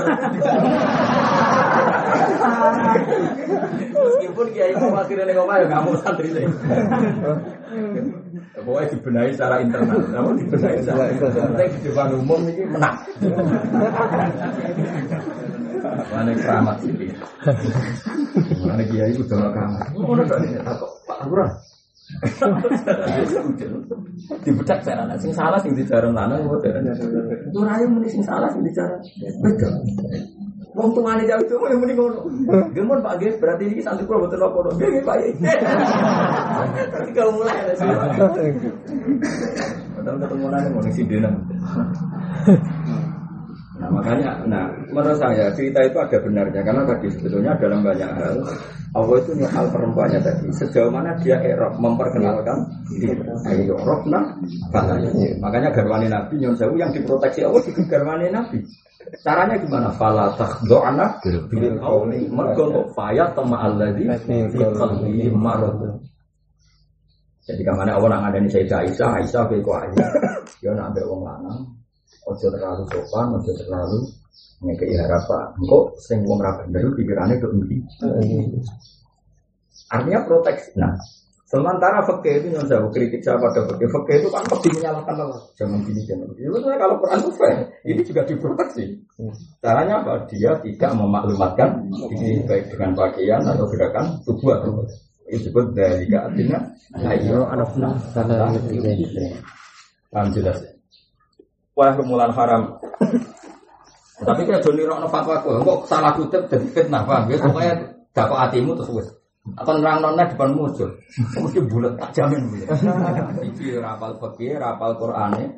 Meskipun 4.01 4.47
kiai 4.53 4.73
mau 4.77 4.97
akhirnya 5.01 5.25
ning 5.25 5.39
omah 5.41 5.57
ya 5.61 5.67
kamu 5.69 5.91
santri 6.05 6.29
sih. 6.33 6.45
Pokoknya 8.61 8.93
dibenahi 8.93 9.31
secara 9.33 9.65
internal, 9.65 10.05
namun 10.13 10.37
dibenahi 10.37 10.85
secara 10.85 11.09
internal. 11.09 11.57
Depan 11.81 12.09
umum 12.21 12.41
ini 12.49 12.63
menang. 12.69 12.97
Mana 16.13 16.33
keramat 16.37 16.77
sih? 16.85 16.93
Mana 18.61 18.83
kiai 18.85 19.11
itu 19.17 19.25
udah 19.25 19.49
keramat. 19.49 19.87
Mana 19.97 20.23
ini 20.45 20.61
Pak 21.09 21.19
Lurah. 21.25 21.51
Dibedak 24.45 24.79
saya 24.85 25.03
anak 25.03 25.17
sing 25.21 25.33
salah 25.33 25.57
sing 25.65 25.73
dijarang 25.73 26.13
lanang 26.13 26.45
kok. 26.45 26.61
Itu 26.65 27.61
rayu 27.65 27.87
muni 27.89 28.09
sing 28.13 28.23
salah 28.25 28.49
sing 28.53 28.61
dijarang. 28.61 29.01
Beda. 29.41 29.69
Wong 30.71 30.95
tuane 30.95 31.27
jauh 31.27 31.43
itu 31.43 31.55
yang 31.67 31.81
muni 31.83 31.93
ngono. 31.99 32.21
Gemon 32.71 33.03
Pak 33.03 33.19
Ges 33.19 33.35
berarti 33.43 33.67
ini 33.67 33.83
santri 33.83 34.07
kula 34.07 34.23
mboten 34.23 34.39
apa-apa. 34.39 34.71
Nggih 34.79 35.03
Pak. 35.03 35.17
Tapi 36.95 37.11
kalau 37.17 37.33
mulai 37.35 37.57
ada 37.59 37.73
sih. 37.75 37.89
Padahal 39.99 40.17
ketemu 40.23 40.47
nang 40.47 40.63
ngono 40.71 40.91
sing 40.95 41.07
dene. 41.11 41.31
Nah 43.81 43.89
makanya, 43.89 44.45
nah 44.45 44.69
menurut 44.93 45.17
saya 45.17 45.49
cerita 45.57 45.81
itu 45.81 45.97
ada 45.97 46.21
benarnya 46.21 46.61
karena 46.61 46.85
tadi 46.85 47.09
sebetulnya 47.17 47.57
dalam 47.57 47.81
banyak 47.81 48.11
hal 48.13 48.37
Allah 48.93 49.17
itu 49.25 49.33
hal 49.41 49.67
perempuannya 49.73 50.21
tadi 50.21 50.53
sejauh 50.53 50.93
mana 50.93 51.17
dia 51.25 51.41
erok 51.41 51.81
memperkenalkan 51.81 52.61
diri. 52.93 53.17
Ayo 53.49 53.81
nah 54.13 54.37
katanya. 54.69 55.09
Makanya 55.41 55.69
garwani 55.73 56.13
Nabi 56.13 56.45
Nyon 56.45 56.61
Sewu 56.61 56.77
yang 56.77 56.93
diproteksi 56.93 57.41
Allah 57.41 57.65
juga 57.65 57.83
garwani 57.89 58.29
Nabi. 58.29 58.61
Caranya 59.25 59.57
gimana? 59.57 59.89
Fala 59.97 60.29
takhdo'ana 60.37 61.17
bil 61.49 61.81
qawli 61.81 62.29
mergo 62.29 62.85
faya 62.93 63.33
tama 63.33 63.65
alladzi 63.65 64.05
fi 64.21 65.25
marad. 65.33 65.81
Jadi 67.49 67.65
ke 67.65 67.73
mana 67.73 67.97
Allah 67.97 68.09
nak 68.13 68.21
ngadani 68.29 68.49
Sayyidah 68.53 68.79
Aisyah, 68.85 69.09
Aisyah 69.25 69.43
kayak 69.49 69.65
kok 69.65 69.77
Aisyah, 69.83 70.09
dia 70.61 70.71
nak 70.77 70.93
ambek 70.93 71.09
wong 71.09 71.25
lanang, 71.25 71.59
ojo 72.31 72.47
terlalu 72.49 72.83
sopan, 72.89 73.27
ojo 73.35 73.53
terlalu 73.59 73.99
ngekei 74.63 74.95
harapan. 74.95 75.47
Kok 75.59 75.85
sing 75.99 76.23
wong 76.23 76.39
ra 76.39 76.55
bener 76.63 76.95
pikirannya 76.95 77.37
ke 77.43 77.47
endi? 77.51 77.77
Artinya 79.91 80.21
proteksi. 80.23 80.79
Nah, 80.79 80.95
sementara 81.51 82.07
fakih 82.07 82.47
itu 82.47 82.55
yang 82.55 82.63
saya 82.71 82.87
kritik 82.95 83.27
saya 83.27 83.43
pada 83.43 83.67
fakih, 83.67 83.91
fakih 83.91 84.17
itu 84.23 84.29
kan 84.31 84.43
lebih 84.47 84.71
menyalahkan 84.79 85.15
Allah. 85.19 85.41
Jangan 85.59 85.83
gini, 85.83 86.01
jangan 86.07 86.31
gini. 86.39 86.47
Sebenarnya 86.47 86.79
kalau 86.79 86.97
Quran 87.03 87.19
itu 87.19 87.33
fair, 87.35 87.59
ini 87.83 88.01
juga 88.07 88.23
diproteksi. 88.23 88.85
Caranya 89.59 89.95
apa? 90.07 90.13
Dia 90.31 90.55
tidak 90.63 90.91
memaklumatkan 90.95 91.69
ini 92.15 92.47
baik 92.47 92.71
dengan 92.71 92.95
pakaian 92.95 93.43
atau 93.43 93.67
gerakan 93.67 94.07
tubuh 94.23 94.55
atau 94.55 94.87
itu 95.31 95.47
disebut 95.47 95.79
dari 95.79 96.11
artinya 96.11 96.59
ayo 97.07 97.47
anak 97.47 97.71
karena 98.11 98.51
paham 100.11 100.29
jelas 100.35 100.59
ya? 100.59 100.73
Wah 101.81 101.97
kemulan 101.97 102.29
haram. 102.37 102.77
Tapi 104.21 104.45
kayak 104.45 104.61
Joni 104.61 104.85
Rokno 104.85 105.09
fatwa 105.09 105.41
kok 105.41 105.65
kok 105.65 105.79
salah 105.89 106.13
kutip 106.13 106.45
dan 106.53 106.61
fitnah 106.77 107.09
paham 107.09 107.33
ya 107.33 107.41
pokoknya 107.41 107.73
dapat 108.13 108.37
hatimu 108.37 108.77
terus 108.77 108.93
wes 108.93 109.09
atau 109.57 109.73
nerang 109.81 110.05
nona 110.05 110.29
depan 110.29 110.53
muncul 110.53 110.93
mesti 111.17 111.61
bulat 111.65 111.97
tak 111.97 112.21
jamin 112.21 112.45
bu 112.53 112.61
iki 113.49 113.81
rapal 113.81 114.13
fakir 114.21 114.61
rapal 114.61 114.93
Quran 115.01 115.57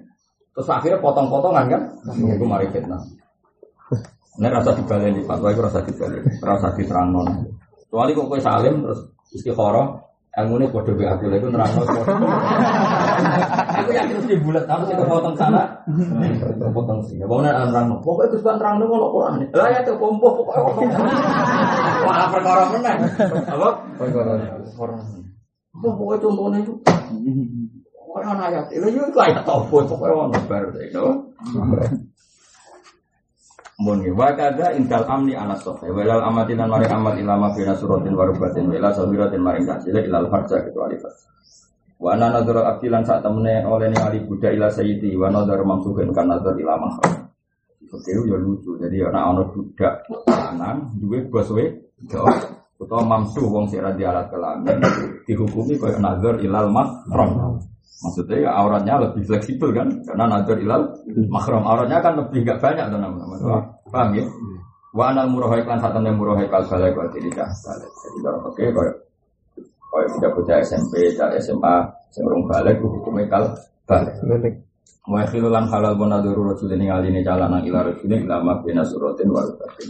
terus 0.54 0.68
akhirnya 0.70 1.02
potong-potongan 1.02 1.64
kan? 1.66 1.82
Itu 2.14 2.44
mari 2.46 2.70
fitnah. 2.70 3.02
Ini 4.38 4.46
rasa 4.46 4.78
dibaleni 4.78 5.26
fatwa 5.26 5.50
itu 5.50 5.60
rasa 5.60 5.82
dibaleni 5.82 6.30
rasa 6.38 6.70
diterang 6.78 7.10
nona 7.10 7.34
kecuali 7.82 8.14
kok 8.14 8.26
kue 8.30 8.38
salim 8.38 8.86
terus 8.86 9.00
istikharah 9.34 9.98
ilmu 10.32 10.56
ini 10.56 10.66
bodoh 10.72 10.96
be 10.96 11.04
aku 11.04 11.28
itu 11.28 11.48
nerang 11.52 11.68
aku 13.68 13.90
yakin 13.92 14.16
mesti 14.16 14.40
bulat 14.40 14.64
tapi 14.64 14.88
sih 14.88 14.96
kepotong 14.96 15.36
sana 15.36 15.84
kepotong 16.56 17.04
sih. 17.04 17.20
Ya 17.20 17.28
bangunan 17.28 17.52
nerang 17.68 18.00
pokoknya 18.00 18.32
itu 18.32 18.36
bukan 18.40 18.56
nerang 18.56 18.80
mau 18.80 19.12
Quran 19.12 19.44
lah 19.52 19.68
ya 19.68 19.84
tuh 19.84 20.00
kompo 20.00 20.32
pokoknya 20.40 20.88
malah 22.08 22.32
perkara 22.32 22.64
menang 22.72 22.98
apa? 23.44 23.68
Perkara 24.00 24.32
pokoknya 25.76 26.16
contohnya 26.24 26.58
itu 26.64 26.72
orang 28.12 28.40
ayat. 28.40 28.64
Itu 28.72 28.88
itu 28.88 29.18
ayat 29.20 29.44
apa 29.44 29.68
pokoknya 29.68 30.16
orang 30.16 30.32
baru 30.48 30.68
itu 30.80 31.04
Muni 33.82 34.14
wa 34.14 34.30
kada 34.38 34.78
indal 34.78 35.02
amni 35.10 35.34
anas 35.34 35.66
sofe 35.66 35.90
walal 35.90 36.22
amatinan 36.22 36.70
mari 36.70 36.86
amat 36.86 37.18
ilama 37.18 37.50
bina 37.50 37.74
suratin 37.74 38.14
warubatin 38.14 38.70
wala 38.70 38.94
sawiratin 38.94 39.42
maring 39.42 39.66
kasile 39.66 40.06
ilal 40.06 40.30
farja 40.30 40.62
kecuali 40.62 40.94
farja. 41.02 41.26
Wa 41.98 42.14
ana 42.14 42.30
nadhara 42.30 42.70
abdilan 42.70 43.02
saat 43.02 43.26
temene 43.26 43.66
oleh 43.66 43.90
ningali 43.90 44.22
budak 44.22 44.54
ila 44.54 44.70
sayyidi 44.70 45.18
wa 45.18 45.34
nadhar 45.34 45.66
mamsuhin 45.66 46.14
kan 46.14 46.30
nadhar 46.30 46.54
ila 46.54 46.78
mahram. 46.78 47.26
Itu 47.82 47.98
ya 48.22 48.38
lucu. 48.38 48.78
Jadi 48.78 49.02
ana 49.02 49.34
ana 49.34 49.42
budak 49.50 50.06
lanang 50.30 50.94
duwe 51.02 51.26
bos 51.26 51.50
we 51.50 51.66
utawa 52.78 53.02
mamsu 53.02 53.42
wong 53.50 53.66
sing 53.66 53.82
ra 53.82 53.94
alat 53.94 54.30
kelamin 54.30 54.78
dihukumi 55.26 55.74
kaya 55.78 55.98
nadhar 55.98 56.38
ilal 56.38 56.70
mahram 56.70 57.58
Maksudnya 58.02 58.36
ya 58.42 58.50
auratnya 58.50 58.94
lebih 58.98 59.22
fleksibel 59.30 59.70
kan, 59.70 59.86
karena 60.02 60.24
nazar 60.26 60.58
ilal 60.58 60.90
makrom 61.30 61.62
auratnya 61.62 62.02
kan 62.02 62.18
lebih 62.18 62.42
gak 62.42 62.58
banyak 62.58 62.90
tuh 62.90 62.98
nama 62.98 63.70
Paham 63.86 64.10
ya? 64.18 64.26
Wa 64.92 65.08
anal 65.08 65.32
murahai 65.32 65.64
kan 65.64 65.80
saat 65.80 65.96
yang 65.96 66.20
murahai 66.20 66.50
kal 66.52 66.68
balai 66.68 66.92
kal 66.92 67.08
tidak 67.14 67.48
balik. 67.48 67.92
Jadi 68.02 68.18
kalau 68.20 68.40
oke 68.44 68.64
kalau 68.76 68.92
kalau 69.92 70.06
tidak 70.16 70.30
bocah 70.36 70.56
SMP, 70.64 70.92
cah 71.16 71.32
SMA, 71.40 71.74
sebelum 72.12 72.44
balik 72.44 72.76
hukumnya 72.82 73.24
kal 73.30 73.44
balik. 73.88 74.12
Wa 75.08 75.24
khilulan 75.24 75.64
halal 75.72 75.96
bonaduru 75.96 76.52
rasulin 76.52 76.84
ngalini 76.84 77.24
calana 77.24 77.64
ila 77.64 77.88
rasulin 77.88 78.28
ilama 78.28 78.60
bina 78.60 78.84
suratin 78.84 79.32
warubatin. 79.32 79.88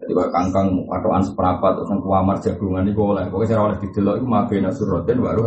Jadi 0.00 0.16
kalau 0.16 0.32
kangkang 0.32 0.68
patokan 0.88 1.20
seperempat 1.20 1.72
terus 1.76 1.92
yang 1.92 2.00
kuamar 2.00 2.36
jagungan 2.40 2.88
itu 2.88 2.96
boleh. 2.96 3.24
Pokoknya 3.28 3.48
saya 3.52 3.60
oleh 3.68 3.76
didelok 3.84 4.14
itu 4.16 4.26
mabe 4.26 4.56
nasuratin 4.56 5.18
baru. 5.20 5.40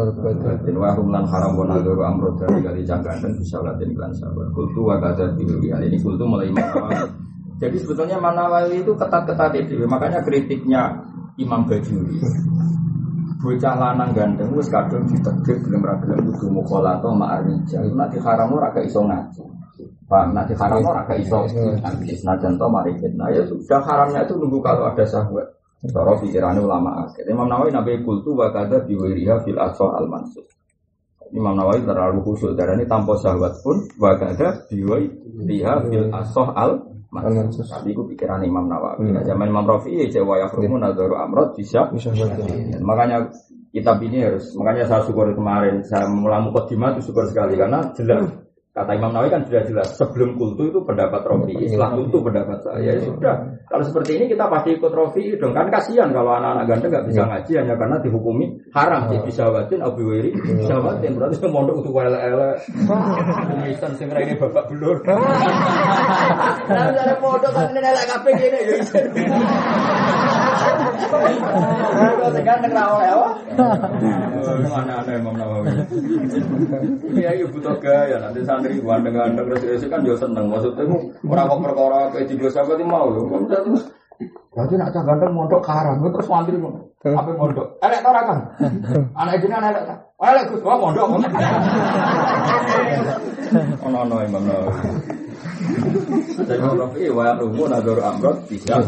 Dan 0.61 0.75
wa 0.77 0.93
rumlan 0.93 1.25
haram 1.25 1.57
wa 1.57 1.65
naduru 1.73 2.05
amrod 2.05 2.37
dari 2.37 2.61
kali 2.61 2.85
jangkaan 2.85 3.17
dan 3.17 3.33
bisa 3.33 3.57
latin 3.65 3.89
iklan 3.97 4.13
sabar. 4.13 4.45
Kultu 4.53 4.85
wa 4.85 5.01
kadar 5.01 5.33
bilulian 5.33 5.81
ini 5.81 5.97
kultu 5.97 6.21
mulai 6.29 6.53
Jadi 7.57 7.75
sebetulnya 7.81 8.21
Manawali 8.21 8.85
itu 8.85 8.93
ketat-ketat 8.93 9.57
itu. 9.57 9.89
Makanya 9.89 10.21
kritiknya 10.21 11.01
Imam 11.41 11.65
Bajuri. 11.65 12.21
Bocah 13.43 13.75
lanang 13.75 14.15
ganteng 14.15 14.55
wis 14.55 14.71
kadung 14.71 15.03
ditegir 15.09 15.59
belum 15.67 15.83
ra 15.83 15.99
gelem 15.99 16.31
kudu 16.31 16.47
mukhalato 16.47 17.11
ma'arija. 17.11 17.83
Nanti 17.91 18.15
haram 18.21 18.55
ora 18.55 18.71
iso 18.79 19.03
ngaji. 19.03 19.43
Pak, 20.13 20.29
nanti 20.29 20.53
haram 20.53 20.85
ora 20.85 21.01
gak 21.09 21.17
iso 21.25 21.41
ngaji. 21.49 22.13
Senajan 22.21 22.53
to 22.61 22.69
mari 22.69 22.93
fitnah 23.01 23.33
ya 23.33 23.41
sudah 23.49 23.81
haramnya 23.81 24.21
itu 24.29 24.37
nunggu 24.37 24.61
kalau 24.61 24.93
ada 24.93 25.01
syahwat. 25.01 25.49
Cara 25.89 26.13
pikirannya 26.21 26.61
ulama 26.61 27.09
akhir. 27.09 27.25
Imam 27.25 27.49
Nawawi 27.49 27.73
nabi 27.73 27.97
kultu 28.05 28.37
wa 28.37 28.53
kada 28.53 28.85
biwiriha 28.85 29.41
fil 29.41 29.57
asal 29.57 29.89
al 29.97 30.05
mansur. 30.05 30.45
Imam 31.33 31.57
Nawawi 31.57 31.81
terlalu 31.81 32.21
khusus 32.21 32.53
darah 32.53 32.77
ini 32.77 32.85
tanpa 32.85 33.17
syahwat 33.17 33.57
pun 33.65 33.89
wa 33.97 34.13
kada 34.21 34.69
biwiriha 34.69 35.73
fil 35.89 36.13
asal 36.13 36.53
al 36.53 36.93
Mansur. 37.13 37.61
Tapi 37.61 37.93
itu 37.93 38.01
pikiran 38.09 38.41
Imam 38.41 38.65
Nawawi. 38.65 39.13
Nah, 39.13 39.21
zaman 39.21 39.45
Imam 39.45 39.69
Rafi 39.69 39.93
ya 39.93 40.09
Jawa 40.09 40.41
ya 40.41 40.47
Rumun 40.49 40.81
Nadaru 40.81 41.13
Amrod 41.13 41.53
bisa. 41.53 41.85
Makanya 42.81 43.29
kitab 43.69 44.01
ini 44.01 44.25
harus 44.25 44.49
makanya 44.57 44.85
saya 44.85 45.01
syukur 45.05 45.29
kemarin 45.33 45.81
saya 45.85 46.05
mulai 46.09 46.41
mukadimah 46.41 46.93
itu 46.93 47.09
syukur 47.09 47.25
sekali 47.25 47.57
karena 47.57 47.89
jelas 47.97 48.29
kata 48.73 48.97
Imam 48.97 49.13
Nawawi 49.13 49.29
kan 49.29 49.45
sudah 49.45 49.61
jelas 49.69 49.93
sebelum 49.93 50.33
kultu 50.33 50.65
itu 50.65 50.81
pendapat 50.81 51.21
Rofi 51.29 51.53
setelah 51.69 51.93
kultu 51.93 52.25
pendapat 52.25 52.57
saya 52.65 52.97
ya 52.97 53.05
sudah. 53.05 53.35
Kalau 53.69 53.85
seperti 53.85 54.17
ini 54.17 54.25
kita 54.33 54.49
pasti 54.49 54.73
ikut 54.73 54.89
Rofi 54.89 55.37
dong. 55.37 55.53
Kan 55.53 55.69
kasihan 55.69 56.09
kalau 56.09 56.33
anak-anak 56.33 56.65
ganteng 56.65 56.89
nggak 56.89 57.05
bisa 57.05 57.21
ngaji 57.21 57.51
hanya 57.61 57.77
karena 57.77 58.01
dihukumi. 58.01 58.45
Haram 58.73 59.13
jadi 59.13 59.21
bisa 59.29 59.45
watin 59.53 59.77
abu 59.85 60.09
wiri 60.09 60.33
bisa 60.33 60.81
watin 60.81 61.13
berarti 61.13 61.37
itu 61.37 61.47
mondok 61.53 61.85
untuk 61.85 61.93
wala 61.93 62.17
ele 62.17 62.57
kumisan 63.53 63.93
sing 63.93 64.09
ini 64.09 64.33
bapak 64.41 64.65
belur. 64.73 64.97
Kalau 65.05 65.21
ada 66.73 67.13
mondok 67.21 67.53
kan 67.53 67.69
ini 67.69 67.77
elek 67.77 68.05
kafe 68.09 68.29
gini 68.41 68.59
ya 71.93 72.09
kalau 72.19 72.41
ganteng 72.43 72.73
rawol 72.73 73.01
ya 73.03 73.15
mana 74.69 74.93
ada 75.05 75.11
Imam 75.15 75.35
Nawawi 75.37 75.69
ya 77.15 77.31
ibu 77.37 77.53
butuh 77.55 77.75
gaya. 77.79 78.19
Nanti 78.19 78.43
santri 78.43 78.81
gandeng-gandeng 78.83 79.47
terus 79.55 79.85
kan 79.87 80.03
yo 80.03 80.15
seneng. 80.19 80.51
Maksudnya 80.51 80.83
kok 81.47 81.59
perkara 81.63 82.11
kayak 82.11 82.27
itu 82.33 82.85
mau 82.85 83.07
yo. 83.13 83.21
Terus. 83.47 83.83
Berarti 84.53 84.73
nak 84.77 84.93
cah 84.93 85.03
ganteng 85.03 85.31
mondok 85.33 85.61
karam, 85.65 86.03
terus 86.03 86.27
santri 86.27 86.57
mau 86.59 86.75
apa 87.03 87.31
mondok? 87.33 87.67
Elek 87.83 88.03
tora 88.03 88.21
kan? 88.23 88.39
Anak 89.17 89.41
ini 89.43 89.53
anak 89.55 89.69
elek 89.75 89.83
Ayo 90.23 90.39
Gus, 90.47 90.63
gua 90.63 90.79
mondok. 90.79 91.07
Ono 93.83 93.97
ono 94.07 94.15
Imam 94.23 94.43
Nawawi. 94.47 95.22
Dari 96.43 96.59
Imam 96.59 96.75
Rafi 96.79 97.07
wa 97.11 97.35
rumu 97.37 97.67
nador 97.67 97.99
amrot 97.99 98.47
bisa 98.47 98.79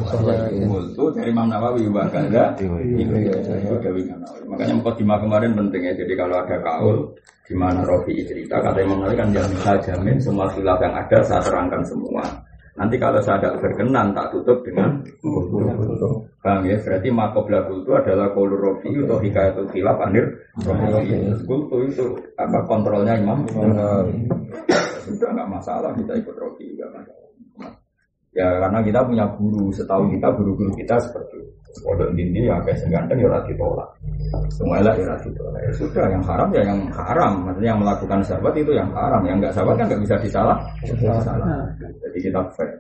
multu 0.66 1.12
dari 1.12 1.30
Imam 1.32 1.48
Nawawi 1.52 1.88
wa 1.92 2.08
kada 2.08 2.56
dari 2.56 3.04
Imam 3.04 4.20
Nawawi. 4.20 4.44
Makanya 4.48 4.74
mukadimah 4.80 5.18
kemarin 5.20 5.52
penting 5.54 5.82
ya. 5.86 5.94
Jadi 5.96 6.14
kalau 6.16 6.36
ada 6.40 6.58
kaul 6.64 6.98
di 7.46 7.54
mana 7.54 7.84
Rafi 7.86 8.24
cerita 8.26 8.64
kata 8.64 8.80
Imam 8.82 9.04
Nawawi 9.04 9.16
kan 9.20 9.30
jangan 9.36 9.52
bisa 9.54 9.72
jamin 9.84 10.18
semua 10.18 10.48
khilaf 10.52 10.80
yang 10.80 10.96
ada 10.96 11.18
saya 11.24 11.42
terangkan 11.44 11.82
semua. 11.84 12.24
Nanti 12.76 13.00
kalau 13.00 13.24
saya 13.24 13.40
tidak 13.40 13.64
berkenan 13.64 14.12
tak 14.12 14.36
tutup 14.36 14.60
dengan 14.68 15.00
Paham 16.44 16.62
ya? 16.68 16.78
Berarti 16.84 17.10
makobla 17.10 17.64
kultu 17.66 17.96
adalah 17.96 18.30
kolur 18.36 18.60
rofi 18.60 18.92
atau 19.02 19.18
hikayatul 19.18 19.66
khilaf 19.72 19.98
anir. 20.04 20.28
Kultu 21.48 21.78
itu 21.88 22.06
apa 22.36 22.60
kontrolnya 22.68 23.16
imam? 23.18 23.48
Sudah 25.08 25.30
nggak 25.34 25.50
masalah 25.50 25.96
kita 25.96 26.14
ikut 26.20 26.36
rofi 26.36 26.70
nggak 26.76 26.92
masalah. 26.94 27.32
Ya 28.36 28.52
karena 28.60 28.84
kita 28.84 29.00
punya 29.08 29.26
guru, 29.40 29.72
setahu 29.72 30.12
kita 30.12 30.28
guru-guru 30.36 30.76
kita 30.76 31.00
seperti 31.00 31.40
itu. 31.40 31.45
Kodok 31.84 32.10
dindi 32.16 32.48
ya 32.48 32.56
kayak 32.64 32.80
seganteng 32.80 33.18
ya 33.20 33.28
rati 33.28 33.52
tolak. 33.60 33.90
Semuanya 34.54 34.96
ya 34.96 35.06
rati 35.12 35.30
tolak. 35.36 35.60
Ya 35.60 35.72
sudah 35.76 36.06
yang 36.08 36.24
haram 36.24 36.50
ya 36.56 36.62
yang 36.64 36.80
haram. 36.94 37.34
Maksudnya 37.44 37.70
yang 37.76 37.82
melakukan 37.84 38.20
sahabat 38.24 38.54
itu 38.56 38.72
yang 38.72 38.90
haram. 38.96 39.22
Yang 39.28 39.38
nggak 39.44 39.54
sahabat 39.58 39.76
kan 39.76 39.86
nggak 39.92 40.02
bisa 40.08 40.16
disalah. 40.24 40.58
Disalah. 40.84 41.48
Jadi 41.76 42.18
kita 42.24 42.40
fair. 42.56 42.72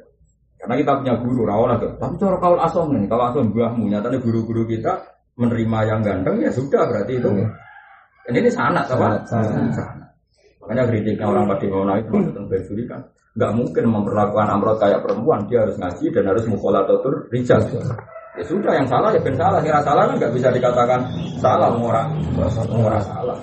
Karena 0.56 0.76
kita 0.80 0.91
punya 1.04 1.14
guru 1.20 1.41
rawon 1.43 1.72
agak. 1.76 1.91
Tapi 2.00 2.16
cara 2.16 2.38
kalau 2.39 2.58
asom 2.64 2.88
nih, 2.96 3.04
kalau 3.12 3.24
asom 3.30 3.46
buahmu 3.52 3.84
nyatanya 3.91 4.20
guru-guru 4.24 4.64
kita 4.66 4.93
menerima 5.36 5.80
yang 5.84 6.00
ganteng 6.00 6.36
ya 6.39 6.50
sudah 6.50 6.88
berarti 6.88 7.14
itu. 7.20 7.30
Ini 8.32 8.38
ini 8.41 8.50
sanat 8.50 8.88
apa? 8.89 9.22
Sanat. 9.28 9.76
Makanya 10.64 10.84
kritiknya 10.89 11.26
orang 11.30 11.46
pada 11.46 11.66
mau 11.70 11.86
naik 11.86 12.10
tentang 12.10 12.48
bersuri 12.50 12.89
kan 12.89 13.04
nggak 13.36 13.52
mungkin 13.52 13.84
memperlakukan 13.91 14.48
amrot 14.48 14.80
kayak 14.80 15.04
perempuan 15.04 15.43
dia 15.52 15.68
harus 15.68 15.76
ngaji 15.76 16.08
dan 16.16 16.24
harus 16.32 16.48
mukolatur 16.48 17.28
rijal 17.36 17.60
ya 18.36 18.44
sudah 18.48 18.72
yang 18.76 18.88
salah 18.88 19.10
ya 19.16 19.20
ben 19.24 19.36
salah. 19.36 19.60
Yang 19.64 19.84
salah 19.88 20.04
kan 20.08 20.16
nggak 20.20 20.34
bisa 20.36 20.48
dikatakan 20.52 21.00
salah 21.40 21.70
orang. 21.72 22.10
Orang 22.36 23.04
salah. 23.04 23.38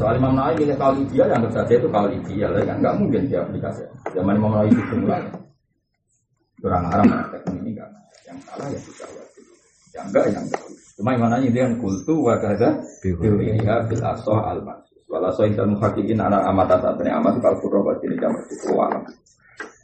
Soal 0.00 0.16
Imam 0.16 0.32
Nawawi 0.32 0.64
milih 0.64 0.80
kau 0.80 0.96
ideal 0.96 1.28
yang 1.28 1.44
saja 1.52 1.76
itu 1.76 1.84
kau 1.92 2.08
ideal 2.08 2.56
kan 2.64 2.80
nggak 2.80 2.96
mungkin 2.96 3.28
dia 3.28 3.44
aplikasi 3.44 3.84
zaman 4.16 4.40
Imam 4.40 4.56
Nawawi 4.56 4.72
itu 4.72 4.96
mulai 4.96 5.20
kurang 6.56 6.88
haram 6.88 7.04
aspek 7.20 7.44
ini 7.60 7.76
kan 7.76 7.92
yang 8.24 8.40
salah 8.40 8.64
ya 8.72 8.80
sudah 8.80 9.08
wajib 9.12 9.44
yang 9.92 10.04
enggak 10.08 10.24
yang 10.32 10.44
enggak 10.48 10.62
cuma 10.96 11.10
Imam 11.12 11.28
Nawawi 11.28 11.52
dia 11.52 11.68
kultu 11.76 12.14
wa 12.16 12.34
kada 12.40 12.80
bil 13.04 14.00
asoh 14.00 14.40
al 14.40 14.64
mansus 14.64 15.04
wala 15.04 15.28
soh 15.36 15.44
intal 15.44 15.68
muhakikin 15.68 16.16
anak 16.16 16.48
amata 16.48 16.80
saat 16.80 16.96
ini 17.04 17.12
amat 17.20 17.34
kalau 17.44 17.84
pasti 17.84 18.08
ini 18.08 18.16
itu 18.16 18.72
walam 18.72 19.04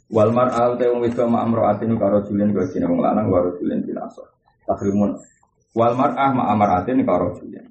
wal 0.07 0.31
mar 0.31 0.49
al 0.55 0.79
te 0.79 0.87
wong 0.87 1.03
wedok 1.03 1.27
ma 1.27 1.43
amraatin 1.43 1.91
karo 1.99 2.23
julen 2.23 2.55
go 2.55 2.63
sine 2.67 2.87
wong 2.87 3.03
lanang 3.03 3.27
karo 3.27 3.51
julen 3.59 3.83
bil 3.83 3.99
asoh 3.99 4.27
takrimun. 4.63 5.19
Wal 5.75 5.93
mar 5.93 6.15
ah 6.15 6.31
ma 6.31 6.43
amraatin 6.55 7.03
karo 7.03 7.35
julen 7.35 7.67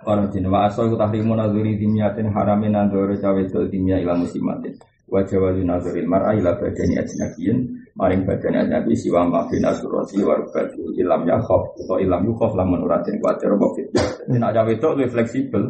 Karo 0.00 0.32
jin 0.32 0.48
wa 0.48 0.64
aso 0.64 0.88
iku 0.88 0.96
tahrimu 0.96 1.36
nazuri 1.36 1.76
dimiyatin 1.76 2.32
haramin 2.32 2.72
nandoro 2.72 3.12
cawe 3.20 3.36
dol 3.52 3.68
dimya 3.68 4.00
ila 4.00 4.16
muslimatin 4.16 4.72
wa 5.10 5.20
jawazu 5.20 5.60
nazuril 5.60 6.08
mar'a 6.08 6.32
ila 6.40 6.56
badani 6.56 6.96
ajnabiyin 6.96 7.58
maring 8.00 8.24
badani 8.24 8.64
ajnabi 8.64 8.96
siwa 8.96 9.28
ma 9.28 9.44
bin 9.44 9.60
asurati 9.60 10.24
wa 10.24 10.40
rubatu 10.40 10.96
ilam 10.96 11.28
yakhaf. 11.28 11.76
Atau 11.84 12.00
ilam 12.00 12.24
yukhaf 12.24 12.56
lamun 12.56 12.80
uratin 12.80 13.20
kuatir 13.20 13.52
apa 13.52 13.66
fitnah 13.76 14.08
jadi 14.24 14.38
nak 14.40 14.50
cawe 14.56 14.72
dol 14.80 14.92
lebih 14.96 15.10
fleksibel. 15.12 15.62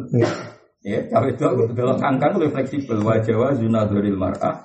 Ya. 0.87 0.99
Cawe 1.11 1.29
dol 1.35 1.75
delok 1.75 1.99
angkan 1.99 2.31
lebih 2.39 2.55
fleksibel. 2.55 3.03
Wa 3.03 3.19
jawazu 3.19 3.67
nazuril 3.67 4.15
mar'a 4.15 4.63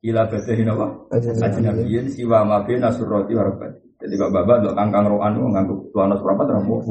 ila 0.00 0.24
badani 0.32 0.64
apa 0.64 0.86
ajnabiyin 1.12 2.08
siwa 2.08 2.40
ma 2.48 2.64
bin 2.64 2.80
asurati 2.80 3.36
wa 3.36 3.52
rubatu 3.52 3.84
jadi 4.00 4.16
kalau 4.16 4.32
bapak 4.32 4.64
untuk 4.64 4.74
kangkang 4.80 5.04
rohan 5.12 5.36
itu 5.36 5.44
nganggu 5.44 5.76
tuan 5.92 6.16
serapat 6.16 6.44
terus 6.48 6.64
mau 6.64 6.80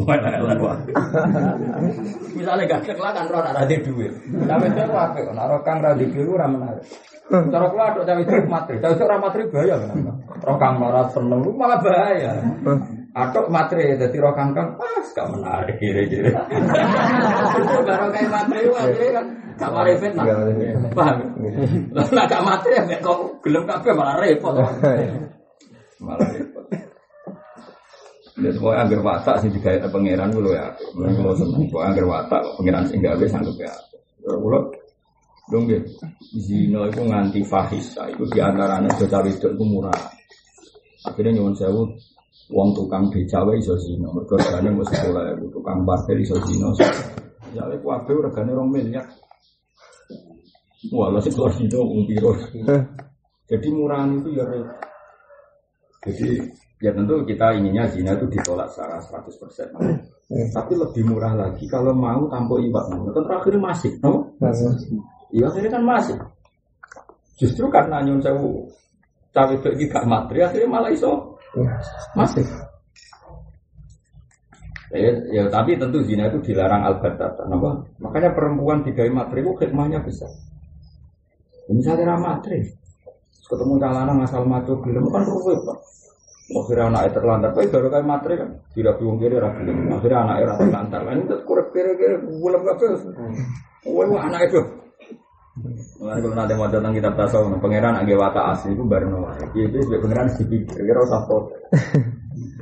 Misalnya 2.37 2.69
gak 2.69 2.85
cek 2.85 3.01
lah 3.01 3.11
kan 3.17 3.25
roh 3.33 3.41
ada 3.41 3.65
duit. 3.65 4.13
Tapi 4.45 4.65
itu 4.69 4.81
apa? 4.85 5.17
Nak 5.17 5.45
roh 5.49 5.61
kang 5.65 5.81
radi 5.81 6.05
biru 6.05 6.37
ramen 6.37 6.61
menarik. 6.61 6.85
Cara 7.29 7.65
kula 7.65 7.93
ada 7.93 8.01
cawe 8.05 8.21
itu 8.21 8.33
matri, 8.45 8.77
cawe 8.77 8.93
itu 8.93 9.03
orang 9.09 9.21
matri 9.25 9.41
bahaya 9.49 9.75
kan? 9.81 9.89
Roh 10.37 10.57
kang 10.61 10.77
malah 10.77 11.09
seneng, 11.09 11.41
malah 11.57 11.81
bahaya. 11.81 12.31
Atau 13.19 13.51
matri, 13.51 13.83
jadi 13.99 14.15
roh 14.23 14.31
kang 14.31 14.55
kang 14.55 14.79
pas 14.79 15.07
gak 15.11 15.27
menarik 15.27 15.75
kira-kira. 15.75 16.39
Baru 17.87 18.07
kayak 18.15 18.31
matri, 18.31 18.59
matri 18.71 19.05
kan 19.11 19.25
gak 19.59 19.71
mari 19.75 19.93
fitnah. 19.99 20.25
Paham? 20.95 21.17
Lah 21.91 22.25
gak 22.31 22.43
matri 22.47 22.71
ya 22.79 22.97
kok 23.03 23.43
gelem 23.43 23.63
kabeh 23.67 23.91
malah 23.91 24.15
repot. 24.23 24.55
Malah 25.99 26.27
repot. 26.31 26.63
Ya 28.39 28.55
semua 28.55 28.79
anggar 28.79 29.03
watak 29.03 29.43
sih 29.43 29.51
juga 29.51 29.83
pangeran 29.91 30.31
dulu 30.31 30.55
ya. 30.55 30.71
Kalau 30.95 31.35
seneng, 31.35 31.67
semua 31.67 31.91
anggar 31.91 32.05
watak 32.07 32.39
pangeran 32.55 32.87
sih 32.87 32.95
bisa 32.95 33.27
sanggup 33.27 33.59
ya. 33.59 33.73
Kalau 34.23 34.71
dong 35.49 35.65
ya, 35.67 35.81
zino 36.39 36.87
itu 36.87 37.01
nganti 37.03 37.41
fahis, 37.41 37.97
itu 37.97 38.23
di 38.29 38.39
antaranya 38.39 38.87
itu 38.95 39.09
itu 39.09 39.65
murah. 39.65 39.97
Akhirnya 41.09 41.41
nyuwun 41.41 41.55
sewu, 41.57 41.89
uang 42.49 42.69
tukang 42.73 43.05
becawe 43.13 43.53
iso 43.57 43.77
mereka 43.97 44.33
regane 44.41 44.69
mau 44.73 44.85
sekolah 44.85 45.21
ya, 45.29 45.33
tukang 45.53 45.85
parkir 45.85 46.17
iso 46.17 46.35
zino. 46.49 46.73
Ya, 47.53 47.65
itu 47.69 47.87
apa 47.89 48.09
regane 48.09 48.51
orang 48.53 48.69
miliar. 48.73 49.05
Wah, 50.89 51.11
lah 51.13 51.21
sih 51.21 51.29
keluar 51.33 51.53
zino, 51.53 51.85
umpiro. 51.85 52.33
Jadi 53.49 53.67
murahan 53.73 54.17
itu 54.21 54.29
ya 54.37 54.45
jadi 55.99 56.27
ya 56.79 56.95
tentu 56.95 57.27
kita 57.27 57.59
inginnya 57.59 57.83
zina 57.91 58.15
itu 58.15 58.25
ditolak 58.31 58.71
secara 58.71 58.97
100%. 59.03 59.75
Tapi 60.29 60.73
lebih 60.77 61.03
murah 61.09 61.33
lagi 61.35 61.67
kalau 61.67 61.91
mau 61.91 62.29
tanpa 62.31 62.55
iwak. 62.55 62.85
Kan 62.87 63.23
terakhir 63.25 63.53
masih, 63.59 63.91
no? 63.99 64.31
Iya 65.29 65.51
akhirnya 65.51 65.71
kan 65.75 65.83
masih. 65.83 66.17
Justru 67.37 67.67
karena 67.69 68.01
nyun 68.01 68.23
sewu 68.23 68.65
cawe 69.29 69.53
itu 69.53 69.85
gak 69.85 70.09
materi 70.09 70.41
akhirnya 70.41 70.69
malah 70.69 70.89
iso 70.89 71.28
masih. 72.13 72.45
Ya, 74.89 75.13
ya, 75.29 75.43
tapi 75.53 75.77
tentu 75.77 76.01
zina 76.01 76.33
itu 76.33 76.41
dilarang 76.49 76.81
albatata. 76.81 77.45
Kenapa? 77.45 77.85
Makanya 78.01 78.33
perempuan 78.33 78.81
digawe 78.81 79.09
materi 79.13 79.45
itu 79.45 79.53
hikmahnya 79.61 80.01
besar. 80.01 80.33
Misalnya 81.69 82.17
ramatri, 82.17 82.65
ketemu 83.45 83.77
calana 83.77 84.13
asal 84.25 84.49
matu 84.49 84.81
gelem 84.81 85.05
kan 85.13 85.21
ruwet 85.29 85.61
pak. 85.61 85.77
Akhirnya 86.49 86.89
anak 86.89 87.13
terlantar, 87.13 87.53
tapi 87.53 87.69
baru 87.69 87.93
kayak 87.93 88.09
materi 88.09 88.33
kan, 88.41 88.49
tidak 88.73 88.97
bingung 88.97 89.21
kiri 89.21 89.37
rapi. 89.37 89.69
Akhirnya 89.69 90.19
anak 90.25 90.57
terlantar, 90.57 90.99
lain 91.05 91.29
itu 91.29 91.35
kurang 91.45 91.69
kiri 91.69 91.93
kiri 91.93 92.15
bulan 92.41 92.61
kafe. 92.65 92.85
Wah 93.85 94.21
anak 94.25 94.41
itu. 94.49 94.61
Mulai 95.99 96.23
kalau 96.23 96.35
nanti 96.35 96.53
mau 96.55 96.71
datang 96.71 96.95
kitab 96.95 97.13
tasawuf, 97.19 97.59
pangeran 97.59 97.99
agak 97.99 98.15
watak 98.15 98.45
asli 98.55 98.71
itu 98.71 98.83
baru 98.87 99.11
nawa. 99.11 99.35
Iya 99.51 99.67
itu 99.67 99.77
sebagai 99.83 100.07
pangeran 100.07 100.27
sih, 100.35 100.45
kira 100.47 100.99
usah 101.03 101.21
foto. 101.27 101.51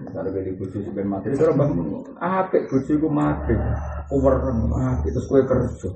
Kalau 0.07 0.33
beli 0.33 0.49
bucu 0.57 0.81
sebagai 0.81 1.05
materi, 1.05 1.37
itu 1.37 1.45
orang 1.45 1.77
apa 2.17 2.57
bucu 2.65 2.97
itu 2.97 3.05
mati, 3.05 3.53
over 4.09 4.49
mati, 4.49 5.13
terus 5.13 5.29
kue 5.29 5.45
kerja. 5.45 5.93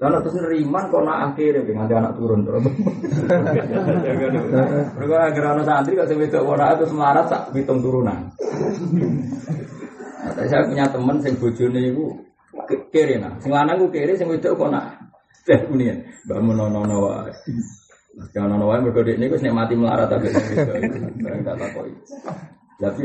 Lalu 0.00 0.16
terus 0.24 0.40
neriman 0.40 0.88
kok 0.88 1.04
nak 1.04 1.18
akhirnya 1.28 1.60
dengan 1.60 1.84
anak 1.84 2.16
turun 2.16 2.40
terus. 2.40 2.64
Mereka 4.96 5.16
agar 5.28 5.44
anak 5.52 5.64
santri 5.68 5.92
kalau 5.92 6.08
saya 6.08 6.24
itu 6.24 6.40
orang 6.40 6.72
itu 6.72 6.84
semarat 6.88 7.28
tak 7.28 7.52
hitung 7.52 7.84
turunan. 7.84 8.32
Nah, 10.24 10.46
saya 10.48 10.64
punya 10.64 10.88
teman 10.88 11.20
sing 11.20 11.36
bojone 11.36 11.80
iku 11.92 12.16
kiri 12.88 13.20
nah, 13.20 13.36
sing 13.44 13.52
lanang 13.52 13.76
ku 13.76 13.92
kiri, 13.92 14.16
sing 14.16 14.32
wedok 14.32 14.56
kok 14.56 14.72
nak 14.72 14.99
teh 15.46 15.58
kuning. 15.68 15.98
Mbak 16.26 16.38
menono 16.40 16.96
wae. 17.08 17.32
Jangan 18.34 18.58
ono 18.58 18.64
wae 18.68 18.80
mergo 18.82 19.00
dekne 19.06 19.30
wis 19.30 19.42
nek 19.42 19.54
mati 19.54 19.74
melarat 19.78 20.10
tapi. 20.10 20.28
Barang 21.22 21.42
tak 21.46 21.56
takoki. 21.56 21.92
Tapi 22.80 23.02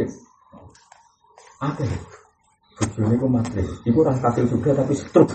apa 1.61 1.81
ya? 1.83 1.99
Bojone 2.75 3.15
ku 3.15 3.27
matre. 3.31 3.63
Iku 3.87 4.03
ora 4.03 4.11
kasil 4.19 4.51
juga 4.51 4.75
tapi 4.75 4.93
stroke. 4.99 5.31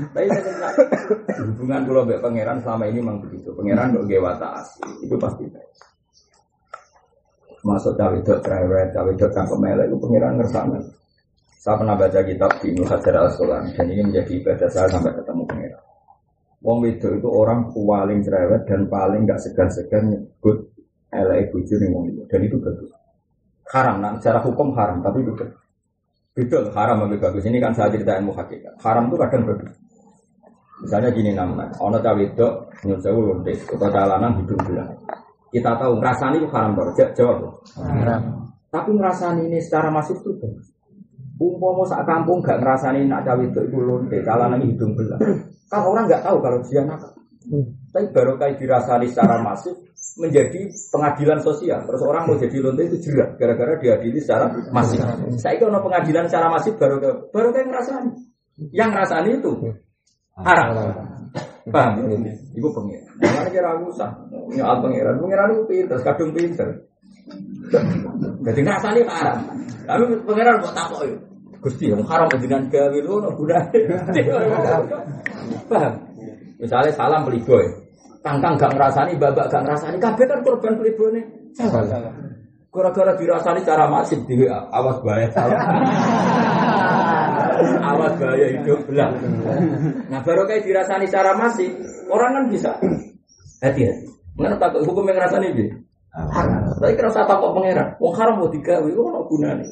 Tapi 0.00 0.28
hubungan 1.44 1.84
pulau 1.84 2.08
mbek 2.08 2.24
pangeran 2.24 2.56
selama 2.64 2.88
ini 2.88 3.04
memang 3.04 3.20
begitu. 3.20 3.52
Pangeran 3.52 3.92
kok 3.92 4.08
gawe 4.08 4.20
watak. 4.24 4.64
Itu 5.04 5.20
pasti 5.20 5.44
baik. 5.52 5.68
Masuk 7.60 7.92
cawe 7.92 8.16
itu 8.16 8.32
cerewet, 8.40 8.88
cawe 8.96 9.10
itu 9.12 9.26
cangkem 9.36 9.60
melek 9.60 9.92
itu 9.92 9.96
pangeran 10.00 10.40
ngersana. 10.40 10.80
Saya 11.60 11.76
pernah 11.76 11.92
baca 11.92 12.24
kitab 12.24 12.56
di 12.64 12.72
Ibnu 12.72 12.88
Hajar 12.88 13.20
al 13.20 13.28
dan 13.76 13.84
ini 13.84 14.00
menjadi 14.00 14.32
ibadah 14.32 14.68
saya 14.72 14.88
sampai 14.88 15.12
ketemu 15.12 15.44
pangeran. 15.44 15.82
Wong 16.64 16.88
itu 16.88 17.08
itu 17.20 17.28
orang 17.28 17.68
paling 17.68 18.24
cerewet 18.24 18.64
dan 18.64 18.88
paling 18.88 19.28
gak 19.28 19.44
segan-segan 19.44 20.08
nyebut 20.08 20.56
elek 21.12 21.52
bujur 21.52 21.76
nih 21.76 21.92
wong 21.92 22.04
itu 22.08 22.24
dan 22.32 22.40
itu 22.48 22.56
bagus. 22.56 22.88
haram, 23.70 24.02
nah, 24.02 24.16
secara 24.18 24.42
hukum 24.42 24.74
haram, 24.74 24.98
tapi 25.04 25.20
betul. 25.22 25.46
Betul, 26.34 26.64
haram 26.74 27.06
lebih 27.06 27.22
bagus. 27.28 27.44
Ini 27.46 27.62
kan 27.62 27.70
saya 27.70 27.92
cerita 27.92 28.18
ilmu 28.18 28.34
hakikat. 28.34 28.74
Haram 28.82 29.06
itu 29.12 29.16
kadang 29.20 29.46
berbeda. 29.46 29.76
Misalnya 30.80 31.10
gini 31.14 31.30
namanya, 31.36 31.70
ono 31.78 32.02
cawe 32.02 32.18
itu 32.18 32.46
nyuruh 32.82 32.98
sewu 33.04 33.20
lonte, 33.30 33.52
atau 33.54 33.88
calanan 33.92 34.42
hidung 34.42 34.58
belah. 34.64 34.88
Kita 35.54 35.76
tahu 35.76 36.02
ngerasani 36.02 36.36
itu 36.40 36.48
haram 36.50 36.72
baru, 36.72 36.90
jawab. 37.14 37.38
Haram. 37.78 38.22
Tapi 38.72 38.90
ngerasani 38.96 39.42
ini 39.46 39.58
secara 39.62 39.92
masif 39.92 40.18
itu 40.18 40.34
bagus. 40.40 40.79
Umpama 41.40 41.88
sak 41.88 42.04
kampung 42.04 42.44
gak 42.44 42.60
ngerasani 42.60 43.08
nak 43.08 43.24
cawe 43.24 43.40
itu 43.40 43.64
itu 43.64 43.78
lonte, 43.80 44.20
calanan 44.20 44.60
hidung 44.60 44.92
belah. 44.92 45.16
Kan 45.72 45.80
orang 45.88 46.04
nggak 46.04 46.20
tahu 46.20 46.36
kalau 46.44 46.60
dia 46.68 46.84
nakal. 46.84 47.16
Tapi 47.90 48.06
baru 48.12 48.36
kayak 48.36 48.60
dirasani 48.60 49.08
secara 49.08 49.40
masif 49.40 49.72
menjadi 50.20 50.68
pengadilan 50.92 51.40
sosial. 51.40 51.80
Terus 51.88 52.02
orang 52.04 52.28
mau 52.28 52.36
jadi 52.36 52.56
lonte 52.60 52.84
itu 52.84 53.00
jerak 53.08 53.40
gara-gara 53.40 53.80
diadili 53.80 54.20
secara 54.20 54.52
masif. 54.68 55.00
Saya 55.40 55.56
itu 55.56 55.64
pengadilan 55.64 56.28
secara 56.28 56.52
masif 56.52 56.76
baru 56.76 57.00
baru 57.32 57.48
kayak 57.56 57.66
ngerasani. 57.72 58.12
Yang 58.76 58.88
ngerasani 58.92 59.30
itu 59.40 59.52
haram. 60.36 60.68
Paham? 61.72 62.04
Ibu 62.52 62.68
pengiran. 62.76 63.14
Mana 63.16 63.48
kira 63.48 63.68
aku 63.80 63.88
usah 63.88 64.10
nyoal 64.28 64.76
pengiran. 64.84 65.14
Pengiran 65.16 65.48
itu 65.56 65.64
pinter, 65.64 65.98
kadung 66.04 66.36
pinter. 66.36 66.68
Jadi 68.44 68.60
ngerasani 68.60 69.00
haram. 69.08 69.38
Tapi 69.88 70.02
pengiran 70.28 70.60
buat 70.60 70.74
takut 70.76 71.08
ya. 71.08 71.29
Gusti 71.60 71.92
yang 71.92 72.00
haram 72.08 72.32
dengan 72.40 72.64
gawe 72.72 72.98
lu 73.04 73.20
ono 73.20 73.36
gunane. 73.36 73.78
Paham? 75.68 75.92
Misalnya 76.56 76.92
salam 76.96 77.28
playboy. 77.28 77.90
Kangkang 78.20 78.60
gak 78.60 78.76
ngerasani, 78.76 79.16
babak 79.16 79.48
gak 79.48 79.64
ngerasani, 79.64 79.96
kabeh 79.96 80.24
kan 80.28 80.40
korban 80.44 80.76
playboy 80.76 81.08
nih. 81.16 81.24
Gara-gara 82.70 83.12
dirasani 83.16 83.60
cara 83.64 83.88
masif 83.88 84.20
di 84.24 84.44
awas 84.48 84.96
bahaya 85.04 85.28
salah. 85.32 85.58
awas 87.92 88.12
bahaya 88.20 88.46
hidup 88.56 88.80
belah. 88.88 89.10
Nah 90.08 90.20
baru 90.24 90.48
kayak 90.48 90.64
dirasani 90.64 91.08
cara 91.08 91.36
masif, 91.36 91.72
orang 92.08 92.40
kan 92.40 92.44
bisa 92.52 92.70
hati-hati. 93.60 94.08
Mengenai 94.36 94.60
takut 94.60 94.84
hukum 94.88 95.08
yang 95.08 95.16
ngerasani 95.20 95.46
ini. 95.52 95.66
Tapi 96.80 96.92
kira 96.96 97.12
usah 97.12 97.28
takut 97.28 97.52
pangeran. 97.52 97.96
Wong 97.98 98.14
haram 98.16 98.40
mau 98.40 98.48
digawe, 98.48 98.86
itu 98.86 99.00
kan 99.00 99.24
gunane. 99.28 99.66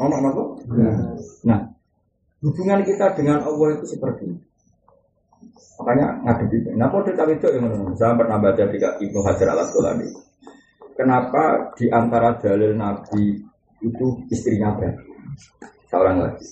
Ono 0.00 0.14
apa? 0.16 0.42
Nah, 1.44 1.60
hubungan 2.40 2.80
kita 2.80 3.12
dengan 3.12 3.44
Allah 3.44 3.68
itu 3.76 3.84
seperti 3.84 4.32
ini. 4.32 4.40
Makanya 5.80 6.06
ngadepi. 6.24 6.76
Nah, 6.76 6.88
kode 6.92 7.12
cawe 7.16 7.32
itu 7.32 7.48
yang 7.56 7.68
saya 7.96 8.12
pernah 8.16 8.36
baca 8.36 8.64
di 8.68 8.76
Ibnu 8.80 9.20
Hajar 9.24 9.48
al 9.56 9.64
Asqalani. 9.64 10.08
Kenapa 10.96 11.72
di 11.76 11.88
antara 11.88 12.36
dalil 12.36 12.76
Nabi 12.76 13.40
itu 13.80 14.06
istrinya 14.28 14.76
berarti 14.76 15.08
seorang 15.88 16.16
lagi. 16.20 16.44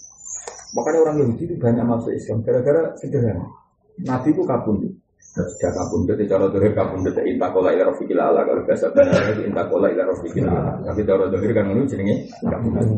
Makanya 0.72 0.98
orang 1.04 1.16
Yahudi 1.24 1.42
itu 1.48 1.54
banyak 1.60 1.84
masuk 1.84 2.12
Islam 2.12 2.40
gara-gara 2.44 2.92
sederhana. 2.96 3.44
Nabi 4.04 4.32
itu 4.32 4.42
kabundut. 4.44 4.92
Sudah 5.38 5.70
kabundut, 5.70 6.18
cara 6.24 6.48
dohir 6.50 6.72
kabundut 6.74 7.14
intakola 7.22 7.70
ila 7.70 7.92
rofiqil 7.92 8.18
ala 8.18 8.42
kalau 8.42 8.64
bahasa 8.66 8.90
benar 8.90 9.22
itu 9.30 9.42
intakola 9.46 9.86
ila 9.92 10.02
rofiqil 10.08 10.48
ala. 10.48 10.72
Tapi 10.82 11.00
cara 11.04 11.24
dohir 11.28 11.50
kan 11.52 11.68
itu 11.72 11.84
jenenge 11.92 12.16
kabundut. 12.42 12.88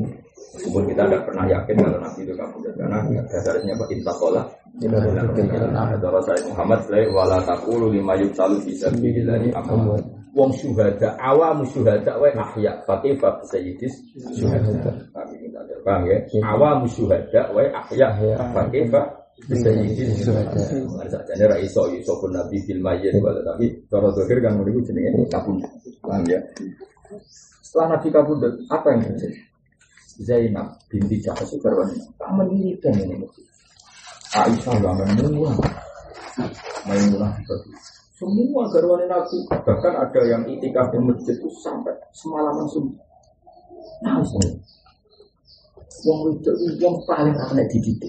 Meskipun 0.61 0.93
kita 0.93 1.09
tidak 1.09 1.25
pernah 1.25 1.49
yakin 1.49 1.75
kalau 1.81 1.99
Nabi 2.05 2.21
itu 2.21 2.37
kabundut 2.37 2.75
karena 2.77 2.99
dasarnya 3.33 3.73
apa? 3.73 3.85
Intakola. 3.89 4.43
Cara 6.05 6.21
saya 6.21 6.41
Muhammad 6.53 6.81
saya 6.85 7.05
wala 7.09 7.39
takulu 7.49 7.89
lima 7.89 8.13
yuk 8.21 8.37
salu 8.37 8.61
bisa 8.61 8.93
billahi 8.93 9.49
amal. 9.57 9.97
Wong 10.37 10.53
syuhada 10.53 11.17
awam 11.17 11.65
syuhada 11.65 12.13
wa 12.21 12.29
ahya. 12.29 12.77
Fakifa 12.85 13.41
sayyidis 13.49 13.97
syuhada. 14.37 14.93
Kami 15.17 15.35
minta 15.41 15.65
terbang 15.65 16.05
ya. 16.05 16.19
Awam 16.45 16.85
syuhada 16.93 17.49
wa 17.57 17.65
ahya. 17.65 18.09
Fakifa 18.53 19.01
ra 21.41 21.57
iso 21.57 21.89
iso 21.97 22.13
pun 22.21 22.37
nabi 22.37 22.61
fil 22.69 22.85
tapi 22.85 23.67
cara 23.89 24.13
zahir 24.13 24.37
kan 24.45 24.61
niku 24.61 24.85
jenenge 24.85 25.25
kabun. 25.33 25.57
Paham 26.05 26.29
ya? 26.29 26.37
Setelah 27.65 27.97
Nabi 27.97 28.09
kabundut, 28.11 28.55
apa 28.67 28.87
yang 28.91 29.01
terjadi? 29.07 29.50
Zainab 30.19 30.81
binti 30.91 31.23
Jahas 31.23 31.47
Sukarwani, 31.47 31.99
tak 32.19 32.31
menyirikan 32.35 32.95
ini. 32.99 33.27
Aisyah 34.31 34.75
gak 34.79 34.95
Maimunah 34.95 35.59
Maimunah 36.87 37.33
semua 38.15 38.69
garwane 38.69 39.09
Nabi 39.09 39.49
bahkan 39.49 39.97
ada 39.97 40.21
yang 40.29 40.45
itikaf 40.45 40.93
di 40.93 41.01
masjid 41.01 41.35
itu 41.41 41.49
sampai 41.65 41.97
semalaman 42.13 42.69
subuh 42.69 42.95
nah 44.05 44.21
Wong 46.01 46.33
itu 46.33 46.49
yang 46.81 46.97
paling 47.05 47.37
aneh 47.37 47.69
dididik. 47.69 48.09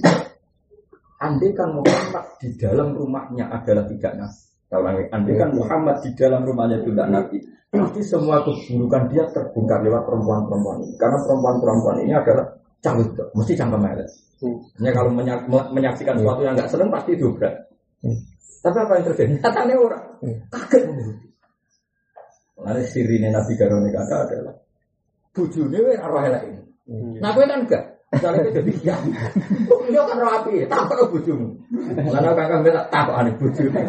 Andai 1.20 1.52
kan 1.52 1.76
Muhammad 1.76 2.24
di 2.40 2.56
dalam 2.56 2.96
rumahnya 2.96 3.52
adalah 3.52 3.84
tidak 3.84 4.16
nabi. 4.16 4.51
Lagi, 4.72 5.04
andai 5.12 5.36
kan 5.36 5.52
Muhammad 5.52 6.00
di 6.00 6.16
dalam 6.16 6.48
rumahnya 6.48 6.80
tidak 6.80 7.08
nabi, 7.12 7.44
pasti 7.68 8.02
semua 8.08 8.40
keburukan 8.40 9.12
dia 9.12 9.28
terbongkar 9.36 9.84
lewat 9.84 10.08
perempuan-perempuan 10.08 10.80
ini. 10.88 10.96
Karena 10.96 11.20
perempuan-perempuan 11.28 11.98
ini 12.08 12.14
adalah 12.16 12.46
cawe 12.80 13.04
mesti 13.36 13.54
cangkem 13.60 13.84
elek. 13.84 14.10
Hanya 14.80 14.92
kalau 14.96 15.12
menyak, 15.12 15.46
menyaksikan 15.52 16.16
sesuatu 16.18 16.42
yang 16.42 16.56
nggak 16.56 16.72
seneng 16.72 16.88
pasti 16.88 17.20
dobrak. 17.20 17.54
Hmm. 18.00 18.18
Tapi 18.62 18.78
apa 18.78 18.92
yang 18.98 19.06
terjadi? 19.12 19.32
Nyatanya 19.44 19.76
orang 19.76 20.04
hmm. 20.22 20.38
kaget 20.50 20.82
menuruti. 20.88 21.28
Lalu 22.62 22.82
sirine 22.86 23.28
Nabi 23.34 23.54
Garone 23.58 23.90
kata 23.90 24.16
adalah 24.26 24.56
bujune 25.34 25.78
wis 25.82 26.00
arwah 26.00 26.24
elek 26.30 26.44
ini. 26.48 26.62
Hmm. 26.88 27.14
Nah 27.20 27.30
kowe 27.36 27.46
kan 27.46 27.60
enggak. 27.66 27.84
Misalnya 28.12 28.52
jadi 28.52 28.74
ya, 28.84 28.96
iya 29.88 30.02
kan 30.04 30.20
rapi, 30.20 30.68
tak 30.68 30.84
perlu 30.84 31.16
bujumu. 31.16 31.48
Lalu 31.96 32.32
kakak 32.36 32.60
minta 32.60 32.84
tak 32.92 33.08
aneh 33.08 33.32
bujumu. 33.40 33.80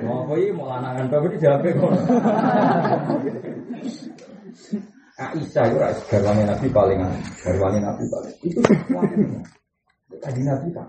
Mau 0.00 0.24
apa 0.24 0.34
mau 0.56 0.64
lanangan 0.64 1.06
tapi 1.12 1.36
di 1.36 1.38
jalan 1.44 1.60
Aisyah 5.20 5.64
itu 5.68 5.76
garwane 6.08 6.48
Nabi 6.48 6.66
paling 6.72 7.04
garwane 7.44 7.78
Nabi 7.84 8.04
paling. 8.08 8.34
Itu 8.48 8.64
tadi 10.16 10.40
Nabi 10.40 10.72
tak 10.72 10.88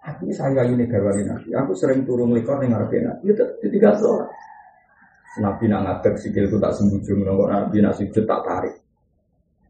aku 0.00 0.24
ini 0.24 0.32
saya 0.32 0.64
ini 0.64 0.88
garwane 0.88 1.28
Nabi. 1.28 1.52
Aku 1.60 1.76
sering 1.76 2.08
turun 2.08 2.32
lekor 2.32 2.56
nih 2.56 2.72
ngarepe 2.72 3.04
Nabi. 3.04 3.36
Itu 3.36 3.44
tiga 3.68 3.92
seorang. 4.00 4.32
Nabi 5.44 5.68
nak 5.68 5.80
ngadeg 5.84 6.16
sikilku 6.16 6.56
tak 6.56 6.72
sembujung 6.72 7.20
nongok 7.20 7.52
Nabi 7.52 7.84
nak 7.84 8.00
sujud 8.00 8.24
tak 8.24 8.40
tarik 8.48 8.74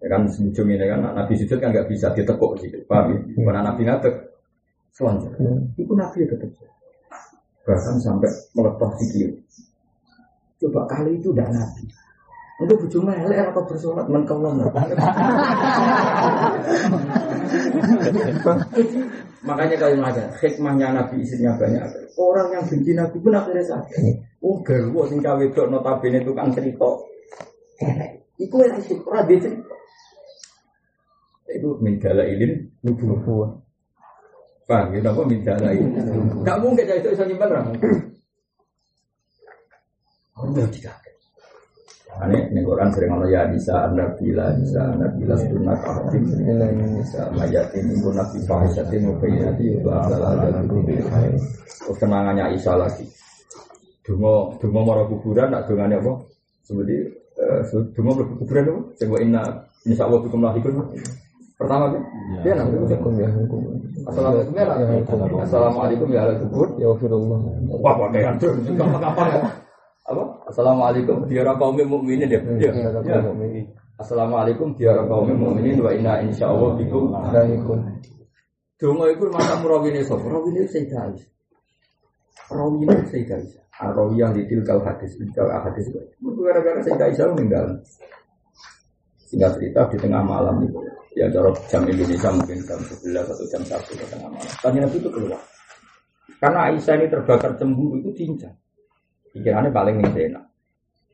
ya 0.00 0.06
kan 0.08 0.24
sembujung 0.28 0.68
ini 0.72 0.84
kan 0.88 1.00
Nabi 1.04 1.32
sujud 1.36 1.60
kan 1.60 1.70
nggak 1.72 1.88
bisa 1.88 2.08
ditekuk 2.16 2.56
gitu 2.60 2.80
paham 2.88 3.12
ya 3.12 3.20
karena 3.44 3.60
Nabi 3.68 3.82
ngadeg 3.84 4.14
selanjutnya 4.96 5.52
itu 5.76 5.92
Nabi 5.92 6.24
tetap 6.24 6.50
bahkan 7.68 7.96
sampai 8.00 8.30
melepas 8.56 8.90
sikil 8.98 9.30
coba 10.60 10.88
kali 10.88 11.20
itu 11.20 11.32
udah 11.32 11.48
Nabi 11.52 11.84
untuk 12.60 12.76
bujuk 12.84 13.08
melek 13.08 13.40
atau 13.40 13.64
bersolat 13.64 14.04
mengkelom. 14.12 14.60
Makanya 19.48 19.76
kalau 19.80 20.04
ada 20.04 20.28
hikmahnya 20.36 20.92
Nabi 20.92 21.24
istrinya 21.24 21.56
banyak. 21.56 22.12
Orang 22.20 22.52
yang 22.52 22.68
benci 22.68 22.92
Nabi 22.92 23.16
pun 23.16 23.32
akhirnya 23.32 23.64
sakit. 23.64 24.20
Oh 24.44 24.60
garwo 24.60 25.08
sing 25.08 25.24
cawe 25.24 25.40
dok 25.40 25.72
notabene 25.72 26.20
tukang 26.20 26.52
cerita. 26.52 27.00
Iku 28.36 28.56
yang 28.60 28.76
itu 28.76 29.00
ora 29.08 29.24
cerita. 29.24 29.79
Itu 31.50 31.78
minjala 31.82 32.22
ilin 32.26 32.62
nubuwah. 32.86 33.50
Paham 34.70 34.94
ya, 34.94 35.02
apa 35.02 35.22
minjala 35.26 35.74
ilin? 35.74 35.90
Gak 36.46 36.58
mungkin 36.62 36.86
jadi 36.86 37.02
itu 37.02 37.10
bisa 37.10 37.26
nyimpan 37.26 37.50
orang. 37.50 37.66
Oh, 40.38 40.46
tidak. 40.70 40.96
Ning 42.28 42.66
Quran 42.66 42.92
sering 42.92 43.16
ono 43.16 43.26
ya 43.32 43.48
bisa 43.48 43.88
anda 43.88 44.04
bila 44.18 44.52
bisa 44.60 44.92
anda 44.92 45.08
bila 45.16 45.32
sunat 45.40 45.78
ahadin 45.80 46.20
bisa 47.00 47.22
mayatin 47.32 47.86
ibu 47.96 48.12
nabi 48.12 48.38
fahisatin 48.44 49.08
mubayyati 49.08 49.80
itu 49.80 49.88
adalah 49.88 50.36
dalam 50.36 50.68
Terus 50.68 51.96
kenangannya 51.96 52.52
Isa 52.60 52.76
lagi. 52.76 53.08
Dungo 54.04 54.52
dungo 54.60 54.80
mara 54.84 55.08
kuburan 55.08 55.48
tak 55.48 55.64
dungane 55.70 55.96
apa? 55.96 56.12
Seperti 56.60 57.08
dungo 57.96 58.10
mara 58.12 58.24
kuburan 58.36 58.68
apa? 58.68 58.80
Coba 59.00 59.16
inna 59.24 59.42
insya 59.88 60.04
Allah 60.04 60.20
bikum 60.20 60.44
lahikun. 60.44 60.76
Pertama 61.60 61.92
kan? 61.92 62.02
Dia 62.40 62.52
nanti 62.56 62.74
ya 63.20 63.28
Assalamualaikum 64.08 64.56
ya. 64.56 64.66
Assalamualaikum 65.44 66.08
ya 66.08 66.20
ala 66.24 66.34
kubur. 66.40 66.68
Ya 66.80 66.88
Allah. 66.88 67.38
Wah, 67.76 67.94
pakai. 68.00 68.20
Gampang-gampang 68.72 69.28
ya 69.28 69.40
apa? 70.10 70.24
Assalamualaikum 70.50 71.16
kaum 71.30 71.78
mukminin 71.86 72.26
ya. 72.26 72.40
Ya. 72.58 72.70
ya. 72.72 73.18
Assalamualaikum 74.00 74.74
kaum 74.74 75.28
mukminin 75.30 75.78
wa 75.78 75.90
inna 75.94 76.18
insyaallah 76.24 76.74
bikum 76.80 77.14
alaikum. 77.14 77.78
Donga 78.80 79.12
iku 79.12 79.28
masa 79.28 79.60
murawine 79.60 80.00
sapa? 80.00 80.24
Murawine 80.24 80.64
Sayyidah 80.64 81.12
Aisyah. 81.12 81.28
Rawine 82.48 82.96
Sayyidah 83.12 83.36
Aisyah. 83.36 83.64
Arawi 83.80 84.20
yang 84.20 84.32
ditil 84.32 84.64
kal 84.64 84.80
hadis, 84.80 85.20
kal 85.36 85.52
hadis. 85.52 85.84
Gara-gara 86.16 86.80
Sayyidah 86.80 87.06
Aisyah 87.12 87.28
meninggal. 87.36 87.76
Singkat 89.30 89.62
cerita 89.62 89.86
di 89.94 89.96
tengah 90.02 90.22
malam 90.26 90.58
itu, 90.66 90.82
ya 91.14 91.30
cara 91.30 91.54
jam 91.70 91.86
Indonesia 91.86 92.34
mungkin 92.34 92.58
jam 92.66 92.82
11 92.82 93.30
atau 93.30 93.46
jam 93.46 93.62
1 93.62 93.94
di 93.94 94.06
tengah 94.10 94.26
malam. 94.26 94.50
Tanya 94.58 94.78
Nabi 94.90 94.96
itu 94.98 95.10
keluar. 95.14 95.42
Karena 96.42 96.60
Aisyah 96.72 96.94
ini 96.98 97.06
terbakar 97.06 97.52
cemburu 97.54 98.02
itu 98.02 98.10
cincang. 98.18 98.56
Pikirannya 99.30 99.70
paling 99.70 100.02
enak. 100.02 100.44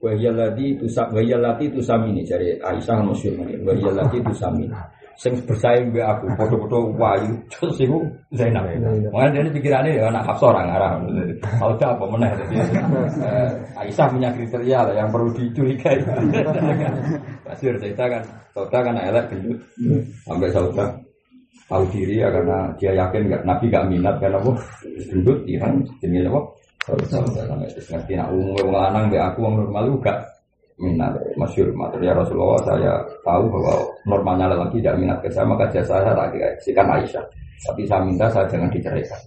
Wahiyalati 0.00 0.76
itu 0.76 0.86
wahiyalati 0.88 1.64
itu 1.68 1.80
samini 1.84 2.24
dari 2.24 2.56
Aisyah 2.56 3.04
masyhur 3.04 3.44
ini. 3.44 3.60
Wahiyalati 3.60 4.16
itu 4.16 4.32
samini. 4.32 4.72
Sing 5.16 5.32
bersaing 5.48 5.96
be 5.96 6.04
aku, 6.04 6.28
foto-foto 6.36 6.92
wahyu, 6.92 7.32
terus 7.48 7.80
ibu 7.80 8.04
Zainab. 8.36 8.68
Makanya 9.08 9.48
dia 9.48 9.52
pikirannya 9.56 9.96
ya 9.96 10.12
anak 10.12 10.28
Hafsah 10.28 10.52
orang 10.52 10.68
Arab. 10.76 10.92
Sauda 11.56 11.96
apa 11.96 12.04
meneh. 12.04 12.30
Eh, 13.24 13.48
Aisyah 13.80 14.12
punya 14.12 14.28
kriteria 14.36 14.84
lah 14.84 14.94
yang 14.94 15.08
perlu 15.08 15.32
dicurigai. 15.32 16.04
Pasti 17.48 17.64
cerita 17.80 18.04
kan, 18.12 18.22
Sauda 18.52 18.78
kan 18.84 19.00
elek 19.00 19.32
gendut. 19.32 19.58
Sampai 20.28 20.52
Sauda 20.52 20.84
tahu 21.66 21.84
diri 21.90 22.22
ya 22.22 22.28
karena 22.30 22.70
dia 22.78 22.92
yakin 22.94 23.26
gak, 23.26 23.42
Nabi 23.42 23.64
gak 23.72 23.86
minat 23.90 24.14
karena 24.22 24.38
apa 24.38 24.52
gendut 25.10 25.38
Iran 25.50 25.82
jenis 25.98 26.30
apa 26.30 26.40
Sauda 26.86 27.42
sampai 27.42 27.66
ngerti 27.74 28.12
nak 28.14 28.30
umur 28.30 28.70
lanang 28.70 29.10
be 29.10 29.18
aku 29.18 29.42
wong 29.42 29.66
normal 29.66 29.98
gak 29.98 30.22
minat 30.78 31.18
masyur 31.34 31.72
matur 31.74 31.98
ya 32.04 32.14
Rasulullah 32.14 32.62
saya 32.62 32.92
tahu 33.26 33.50
bahwa 33.50 33.95
normalnya 34.06 34.46
lelaki 34.54 34.78
tidak 34.78 34.96
minat 35.02 35.18
ke 35.18 35.28
saya 35.34 35.44
maka 35.50 35.66
jasa 35.74 35.98
saya 35.98 36.14
tak 36.14 36.30
dikasihkan 36.32 36.86
Aisyah. 36.86 37.24
Tapi 37.66 37.82
saya 37.84 38.00
minta 38.06 38.26
saya 38.30 38.46
jangan 38.46 38.70
diceraikan. 38.70 39.20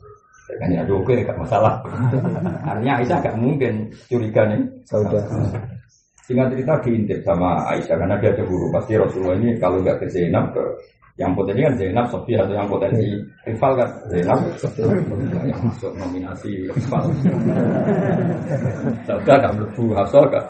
Dengan 0.49 0.81
ya 0.81 0.81
oke 0.89 1.13
gak 1.13 1.37
masalah. 1.37 1.73
Artinya 2.71 2.93
Aisyah 3.03 3.19
gak 3.21 3.37
mungkin 3.37 3.91
curiga 4.07 4.47
nih. 4.49 4.63
Sauda. 4.87 5.21
singkat 6.29 6.53
cerita 6.53 6.73
diintip 6.85 7.19
sama 7.25 7.65
Aisyah 7.73 7.97
karena 7.97 8.15
dia 8.21 8.31
cemburu 8.37 8.69
pasti 8.69 8.93
Rasulullah 8.93 9.33
ini 9.41 9.57
kalau 9.57 9.81
nggak 9.81 9.97
ke 9.97 10.05
Zainab 10.13 10.53
ke 10.53 10.61
yang 11.17 11.33
potensi 11.33 11.65
kan 11.65 11.73
Zainab 11.75 12.05
Sofia 12.07 12.45
atau 12.45 12.53
yang 12.55 12.69
potensi 12.69 13.07
rival 13.43 13.71
kan 13.75 13.89
Zainab. 14.07 14.39
Yang 15.43 15.59
masuk 15.67 15.91
nominasi 15.99 16.49
rival. 16.69 17.03
Sauda 19.09 19.33
gak 19.41 19.53
melebu 19.57 19.83
Hafsah 19.97 20.23
gak 20.31 20.45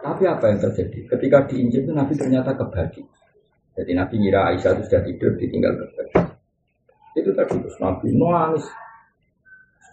tapi 0.00 0.24
apa 0.24 0.44
yang 0.48 0.58
terjadi? 0.58 0.98
Ketika 1.16 1.38
diinjil 1.46 1.84
itu 1.84 1.92
Nabi 1.92 2.12
ternyata 2.16 2.56
kebagi. 2.56 3.04
Jadi 3.76 3.92
Nabi 3.96 4.14
ngira 4.20 4.52
Aisyah 4.52 4.76
itu 4.76 4.82
sudah 4.88 5.02
tidur, 5.04 5.30
ditinggal 5.36 5.72
kebagi. 5.76 6.18
Itu 7.16 7.30
tadi 7.36 7.54
terus 7.60 7.76
Nabi 7.80 8.12
nangis. 8.16 8.66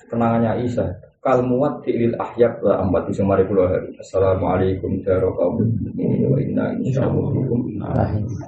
Kenangannya 0.08 0.52
Aisyah. 0.64 0.90
Kal 1.20 1.44
muat 1.44 1.84
fi'lil 1.84 2.16
ahyak 2.16 2.64
wa 2.64 2.80
ambat 2.80 3.12
di 3.12 3.20
pulau 3.20 3.68
hari. 3.68 3.92
Assalamualaikum 4.00 5.04
warahmatullahi 5.04 5.60
wabarakatuh. 5.60 6.30
Wa 6.32 6.38
inna 6.40 6.66
insyaallah 6.80 7.28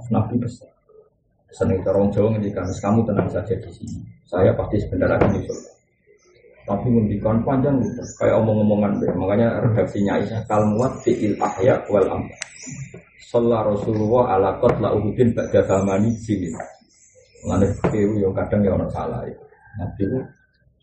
Nabi 0.07 0.35
besar. 0.39 0.71
Seneng 1.49 1.81
corong 1.81 2.13
Jawa 2.13 2.37
ngendikan, 2.37 2.61
kamu 2.77 3.09
tenang 3.09 3.25
saja 3.25 3.57
di 3.57 3.69
sini. 3.73 4.05
Saya 4.21 4.53
pasti 4.53 4.77
sebentar 4.85 5.09
lagi 5.09 5.33
di 5.33 5.41
surga. 5.49 5.78
Tapi 6.67 6.87
ngendikan 6.87 7.39
panjang 7.43 7.75
kayak 8.19 8.35
omong-omongan 8.39 8.99
deh. 8.99 9.11
Makanya 9.15 9.63
redaksinya 9.63 10.19
Aisyah 10.19 10.41
kalmuat 10.45 10.93
fi'il 11.01 11.35
ahya 11.39 11.79
wal 11.89 12.07
ambat. 12.07 12.39
Sallallahu 13.29 13.77
Rasulullah 13.77 14.23
ala 14.37 14.49
qatla 14.57 14.89
uhudin 14.97 15.33
ba'da 15.37 15.61
zamani 15.65 16.09
sini. 16.17 16.49
Mengenai 17.45 17.71
fikir 17.79 18.09
yang 18.19 18.33
kadang 18.35 18.61
ya 18.65 18.71
orang 18.75 18.91
salah 18.91 19.21
ya. 19.23 19.37
Nabi 19.79 20.01
itu 20.03 20.19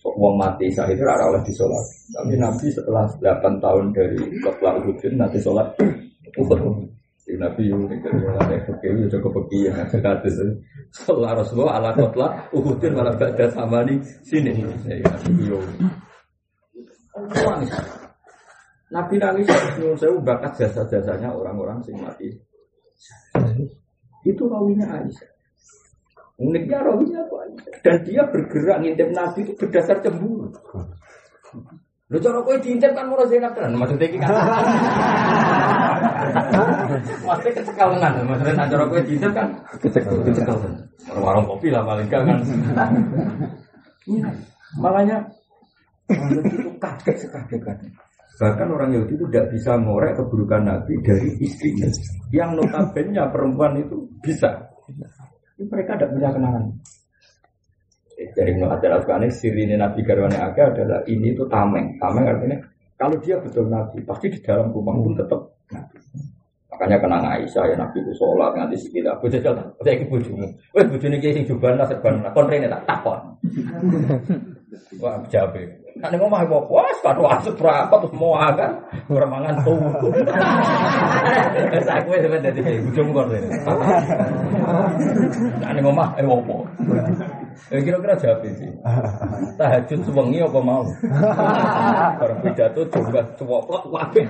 sok 0.01 0.14
wong 0.16 0.35
mati 0.39 0.70
saat 0.70 0.95
itu 0.95 1.03
ora 1.03 1.27
oleh 1.27 1.43
disolat. 1.43 1.85
Tapi 2.14 2.35
Nabi 2.39 2.66
setelah 2.70 3.05
8 3.18 3.59
tahun 3.59 3.85
dari 3.93 4.20
qatla 4.41 4.70
uhudin 4.79 5.12
nanti 5.18 5.39
sholat 5.43 5.68
Uhud. 6.37 6.61
Jadi 7.27 7.43
Nabi 7.43 7.62
yang 7.66 7.83
mengenai 7.83 8.62
fikir 8.70 9.03
itu 9.03 9.18
cukup 9.18 9.43
pergi 9.43 9.66
yang 9.66 9.83
sekadar 9.91 10.31
Sallallahu 10.95 11.43
Rasulullah 11.43 11.74
ala 11.83 11.91
qatla 11.91 12.27
uhudin 12.55 12.95
malah 12.95 13.18
ba'da 13.18 13.51
zamani 13.51 13.99
sini. 14.22 14.62
Ya, 14.87 15.03
Nabi 15.03 15.51
yo. 15.51 15.59
Nangis. 17.18 17.74
Nabi 18.95 19.14
nangis 19.18 19.51
nyuwun 19.83 19.99
sewu 19.99 20.22
bakat 20.22 20.55
jasa-jasanya 20.55 21.35
orang-orang 21.35 21.83
sing 21.83 21.99
mati. 21.99 22.31
Itu 24.22 24.47
rawinya 24.47 24.87
Aisyah. 24.87 25.31
Uniknya 26.39 26.79
rawinya 26.79 27.27
itu 27.27 27.35
Aisyah. 27.43 27.74
Dan 27.83 27.97
dia 28.07 28.22
bergerak 28.31 28.79
ngintip 28.87 29.09
Nabi 29.11 29.39
itu 29.43 29.53
berdasar 29.59 29.99
cemburu. 29.99 30.55
Lu 32.07 32.22
cara 32.22 32.39
kowe 32.39 32.55
diintip 32.62 32.95
kan 32.95 33.11
murah 33.11 33.27
Zainab 33.27 33.51
tenan, 33.59 33.74
maksudnya 33.83 34.07
kan. 34.22 34.31
Maksudnya 37.27 37.53
kecekal 37.62 37.89
tenan, 37.97 38.12
maksudnya 38.27 38.55
nak 38.57 38.69
cara 38.73 38.85
kowe 38.89 39.01
diintip 39.03 39.33
kan 39.33 39.49
kecekal 39.81 40.14
kecekal 40.25 40.57
tenan. 40.61 40.83
Warung 41.17 41.47
kopi 41.47 41.69
lah 41.71 41.83
paling 41.87 42.07
gak 42.11 42.23
kan. 42.27 42.39
Iya. 44.07 44.31
Makanya 44.79 45.19
orang 46.11 46.31
itu 46.39 46.71
kaget 46.79 47.17
sekaget 47.27 47.61
Bahkan 48.37 48.69
orang 48.69 48.93
Yahudi 48.93 49.17
itu 49.17 49.27
tidak 49.33 49.49
bisa 49.49 49.81
ngorek 49.81 50.12
keburukan 50.21 50.62
Nabi 50.62 50.95
dari 51.01 51.31
istrinya. 51.41 51.89
Yang 52.29 52.51
notabene 52.61 53.25
perempuan 53.33 53.81
itu 53.81 53.97
bisa. 54.21 54.53
Mereka 55.57 55.97
tidak 55.97 56.12
punya 56.12 56.29
kenangan. 56.37 56.69
Eh, 58.17 58.29
Dari 58.37 58.53
Ibnu 58.53 58.69
Hajar 58.69 59.01
Asqalani 59.01 59.33
sirine 59.33 59.81
Nabi 59.81 60.05
Garwane 60.05 60.37
Aga 60.37 60.69
adalah 60.69 61.01
ini 61.09 61.33
itu 61.33 61.49
tameng. 61.49 61.97
Tameng 61.97 62.29
artinya 62.29 62.61
kalau 62.97 63.17
dia 63.21 63.37
betul 63.41 63.69
Nabi, 63.69 64.01
pasti 64.05 64.33
di 64.33 64.41
dalam 64.41 64.73
rumah 64.73 64.97
pun 64.97 65.17
tetap. 65.17 65.55
Makanya 66.77 67.01
kenang 67.01 67.24
Aisyah 67.24 67.72
ya 67.72 67.77
Nabi 67.81 68.05
itu 68.05 68.12
sholat 68.20 68.53
nganti 68.53 68.77
sekitar. 68.77 69.16
Bocah 69.16 69.41
jalan, 69.41 69.64
saya 69.81 69.97
ikut 69.97 70.12
bujumu. 70.12 70.45
Wah 70.77 70.85
bujune 70.85 71.16
kiai 71.16 71.33
sing 71.33 71.49
jubalan 71.49 71.81
lah 71.81 71.89
serban 71.89 72.20
lah. 72.20 72.29
Kon 72.37 72.53
rene 72.53 72.68
tak 72.68 72.85
takon. 72.85 73.16
Wah 75.01 75.16
jabe. 75.33 75.64
Nah 75.97 76.12
ning 76.12 76.20
omah 76.20 76.45
wah 76.45 76.85
sepatu 77.01 77.24
asut 77.24 77.57
berapa 77.57 77.89
terus 77.89 78.12
mau 78.12 78.37
akan 78.37 78.77
kurang 79.09 79.33
mangan 79.33 79.57
tuh. 79.64 79.81
Terus 81.72 81.89
aku 81.89 82.12
wis 82.12 82.20
sampe 82.29 82.45
dadi 82.45 82.61
bujumu 82.85 83.16
kon 83.16 83.33
rene. 83.33 83.49
Nah 85.64 85.70
ning 85.72 85.85
omah 85.89 86.12
eh. 86.20 86.29
Ya 87.72 87.78
kira-kira 87.82 88.14
jawab 88.20 88.46
sih. 88.46 88.70
Tahajud 89.59 90.00
sewengi 90.07 90.38
apa 90.38 90.61
mau? 90.62 90.84
Barang 92.20 92.40
pidato 92.44 92.80
juga 92.88 93.20
cuwok 93.34 93.90
wae. 93.90 94.22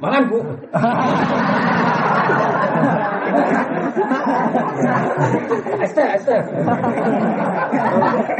Mangan 0.00 0.22
bu. 0.32 0.38
Este, 5.84 6.02
este. 6.16 6.36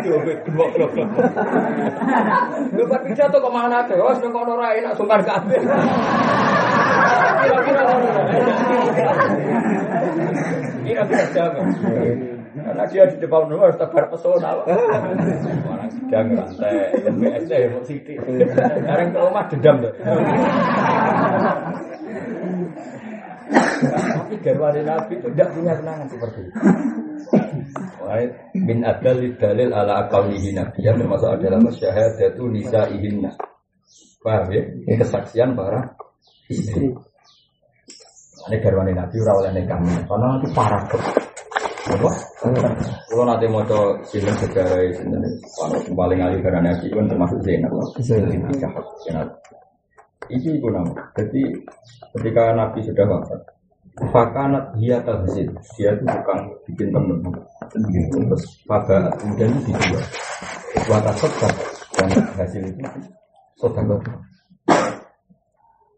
Dua 0.01 0.19
blok 0.25 0.41
blok. 0.73 0.93
Lu 2.73 2.83
buat 2.89 3.03
pidato 3.05 3.37
kok 3.37 3.53
mana 3.53 3.85
tuh? 3.85 4.01
Oh, 4.01 4.15
seneng 4.17 4.33
kono 4.33 4.57
ora 4.57 4.73
enak 4.73 4.97
sungkan 4.97 5.21
kabeh. 5.21 5.61
Kira-kira 7.45 7.83
Kira-kira 10.81 11.25
jawab. 11.37 12.40
Karena 12.51 12.85
dia 12.91 13.07
di 13.07 13.17
depan 13.23 13.47
rumah 13.47 13.71
harus 13.71 13.79
tebar 13.79 14.11
pesona. 14.11 14.51
Orang 14.59 15.91
sedang 15.95 16.27
rantai, 16.35 16.99
ya 17.47 17.69
mau 17.71 17.83
sidik. 17.87 18.19
Sekarang 18.19 19.09
ke 19.15 19.19
rumah 19.23 19.45
dendam 19.47 19.77
tuh. 19.79 19.93
Tapi 23.81 24.35
garwane 24.45 24.81
Nabi 24.83 25.15
itu 25.17 25.29
tidak 25.33 25.49
punya 25.57 25.73
kenangan 25.79 26.07
seperti 26.11 26.41
itu. 26.47 26.59
Min 28.59 28.83
adal 28.83 29.23
dalil 29.39 29.71
ala 29.71 30.07
akaulihi 30.07 30.51
nabi 30.51 30.83
yang 30.83 30.99
termasuk 30.99 31.31
adalah 31.31 31.63
syahadatu 31.71 32.51
nisaihinna. 32.51 33.31
Paham 34.21 34.51
ya? 34.53 34.63
Ini 34.67 34.95
kesaksian 34.99 35.55
para 35.55 35.95
istri. 36.51 36.91
Ini 38.51 38.57
garwane 38.59 38.93
Nabi 38.93 39.17
ora 39.23 39.33
oleh 39.39 39.51
nekam. 39.55 39.81
Karena 39.87 40.27
nanti 40.37 40.49
parah 40.51 40.83
kok. 40.91 41.30
Apa? 41.89 42.11
Kalau 43.09 43.25
nanti 43.25 43.47
mau 43.49 43.65
coba 43.65 43.97
film 44.09 44.35
sejarah 44.37 44.85
ini, 44.85 45.17
paling 45.97 46.21
ahli 46.21 46.39
karena 46.45 46.61
Nabi 46.69 46.87
kan 46.93 47.09
termasuk 47.09 47.39
Zainab. 47.41 47.73
Zainab. 47.97 49.29
Ini 50.29 50.61
pun 50.61 50.73
nama. 50.77 50.93
Jadi 51.17 51.43
ketika 52.15 52.53
Nabi 52.53 52.79
sudah 52.85 53.07
wafat, 53.09 53.41
Fakanat 54.01 54.73
dia 54.81 54.97
terhasil, 55.03 55.51
dia 55.77 55.93
itu 55.93 56.05
tukang 56.09 56.41
bikin 56.65 56.89
temen. 56.89 57.21
Terus 57.69 58.45
pada 58.65 59.13
kemudian 59.21 59.53
itu 59.61 59.75
dijual. 59.75 60.05
Buat 60.89 61.11
sodak 61.21 61.55
dan 61.99 62.09
hasil 62.39 62.63
itu 62.65 62.81
sodak. 63.61 63.85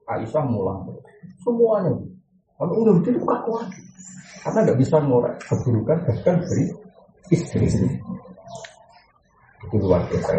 Aisyah 0.08 0.44
mulang 0.50 0.82
semuanya. 1.46 1.94
Kalau 2.58 2.74
udah 2.82 2.94
itu 3.04 3.22
kaku 3.22 3.50
lagi. 3.54 3.80
Karena 4.42 4.58
nggak 4.66 4.78
bisa 4.82 4.96
ngorek 4.98 5.34
keburukan 5.46 5.98
bahkan 6.02 6.36
dari 6.42 6.64
istri. 7.30 7.66
Itu 9.62 9.76
luar 9.78 10.02
biasa. 10.10 10.34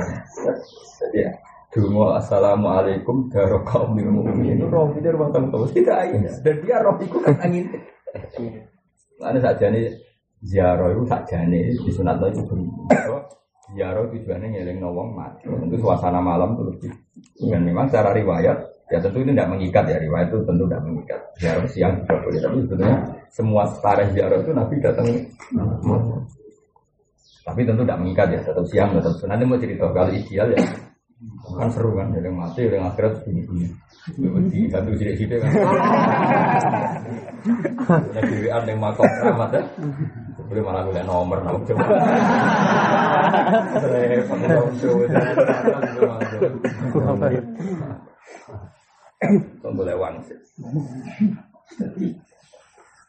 Jadi 0.99 1.23
ya, 1.23 1.31
Dungo 1.71 2.13
assalamualaikum 2.13 3.31
daro 3.31 3.63
kaum 3.63 3.95
mukminin. 3.95 4.59
Itu 4.59 4.67
roh 4.67 4.91
itu 4.93 5.07
rumah 5.07 5.31
tangga 5.31 5.55
terus 5.55 5.71
tidak 5.71 5.97
aja. 6.05 6.31
Dan 6.43 6.55
dia 6.61 6.77
roh 6.83 6.95
itu 6.99 7.17
kan 7.23 7.33
angin. 7.39 7.65
Ada 9.23 9.39
saja 9.39 9.71
nih 9.71 9.87
ziarah 10.43 10.91
itu 10.91 11.03
saja 11.07 11.37
nih 11.47 11.71
di 11.71 11.91
sunat 11.95 12.19
itu 12.27 12.43
Ziarah 13.73 14.05
tujuannya 14.11 14.53
ngeling 14.53 14.83
nawang 14.83 15.15
mati. 15.15 15.47
Tentu 15.47 15.79
suasana 15.79 16.19
malam 16.19 16.59
lebih. 16.59 16.91
Dan 17.39 17.63
memang 17.63 17.87
secara 17.87 18.11
riwayat 18.11 18.59
ya 18.91 18.97
tentu 18.99 19.17
ini 19.23 19.31
tidak 19.31 19.49
mengikat 19.51 19.83
ya 19.87 19.97
riwayat 19.99 20.27
itu 20.31 20.39
tentu 20.43 20.63
tidak 20.67 20.81
mengikat. 20.83 21.19
Ziarah 21.39 21.67
siang 21.71 21.93
juga 22.03 22.15
boleh 22.19 22.39
tapi 22.41 22.57
sebetulnya 22.67 22.97
semua 23.31 23.63
tarikh 23.79 24.09
ziarah 24.15 24.37
itu 24.41 24.51
Nabi 24.51 24.75
datang. 24.83 25.05
Tapi 27.43 27.59
tentu 27.67 27.81
tidak 27.83 27.99
mengikat 27.99 28.27
ya 28.31 28.39
tetap 28.43 28.65
siang 28.67 28.89
tetap 28.95 29.13
nanti 29.27 29.43
mau 29.47 29.59
cerita 29.59 29.85
kalau 29.91 30.11
ideal 30.11 30.47
ya. 30.51 30.63
Kan 31.43 31.69
seru 31.71 31.95
kan 31.95 32.11
yang 32.11 32.35
mati 32.35 32.67
yang 32.67 32.83
akhirat 32.91 33.23
bunyi 33.23 33.47
bunyi 33.47 33.67
di 34.51 34.67
satu 34.67 34.91
sidik 34.99 35.15
sidik 35.15 35.39
kan. 35.39 35.51
Punya 37.87 38.21
dirian 38.31 38.63
yang 38.67 38.79
makom 38.83 39.07
keramat 39.07 39.49
ya 39.55 39.63
boleh 40.53 40.61
malah 40.69 40.85
boleh 40.85 41.01
nomor 41.01 41.41
nomor 41.41 41.65
coba 41.65 41.81
repot 43.89 44.37
dong 49.65 49.73
boleh 49.73 49.95
wangsit 49.97 50.37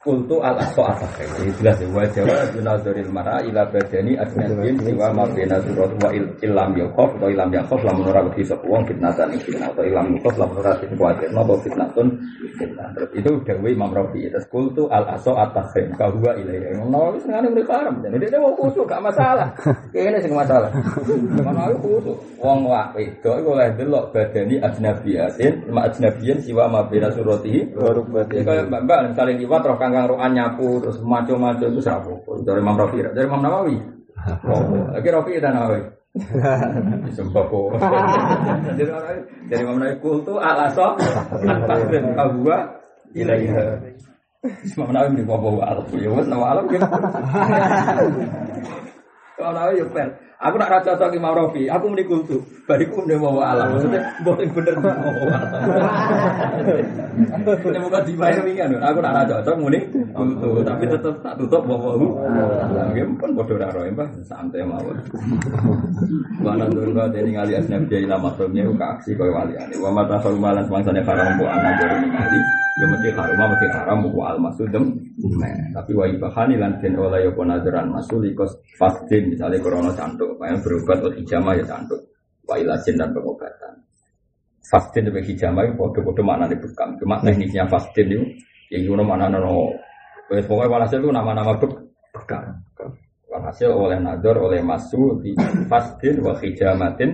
Kultu 0.04 0.36
al 0.44 0.60
aso 0.60 0.84
asakhir 0.84 1.26
Jadi 1.40 1.50
jelas 1.56 1.80
ya 1.80 1.88
Wajah 1.88 2.24
junazoril 2.52 3.08
mara 3.08 3.40
ila 3.40 3.64
badani 3.72 4.12
ajnabin 4.20 4.76
Siwa 4.84 5.08
mabina 5.16 5.56
surat 5.64 5.90
wa 5.96 6.12
ilam 6.44 6.70
yakof 6.76 7.16
Atau 7.16 7.32
ilam 7.32 7.48
yakof 7.48 7.80
lamun 7.80 8.12
ora 8.12 8.20
wedi 8.28 8.44
sapa 8.44 8.68
fitnatan 8.84 9.32
fitnah 9.40 9.72
atau 9.72 9.80
ilam 9.80 10.12
yakof 10.12 10.34
lamun 10.36 10.60
ora 10.60 10.76
kuwatir 10.76 11.30
napa 11.32 11.54
fitnatun 11.64 12.08
fitnah. 12.56 12.88
Itu 13.12 13.30
dawuh 13.42 13.68
Imam 13.70 13.90
Rafi. 13.90 14.30
Terus 14.30 14.46
kultu 14.48 14.86
al 14.88 15.04
aso 15.08 15.34
asakhir 15.34 15.96
kahwa 15.98 16.36
ilaihi. 16.38 16.76
Ngono 16.78 17.16
wis 17.18 17.24
ngene 17.26 17.48
mriki 17.50 17.68
karam. 17.68 18.00
Jadi 18.00 18.26
dia 18.30 18.40
mau 18.40 18.54
kusuk 18.56 18.86
gak 18.86 19.02
masalah. 19.02 19.52
Kene 19.94 20.18
sing 20.18 20.34
masalah. 20.34 20.74
Mana 21.38 21.70
aku 21.70 22.02
kusuk. 22.02 22.18
Wong 22.42 22.66
wa 22.66 22.90
wedok 22.98 23.38
iku 23.38 23.54
oleh 23.54 23.70
delok 23.78 24.10
badani 24.10 24.58
ajnabiyatin 24.58 25.70
ma 25.70 25.86
ajnabiyin 25.86 26.42
siwa 26.42 26.66
mabina 26.66 27.14
suratihi. 27.14 27.78
Baru 27.78 28.02
badani. 28.10 28.42
Kayak 28.42 28.74
mbak-mbak 28.74 29.14
saling 29.14 29.38
liwat 29.38 29.62
roh 29.62 29.78
kangkang 29.78 30.10
rokan 30.10 30.34
nyapu 30.34 30.82
terus 30.82 30.98
maco-maco 30.98 31.70
itu 31.70 31.78
sapo. 31.78 32.18
Dari 32.42 32.58
Imam 32.58 32.74
Rafi, 32.74 33.06
dari 33.06 33.22
Imam 33.22 33.38
Nawawi. 33.38 33.78
Oh, 34.50 34.90
lagi 34.98 35.08
Rafi 35.14 35.38
dan 35.38 35.62
Nawawi. 35.62 35.86
Sumpah 37.14 37.44
kok. 37.46 37.78
Jadi 39.46 39.62
Imam 39.62 39.78
Nawawi 39.78 39.94
kultu 40.02 40.42
alaso 40.42 40.98
takdir 41.70 42.02
kahwa 42.18 42.82
ilaiha. 43.14 43.78
Imam 44.42 44.90
Nawawi 44.90 45.14
di 45.14 45.22
bawah 45.22 45.70
alam. 45.70 45.86
Ya 45.94 46.10
wes 46.10 46.26
nama 46.26 46.50
alam 46.50 46.66
gitu. 46.66 46.82
Nawawi 49.52 49.82
ya 49.82 49.86
pen. 49.92 50.08
Aku 50.44 50.60
nak 50.60 50.68
raja 50.68 50.92
cocok 50.92 51.16
Imam 51.16 51.32
Rafi, 51.32 51.72
aku 51.72 51.88
muni 51.88 52.04
kultu. 52.04 52.36
Bariku 52.68 53.00
muni 53.00 53.16
bawa 53.16 53.56
alam. 53.56 53.72
Maksudnya 53.72 54.12
boleh 54.20 54.44
bener 54.52 54.76
bawa 54.76 55.00
alam. 55.08 55.40
Ini 57.64 57.78
bukan 57.80 58.02
dibayar 58.04 58.44
wingan. 58.44 58.76
Aku 58.76 58.98
nak 59.00 59.24
raja 59.24 59.40
cocok 59.40 59.56
muni 59.56 59.80
kultu, 60.12 60.60
tapi 60.60 60.84
tetap 60.84 61.16
tak 61.24 61.34
tutup 61.40 61.64
bawa 61.64 61.96
alam. 61.96 62.92
Ya 62.92 63.08
pun 63.08 63.30
bodoh 63.32 63.56
daro 63.56 63.88
mbah, 63.88 64.08
santai 64.28 64.68
mawon. 64.68 65.00
Mana 66.44 66.68
dulu 66.68 66.92
ada 66.92 67.16
ini 67.16 67.40
ngali 67.40 67.56
asnaf 67.56 67.88
jadi 67.88 68.04
nama 68.04 68.28
filmnya 68.36 68.68
ke 68.68 68.84
aksi 68.84 69.10
kau 69.16 69.32
wali 69.32 69.56
ani. 69.56 69.80
Wa 69.80 69.88
mata 69.96 70.20
malan 70.36 70.68
semangsane 70.68 71.00
haram 71.00 71.40
bu 71.40 71.48
anak 71.48 71.72
dari 71.80 72.08
ngali. 72.12 72.40
Ya 72.74 72.90
mesti 72.90 73.08
haram, 73.14 73.38
mesti 73.38 73.66
haram 73.70 74.02
bu 74.02 74.18
al 74.26 74.38
masudem. 74.42 74.98
Tapi 75.70 75.90
wa 75.94 76.10
ibahani 76.10 76.58
lan 76.58 76.82
oleh 76.82 77.30
yo 77.30 77.30
nazaran 77.46 77.86
masulikos 77.86 78.50
fastin 78.74 79.30
misalnya 79.30 79.62
corona 79.62 79.94
cantuk, 79.94 80.34
yang 80.42 80.58
berobat 80.58 80.98
atau 80.98 81.14
hijama 81.14 81.54
ya 81.54 81.64
cantuk. 81.70 82.02
Wa 82.42 82.58
ilajin 82.58 82.98
dan 82.98 83.14
pengobatan. 83.14 83.78
Fastin 84.66 85.06
dan 85.06 85.22
hijama 85.22 85.62
itu 85.70 85.78
bodoh-bodoh 85.78 86.24
mana 86.26 86.50
nih 86.50 86.58
bekam. 86.58 86.98
Cuma 86.98 87.22
tekniknya 87.22 87.70
fastin 87.70 88.10
itu, 88.10 88.26
ya 88.74 88.82
itu 88.82 88.90
mana 88.90 89.30
no. 89.30 89.70
Pokoknya 90.26 90.66
walhasil 90.66 90.98
itu 90.98 91.14
nama-nama 91.14 91.54
bekam. 91.54 92.42
Walhasil 93.44 93.76
oleh 93.76 94.00
nador, 94.00 94.40
oleh 94.40 94.64
masu, 94.64 95.20
di 95.20 95.36
fastin, 95.68 96.24
wa 96.24 96.32
hijamatin, 96.40 97.12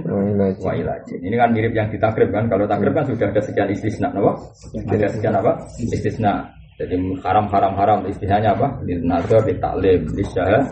wa 0.62 0.72
ilajin. 0.78 1.18
Ini 1.26 1.34
kan 1.34 1.50
mirip 1.50 1.74
yang 1.74 1.90
ditakrib 1.90 2.30
kan. 2.30 2.46
Kalau 2.46 2.70
takrib 2.70 2.94
kan 2.94 3.02
sudah 3.02 3.34
ada 3.34 3.42
sekian 3.42 3.66
istisna, 3.74 4.14
no? 4.14 4.38
Ada 4.86 5.10
sekian 5.10 5.34
apa? 5.34 5.58
Istisna. 5.82 6.54
Jadi 6.78 6.96
haram 7.26 7.50
haram 7.50 7.74
haram 7.74 7.98
istilahnya 8.06 8.54
apa? 8.54 8.78
Di 8.86 8.94
nazar, 9.02 9.42
di 9.42 9.58
taklim, 9.58 10.00
di 10.06 10.22
syahad, 10.22 10.64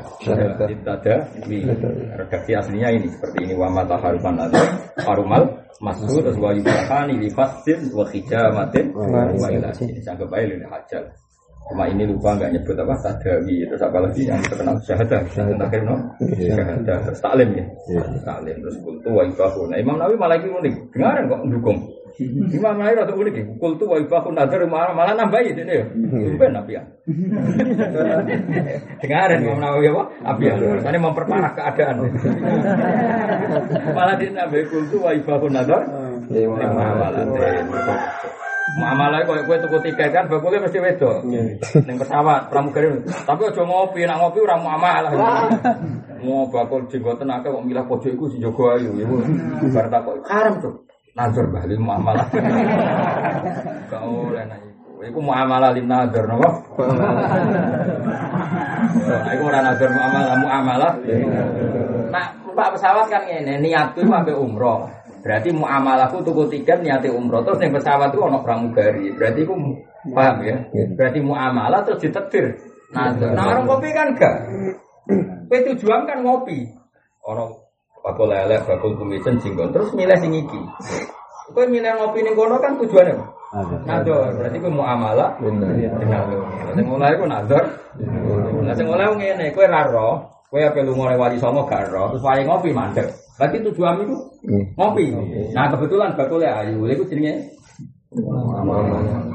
di 0.64 0.76
tada, 0.86 1.16
di 1.44 1.58
redaksi 2.14 2.54
aslinya 2.54 2.88
ini 2.94 3.10
seperti 3.10 3.50
ini 3.50 3.52
wa 3.58 3.68
mata 3.68 3.98
haruman 3.98 4.38
nazar, 4.38 4.66
harumal 5.04 5.42
masuk 5.84 6.24
terus 6.24 6.38
wa 6.40 6.54
yubahani 6.54 7.18
di 7.18 7.28
fasin 7.34 7.92
wa 7.92 8.06
hijamatin 8.08 8.94
wa 8.94 9.52
ilahi. 9.52 9.84
Ini 9.84 10.00
sangat 10.06 10.30
baik 10.32 10.48
ini 10.48 10.64
hajat. 10.70 11.27
Cuma 11.68 11.84
ini 11.84 12.08
lupa 12.08 12.32
nggak 12.32 12.56
nyebut 12.56 12.76
apa? 12.80 12.96
Tadawi 13.04 13.68
terus 13.68 13.84
apa 13.84 14.00
lagi 14.00 14.24
yang 14.24 14.40
terkenal? 14.40 14.80
Syahadah. 14.80 15.20
Syahadah. 15.28 15.68
Akhir 15.68 15.84
no 15.84 15.96
syahadah. 16.16 16.98
Terus 17.04 17.20
taklim 17.20 17.48
ya? 17.52 17.64
Taklim. 18.24 18.56
Terus 18.64 18.76
kultu 18.80 19.08
wa 19.12 19.22
ibahu. 19.28 19.68
Nah 19.68 19.76
Imam 19.76 20.00
Nawawi 20.00 20.16
malah 20.16 20.40
ini 20.40 20.48
unik. 20.48 20.74
Dengaran 20.96 21.28
kok 21.28 21.40
mendukung. 21.44 21.78
Imam 22.50 22.74
Nawawi 22.80 22.98
rada 22.98 23.14
unik 23.14 23.60
kultu 23.60 23.84
wa 23.84 24.00
ibahu 24.00 24.32
malah 24.32 24.96
malah 24.96 25.12
nambahin 25.12 25.60
ini 25.60 25.76
ya? 25.76 25.84
Ben 26.40 26.56
nabi 26.56 26.80
ya? 26.80 26.82
Dengaran 29.04 29.38
Imam 29.44 29.60
Nawawi 29.60 29.92
apa? 29.92 30.04
Abi 30.24 30.48
ya? 30.48 30.56
Ini 30.56 30.98
memperparah 30.98 31.52
keadaan. 31.52 32.08
Malah 33.92 34.16
dia 34.16 34.32
nambahin 34.32 34.66
kultu 34.72 35.04
wa 35.04 35.12
ibahu 35.12 35.52
nazar 35.52 35.84
malah 36.32 37.24
Muamalah 38.76 39.24
kowe 39.24 39.40
kowe 39.48 39.56
tuku 39.56 39.78
tiket 39.88 40.12
kan 40.12 40.28
bakule 40.28 40.60
mesti 40.60 40.76
wedok. 40.76 41.24
Ning 41.24 41.96
pesawat 41.96 42.52
pramugari. 42.52 43.00
Tapi 43.24 43.48
aja 43.48 43.62
ngopi, 43.64 44.04
nak 44.04 44.20
ngopi 44.20 44.38
ora 44.44 44.60
muamalah. 44.60 45.10
Mau 46.20 46.50
bakul 46.52 46.84
jenggoten 46.92 47.32
akeh 47.32 47.48
kok 47.48 47.64
milah 47.64 47.88
pojok 47.88 48.12
iku 48.12 48.28
sing 48.28 48.44
jaga 48.44 48.76
ayu. 48.76 48.92
Bar 49.72 49.86
tak 49.88 50.04
kok 50.04 50.20
haram 50.28 50.54
tuh. 50.60 50.74
Nazar 51.16 51.48
bahli 51.48 51.74
muamalah. 51.80 52.26
Kau 53.88 54.28
oleh 54.28 54.44
nang 54.44 54.60
iku. 54.60 55.00
Iku 55.08 55.18
muamalah 55.22 55.70
lin 55.72 55.86
nazar 55.86 56.26
napa? 56.26 56.50
Iku 59.30 59.42
ora 59.46 59.58
nazar 59.62 59.88
muamalah, 59.94 60.34
muamalah. 60.42 60.92
Nah, 62.10 62.26
Pak 62.58 62.74
pesawat 62.74 63.06
kan 63.06 63.22
ngene, 63.22 63.62
niatku 63.62 64.02
sampai 64.02 64.34
umroh. 64.34 64.90
Berarti 65.22 65.50
muamalahku 65.50 66.22
tuku 66.22 66.46
tiket 66.50 66.82
niati 66.82 67.10
umroh 67.10 67.42
terus 67.42 67.58
ning 67.58 67.74
pesawat 67.74 68.14
itu 68.14 68.22
ono 68.22 68.38
pramugari. 68.42 69.10
Berarti 69.14 69.42
aku 69.42 69.54
paham 70.14 70.36
ya. 70.46 70.56
Berarti 70.94 71.18
muamalah 71.20 71.80
terus 71.82 72.00
ditetir. 72.02 72.46
Nah, 72.94 73.12
nah 73.12 73.44
orang 73.52 73.68
kopi 73.68 73.88
kan 73.92 74.16
gak. 74.16 74.34
Kowe 75.48 75.58
tujuan 75.72 76.08
kan 76.08 76.24
ngopi. 76.24 76.64
Ono 77.28 77.68
bakul 78.00 78.32
lele, 78.32 78.56
bakul 78.64 78.96
kumisen 78.96 79.36
jinggon 79.42 79.74
terus 79.74 79.92
milih 79.92 80.16
sing 80.16 80.32
iki. 80.32 80.60
Kowe 81.52 81.64
milih 81.68 81.92
ngopi 81.98 82.24
ning 82.24 82.34
kono 82.38 82.56
kan 82.60 82.78
tujuannya 82.78 83.36
Nador, 83.88 84.36
berarti 84.36 84.60
kowe 84.60 84.72
muamalah 84.72 85.40
bener. 85.40 85.72
Sing 86.76 86.84
mulai 86.84 87.16
ku 87.16 87.24
nador. 87.24 87.64
Lah 88.60 88.74
sing 88.76 88.84
mulai 88.84 89.08
ngene, 89.16 89.56
kowe 89.56 89.64
ra 89.64 89.88
roh, 89.88 90.20
kowe 90.52 90.60
ape 90.60 90.84
lunga 90.84 91.16
wali 91.16 91.40
songo 91.40 91.64
gak 91.64 91.88
roh, 91.88 92.12
terus 92.12 92.24
wali 92.24 92.44
ngopi 92.44 92.76
mandek. 92.76 93.08
Berarti 93.38 93.56
tujuan 93.70 94.02
itu 94.02 94.16
ngopi. 94.74 95.14
Nah 95.54 95.70
kebetulan 95.70 96.18
bakul 96.18 96.42
ayu, 96.42 96.82
itu 96.90 97.06
jenenge 97.06 97.46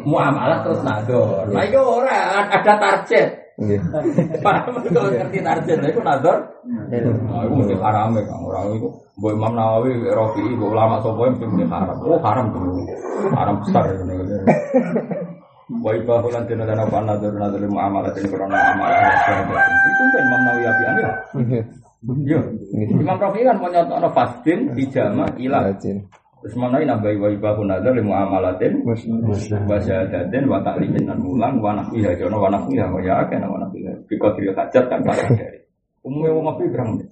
muamalah 0.03 0.59
terus 0.67 0.84
nador. 0.84 1.47
Nah 1.47 1.63
itu 1.63 1.80
orang 1.80 2.51
ada 2.51 2.73
target. 2.75 3.30
Paham 4.43 4.81
kalau 4.91 5.07
ngerti 5.13 5.39
target, 5.39 5.77
itu 5.88 6.01
nador. 6.03 6.38
Nah 6.67 6.91
itu 7.47 7.53
mesti 7.55 7.75
haram 7.80 8.11
ya 8.19 8.27
orang 8.27 8.75
itu. 8.75 8.91
Bu 9.13 9.30
Imam 9.30 9.53
Nawawi, 9.53 10.09
Rofi, 10.09 10.41
bu 10.57 10.73
ulama 10.73 10.97
sopo 10.99 11.30
yang 11.30 11.38
mesti 11.39 11.63
haram. 11.69 11.95
Oh 12.03 12.19
haram 12.19 12.49
tuh, 12.51 12.84
haram 13.31 13.55
besar 13.63 13.88
ini. 13.88 14.19
Wa 15.80 15.95
ibahu 15.95 16.27
lan 16.27 16.43
dina 16.43 16.67
lan 16.67 16.81
apa 16.81 16.97
nador 17.07 17.39
nador 17.39 17.61
muamalah 17.71 18.11
dan 18.11 18.25
korona 18.27 18.57
amalah. 18.73 18.99
Itu 19.63 20.03
kan 20.11 20.21
Imam 20.27 20.41
Nawawi 20.43 20.63
api 20.67 20.84
ya. 20.84 21.11
Yo, 22.03 22.39
Imam 22.75 23.15
Rafi 23.15 23.47
kan 23.47 23.55
mau 23.63 23.71
nyotok 23.71 23.97
no 24.03 24.09
fastin 24.11 24.75
hijama 24.75 25.23
ilah. 25.39 25.71
Terus 26.43 26.59
mana 26.59 26.84
ini 26.84 26.91
nabai 26.91 27.15
wa 27.15 27.31
ibahu 27.31 27.63
nazar 27.63 27.95
limu 27.95 28.11
amalatin, 28.11 28.84
wasyadatin, 29.63 30.43
wa 30.51 30.59
taklimin 30.59 31.07
dan 31.07 31.23
mulang, 31.23 31.63
wa 31.63 31.71
nakwiha 31.71 32.11
jono, 32.19 32.43
wa 32.43 32.51
nakwiha, 32.51 32.91
wa 32.91 32.99
ya 32.99 33.23
wa 33.23 33.55
nakwiha. 33.63 33.95
Biko 34.11 34.27
trio 34.35 34.51
hajat 34.51 34.84
kan 34.91 34.99
tak 35.07 35.31
dari. 35.39 35.63
Umumnya 36.03 36.35
mau 36.35 36.51
ngopi 36.51 36.67
berang 36.67 36.91
deh. 36.99 37.07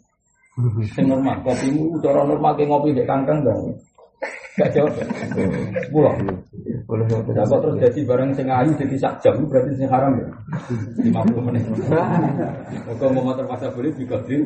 Sing 0.91 1.07
normal, 1.07 1.39
kopimu 1.47 1.95
cara 2.03 2.27
normal 2.27 2.59
kayak 2.59 2.67
ngopi 2.67 2.91
dek 2.91 3.07
kangkang 3.07 3.39
dong. 3.47 3.71
Gak 4.59 4.69
jawab. 4.75 4.93
Sepuluh. 5.87 6.13
Boleh 6.89 7.07
Dapat 7.07 7.57
terus 7.63 7.75
jadi 7.79 7.99
barang 8.03 8.29
sing 8.35 8.47
ayu 8.51 8.71
jadi 8.75 8.95
sak 8.99 9.13
jam 9.23 9.39
berarti 9.47 9.71
sing 9.79 9.87
haram 9.87 10.11
ya. 10.19 10.27
50 11.07 11.47
menit. 11.47 11.63
Kalau 12.99 13.11
mau 13.15 13.31
terpaksa 13.31 13.71
boleh 13.71 13.91
juga. 13.95 14.19
Din. 14.27 14.43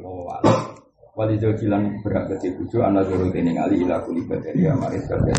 Oh. 0.00 0.24
Wali 1.18 1.34
jauh 1.34 1.50
hilang 1.58 1.98
berhak 2.06 2.30
kecil 2.30 2.54
bujo 2.62 2.78
anak 2.78 3.10
jauh 3.10 3.26
ini 3.34 3.58
ngali 3.58 3.82
ilah 3.82 3.98
kulibat 4.06 4.38
dari 4.38 4.70
amaris 4.70 5.02
dari 5.10 5.34